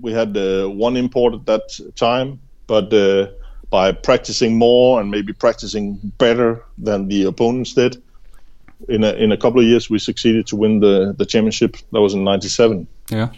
We 0.00 0.12
had 0.12 0.36
uh, 0.36 0.66
one 0.68 0.96
import 0.96 1.34
at 1.34 1.46
that 1.46 1.80
time, 1.96 2.40
but 2.66 2.92
uh, 2.92 3.28
by 3.70 3.92
practicing 3.92 4.58
more 4.58 5.00
and 5.00 5.10
maybe 5.10 5.32
practicing 5.32 5.98
better 6.18 6.62
than 6.78 7.08
the 7.08 7.24
opponents 7.24 7.74
did, 7.74 8.02
in 8.88 9.04
a 9.04 9.12
in 9.12 9.32
a 9.32 9.36
couple 9.36 9.60
of 9.60 9.66
years 9.66 9.88
we 9.88 9.98
succeeded 9.98 10.46
to 10.48 10.56
win 10.56 10.80
the 10.80 11.14
the 11.16 11.26
championship. 11.26 11.76
That 11.92 12.00
was 12.00 12.14
in 12.14 12.24
'97. 12.24 12.86
Yeah. 13.10 13.28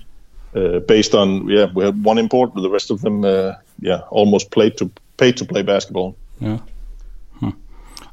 Uh, 0.54 0.78
based 0.80 1.14
on 1.14 1.48
yeah, 1.48 1.66
we 1.74 1.84
had 1.84 2.02
one 2.04 2.18
import, 2.18 2.54
but 2.54 2.62
the 2.62 2.70
rest 2.70 2.90
of 2.90 3.00
them 3.00 3.24
uh, 3.24 3.54
yeah 3.80 4.00
almost 4.10 4.50
played 4.50 4.76
to 4.78 4.90
paid 5.16 5.36
to 5.36 5.44
play 5.44 5.62
basketball. 5.62 6.16
Yeah. 6.40 6.58
Hmm. 7.40 7.50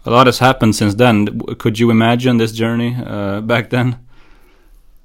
A 0.06 0.12
lot 0.12 0.28
has 0.28 0.40
happened 0.40 0.76
since 0.76 0.96
then. 0.96 1.40
Could 1.58 1.80
you 1.80 1.92
imagine 1.92 2.38
this 2.38 2.52
journey 2.52 2.96
uh, 3.06 3.42
back 3.42 3.70
then? 3.70 4.00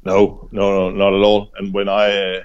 No, 0.05 0.49
no, 0.53 0.71
no, 0.73 0.91
not 0.91 1.13
at 1.13 1.23
all. 1.23 1.51
And 1.59 1.75
when 1.75 1.89
I, 1.89 2.37
uh, 2.37 2.43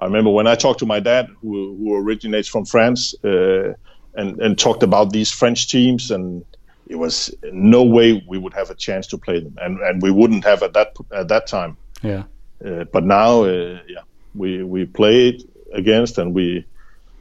I 0.00 0.04
remember 0.04 0.30
when 0.30 0.46
I 0.46 0.54
talked 0.54 0.78
to 0.80 0.86
my 0.86 1.00
dad, 1.00 1.28
who 1.40 1.76
who 1.76 1.94
originates 1.96 2.48
from 2.48 2.64
France, 2.64 3.14
uh, 3.24 3.74
and 4.14 4.40
and 4.40 4.58
talked 4.58 4.82
about 4.82 5.12
these 5.12 5.30
French 5.30 5.68
teams, 5.68 6.10
and 6.10 6.44
it 6.88 6.96
was 6.96 7.34
no 7.52 7.82
way 7.82 8.22
we 8.26 8.38
would 8.38 8.54
have 8.54 8.70
a 8.70 8.74
chance 8.74 9.06
to 9.08 9.18
play 9.18 9.40
them, 9.40 9.56
and 9.60 9.80
and 9.80 10.02
we 10.02 10.10
wouldn't 10.10 10.44
have 10.44 10.62
at 10.62 10.72
that 10.74 10.96
at 11.12 11.28
that 11.28 11.46
time. 11.46 11.76
Yeah. 12.02 12.24
Uh, 12.64 12.84
but 12.92 13.04
now, 13.04 13.44
uh, 13.44 13.78
yeah, 13.88 14.02
we 14.34 14.62
we 14.62 14.84
played 14.84 15.42
against, 15.72 16.18
and 16.18 16.34
we, 16.34 16.64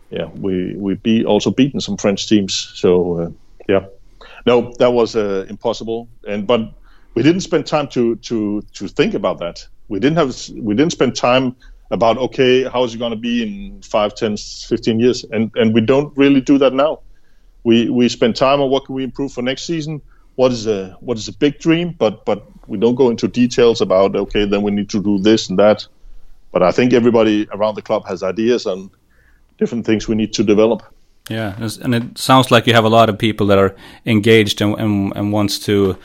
yeah, 0.09 0.25
we 0.35 0.75
we 0.75 0.95
beat 0.95 1.25
also 1.25 1.51
beaten 1.51 1.79
some 1.79 1.97
French 1.97 2.27
teams. 2.27 2.71
So 2.75 3.19
uh, 3.19 3.29
yeah, 3.67 3.85
no, 4.45 4.73
that 4.79 4.93
was 4.93 5.15
uh, 5.15 5.45
impossible. 5.49 6.07
And 6.27 6.47
but 6.47 6.61
we 7.13 7.23
didn't 7.23 7.41
spend 7.41 7.65
time 7.65 7.87
to 7.89 8.15
to 8.15 8.61
to 8.73 8.87
think 8.87 9.13
about 9.13 9.39
that. 9.39 9.67
We 9.89 9.99
didn't 9.99 10.17
have 10.17 10.35
we 10.55 10.75
didn't 10.75 10.91
spend 10.91 11.15
time 11.15 11.55
about 11.91 12.17
okay, 12.17 12.63
how 12.63 12.83
is 12.83 12.95
it 12.95 12.97
going 12.97 13.11
to 13.11 13.17
be 13.17 13.43
in 13.43 13.81
5, 13.81 14.15
10, 14.15 14.37
15 14.37 14.99
years, 14.99 15.23
and 15.31 15.51
and 15.55 15.73
we 15.73 15.81
don't 15.81 16.15
really 16.17 16.41
do 16.41 16.57
that 16.57 16.73
now. 16.73 16.99
We 17.63 17.89
we 17.89 18.09
spend 18.09 18.35
time 18.35 18.61
on 18.61 18.69
what 18.69 18.85
can 18.85 18.95
we 18.95 19.03
improve 19.03 19.31
for 19.31 19.41
next 19.41 19.63
season. 19.65 20.01
What 20.35 20.51
is 20.51 20.67
a 20.67 20.97
what 20.99 21.17
is 21.17 21.27
a 21.27 21.33
big 21.33 21.59
dream, 21.59 21.95
but 21.97 22.25
but 22.25 22.45
we 22.67 22.77
don't 22.77 22.95
go 22.95 23.09
into 23.09 23.27
details 23.27 23.81
about 23.81 24.15
okay, 24.15 24.45
then 24.45 24.61
we 24.61 24.71
need 24.71 24.89
to 24.89 25.01
do 25.01 25.19
this 25.19 25.49
and 25.49 25.57
that. 25.59 25.87
But 26.51 26.63
I 26.63 26.71
think 26.71 26.93
everybody 26.93 27.47
around 27.51 27.75
the 27.75 27.81
club 27.81 28.07
has 28.07 28.23
ideas 28.23 28.65
on 28.65 28.89
different 29.57 29.85
things 29.85 30.07
we 30.07 30.15
need 30.15 30.33
to 30.33 30.43
develop. 30.43 30.83
Yeah, 31.29 31.57
and 31.81 31.95
it 31.95 32.17
sounds 32.17 32.51
like 32.51 32.67
you 32.67 32.73
have 32.73 32.85
a 32.85 32.89
lot 32.89 33.09
of 33.09 33.17
people 33.17 33.47
that 33.47 33.57
are 33.57 33.75
engaged 34.05 34.61
and 34.61 34.79
and, 34.79 35.13
and 35.15 35.31
wants 35.31 35.59
to 35.59 35.97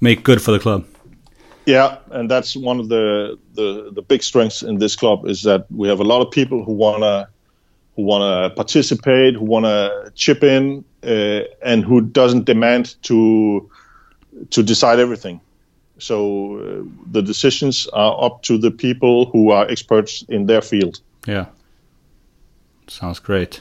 make 0.00 0.24
good 0.24 0.42
for 0.42 0.52
the 0.52 0.58
club. 0.58 0.84
Yeah, 1.66 1.98
and 2.10 2.30
that's 2.30 2.56
one 2.56 2.80
of 2.80 2.88
the, 2.88 3.38
the 3.54 3.90
the 3.92 4.02
big 4.02 4.22
strengths 4.22 4.62
in 4.62 4.78
this 4.78 4.96
club 4.96 5.26
is 5.26 5.42
that 5.42 5.66
we 5.70 5.88
have 5.88 6.00
a 6.00 6.04
lot 6.04 6.20
of 6.20 6.30
people 6.30 6.64
who 6.64 6.72
wanna 6.72 7.28
who 7.94 8.02
wanna 8.02 8.50
participate, 8.50 9.34
who 9.34 9.44
wanna 9.44 10.10
chip 10.14 10.42
in, 10.42 10.84
uh, 11.04 11.42
and 11.62 11.84
who 11.84 12.00
doesn't 12.00 12.44
demand 12.44 12.96
to 13.02 13.70
to 14.50 14.62
decide 14.62 14.98
everything. 14.98 15.40
So 15.98 16.58
uh, 16.58 16.82
the 17.12 17.22
decisions 17.22 17.86
are 17.92 18.24
up 18.24 18.42
to 18.42 18.58
the 18.58 18.72
people 18.72 19.26
who 19.26 19.50
are 19.50 19.68
experts 19.68 20.24
in 20.28 20.46
their 20.46 20.62
field. 20.62 21.00
Yeah, 21.26 21.46
sounds 22.88 23.20
great. 23.20 23.60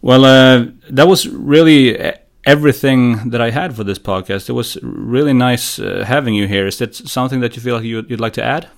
Well, 0.00 0.24
uh, 0.24 0.66
that 0.90 1.06
was 1.06 1.28
really 1.28 1.98
everything 2.46 3.30
that 3.30 3.40
I 3.40 3.50
had 3.50 3.74
for 3.74 3.84
this 3.84 3.98
podcast. 3.98 4.48
It 4.48 4.52
was 4.52 4.78
really 4.82 5.32
nice 5.32 5.78
uh, 5.78 6.04
having 6.06 6.34
you 6.34 6.46
here. 6.46 6.66
Is 6.66 6.78
that 6.78 6.94
something 6.94 7.40
that 7.40 7.56
you 7.56 7.62
feel 7.62 7.76
like 7.76 7.84
you'd, 7.84 8.10
you'd 8.10 8.20
like 8.20 8.34
to 8.34 8.44
add? 8.44 8.68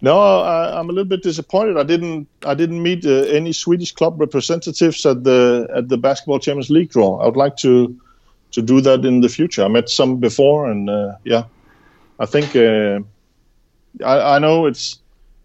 No, 0.00 0.18
I, 0.18 0.78
am 0.78 0.90
a 0.90 0.92
little 0.92 1.08
bit 1.08 1.22
disappointed. 1.22 1.78
I 1.78 1.82
didn't. 1.82 2.28
I 2.44 2.52
didn't 2.52 2.82
meet 2.82 3.06
uh, 3.06 3.22
any 3.38 3.52
Swedish 3.52 3.92
club 3.92 4.20
representatives 4.20 5.06
at 5.06 5.24
the 5.24 5.66
at 5.74 5.88
the 5.88 5.96
basketball 5.96 6.38
Champions 6.38 6.68
League 6.68 6.90
draw. 6.90 7.20
I 7.20 7.26
would 7.26 7.36
like 7.36 7.56
to 7.58 7.98
to 8.50 8.60
do 8.60 8.82
that 8.82 9.04
in 9.04 9.22
the 9.22 9.30
future. 9.30 9.64
I 9.64 9.68
met 9.68 9.88
some 9.88 10.18
before, 10.18 10.70
and 10.70 10.90
uh, 10.90 11.14
yeah, 11.24 11.44
I 12.18 12.26
think 12.26 12.54
uh, 12.54 13.00
I, 14.04 14.36
I 14.36 14.38
know 14.40 14.66
it's 14.66 14.98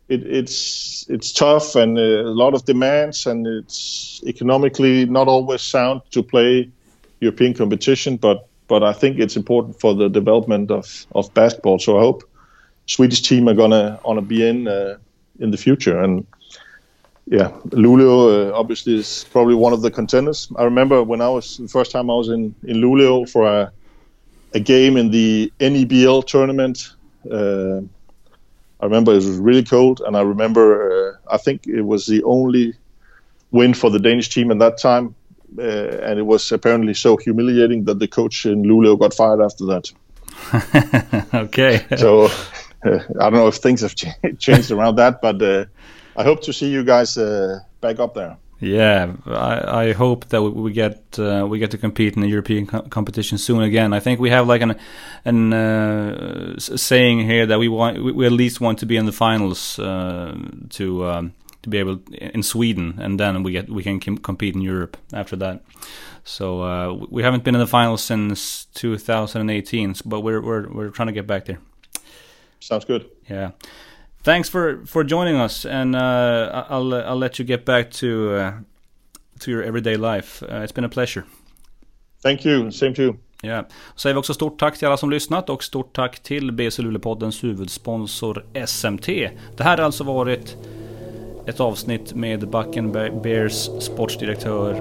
it, 0.09 0.25
it's 0.25 1.05
it's 1.09 1.32
tough 1.32 1.75
and 1.75 1.97
uh, 1.97 2.01
a 2.01 2.36
lot 2.36 2.53
of 2.53 2.65
demands, 2.65 3.27
and 3.27 3.47
it's 3.47 4.21
economically 4.25 5.05
not 5.05 5.30
always 5.30 5.61
sound 5.61 6.01
to 6.11 6.21
play 6.21 6.69
European 7.20 7.53
competition, 7.53 8.17
but 8.17 8.47
but 8.67 8.84
I 8.84 8.93
think 8.93 9.20
it's 9.20 9.36
important 9.36 9.80
for 9.80 9.95
the 9.95 10.09
development 10.09 10.72
of, 10.72 11.05
of 11.15 11.34
basketball. 11.34 11.80
So 11.80 11.97
I 11.97 12.01
hope 12.01 12.24
Swedish 12.86 13.22
team 13.22 13.49
are 13.49 13.55
gonna 13.55 13.99
gonna 14.03 14.22
be 14.22 14.47
in 14.47 14.67
uh, 14.67 14.97
in 15.39 15.51
the 15.51 15.57
future. 15.57 15.99
And 15.99 16.26
yeah, 17.26 17.49
Luleå 17.70 18.51
uh, 18.51 18.57
obviously 18.57 18.97
is 18.97 19.26
probably 19.32 19.55
one 19.55 19.74
of 19.74 19.82
the 19.82 19.91
contenders. 19.91 20.51
I 20.55 20.63
remember 20.63 21.03
when 21.03 21.22
I 21.22 21.30
was 21.30 21.57
the 21.57 21.67
first 21.67 21.91
time 21.91 22.09
I 22.09 22.13
was 22.13 22.30
in 22.30 22.55
in 22.63 22.78
Luleå 22.78 23.30
for 23.30 23.45
a 23.45 23.72
a 24.53 24.59
game 24.59 24.97
in 24.97 25.11
the 25.11 25.51
NEBL 25.59 26.26
tournament. 26.26 26.95
Uh, 27.30 27.82
I 28.82 28.86
remember 28.86 29.11
it 29.11 29.15
was 29.15 29.38
really 29.38 29.63
cold, 29.63 30.01
and 30.05 30.15
I 30.15 30.22
remember 30.22 30.63
uh, 30.89 31.34
I 31.36 31.38
think 31.38 31.67
it 31.67 31.82
was 31.82 32.05
the 32.05 32.24
only 32.24 32.74
win 33.51 33.74
for 33.74 33.89
the 33.89 33.99
Danish 33.99 34.30
team 34.30 34.51
at 34.51 34.59
that 34.59 34.78
time 34.78 35.15
uh, 35.58 35.62
and 35.62 36.20
it 36.20 36.26
was 36.26 36.52
apparently 36.52 36.93
so 36.93 37.18
humiliating 37.18 37.86
that 37.86 38.00
the 38.00 38.08
coach 38.08 38.45
in 38.45 38.64
Luleå 38.64 39.00
got 39.00 39.14
fired 39.14 39.41
after 39.41 39.66
that. 39.66 39.91
okay. 41.34 41.86
so 41.97 42.26
uh, 42.86 43.00
I 43.20 43.30
don't 43.30 43.34
know 43.34 43.47
if 43.47 43.56
things 43.56 43.82
have 43.82 43.95
ch- 43.95 44.06
changed 44.39 44.72
around 44.72 44.95
that, 44.95 45.22
but 45.22 45.41
uh, 45.41 45.66
I 46.16 46.24
hope 46.24 46.41
to 46.43 46.54
see 46.54 46.70
you 46.70 46.84
guys 46.84 47.18
uh, 47.18 47.60
back 47.82 48.00
up 48.00 48.14
there. 48.14 48.38
Yeah, 48.62 49.14
I, 49.26 49.86
I 49.86 49.93
hope 49.93 50.26
that 50.30 50.41
we 50.41 50.74
get 50.74 51.18
uh, 51.18 51.47
we 51.50 51.60
get 51.60 51.72
to 51.72 51.78
compete 51.78 52.16
in 52.16 52.22
the 52.22 52.28
European 52.28 52.68
co- 52.68 52.82
competition 52.82 53.38
soon 53.38 53.62
again. 53.62 53.93
I 53.93 54.02
think 54.02 54.20
we 54.20 54.30
have 54.32 54.47
like 54.47 54.62
an 54.62 54.76
an 55.24 55.54
uh, 55.54 56.60
saying 56.60 57.22
here 57.22 57.45
that 57.45 57.58
we 57.58 57.70
want 57.70 58.04
we, 58.04 58.26
at 58.26 58.34
least 58.34 58.60
want 58.60 58.80
to 58.80 58.86
be 58.86 58.97
in 58.97 59.06
the 59.06 59.14
finals 59.14 59.80
uh, 59.80 60.36
to 60.72 61.06
um, 61.06 61.34
to 61.72 61.78
be 61.78 61.80
able 61.80 61.99
in 62.34 62.43
Sweden, 62.43 62.99
and 63.01 63.20
then 63.20 63.43
we 63.43 63.51
get 63.51 63.70
we 63.70 63.84
can 63.84 63.99
compete 63.99 64.55
in 64.55 64.61
Europe 64.61 64.97
after 65.13 65.38
that. 65.38 65.63
So 66.24 66.61
uh, 66.61 67.07
we 67.09 67.24
haven't 67.24 67.43
been 67.43 67.55
in 67.55 67.61
the 67.61 67.67
finals 67.67 68.03
since 68.03 68.65
2018, 68.74 69.95
but 70.05 70.22
we're 70.22 70.41
we're 70.41 70.67
we're 70.70 70.89
trying 70.89 71.07
to 71.07 71.13
get 71.13 71.28
back 71.28 71.45
there. 71.45 71.59
Sounds 72.59 72.86
good. 72.86 73.05
Yeah. 73.30 73.51
Thanks 74.24 74.49
for 74.49 74.86
for 74.86 75.03
joining 75.03 75.36
us, 75.36 75.65
and 75.65 75.95
uh, 75.95 76.65
I'll 76.70 76.93
I'll 76.93 77.20
let 77.20 77.39
you 77.39 77.45
get 77.45 77.65
back 77.65 77.91
to 77.91 78.36
uh, 78.36 78.53
to 79.39 79.51
your 79.51 79.63
everyday 79.63 79.97
life. 79.97 80.43
Uh, 80.43 80.63
it's 80.63 80.74
been 80.74 80.86
a 80.86 80.89
pleasure. 80.89 81.26
Thank 82.22 82.45
you. 82.45 82.72
Same 82.72 82.93
to 82.93 83.01
you. 83.01 83.20
Ja. 83.41 83.49
Yeah. 83.49 83.65
Säger 83.95 84.13
vi 84.13 84.20
också 84.20 84.34
stort 84.34 84.59
tack 84.59 84.78
till 84.78 84.88
alla 84.88 84.97
som 84.97 85.09
lyssnat 85.09 85.49
och 85.49 85.63
stort 85.63 85.95
tack 85.95 86.20
till 86.20 86.51
BC 86.51 86.82
Luleå-poddens 86.82 87.43
huvudsponsor 87.43 88.45
SMT. 88.65 89.05
Det 89.57 89.63
här 89.63 89.78
har 89.78 89.86
alltså 89.86 90.03
varit 90.03 90.57
ett 91.45 91.59
avsnitt 91.59 92.13
med 92.13 92.49
Backen 92.49 92.91
Bears 92.91 93.69
sportsdirektör 93.79 94.73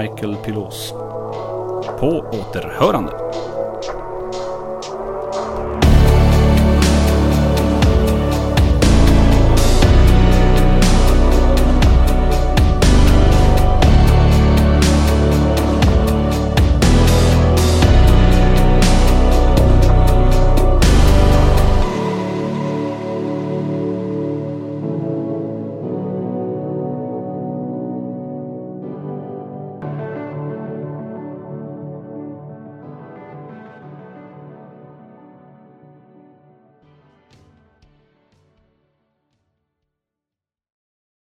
Michael 0.00 0.36
Pilos. 0.36 0.92
På 2.00 2.24
återhörande! 2.32 3.12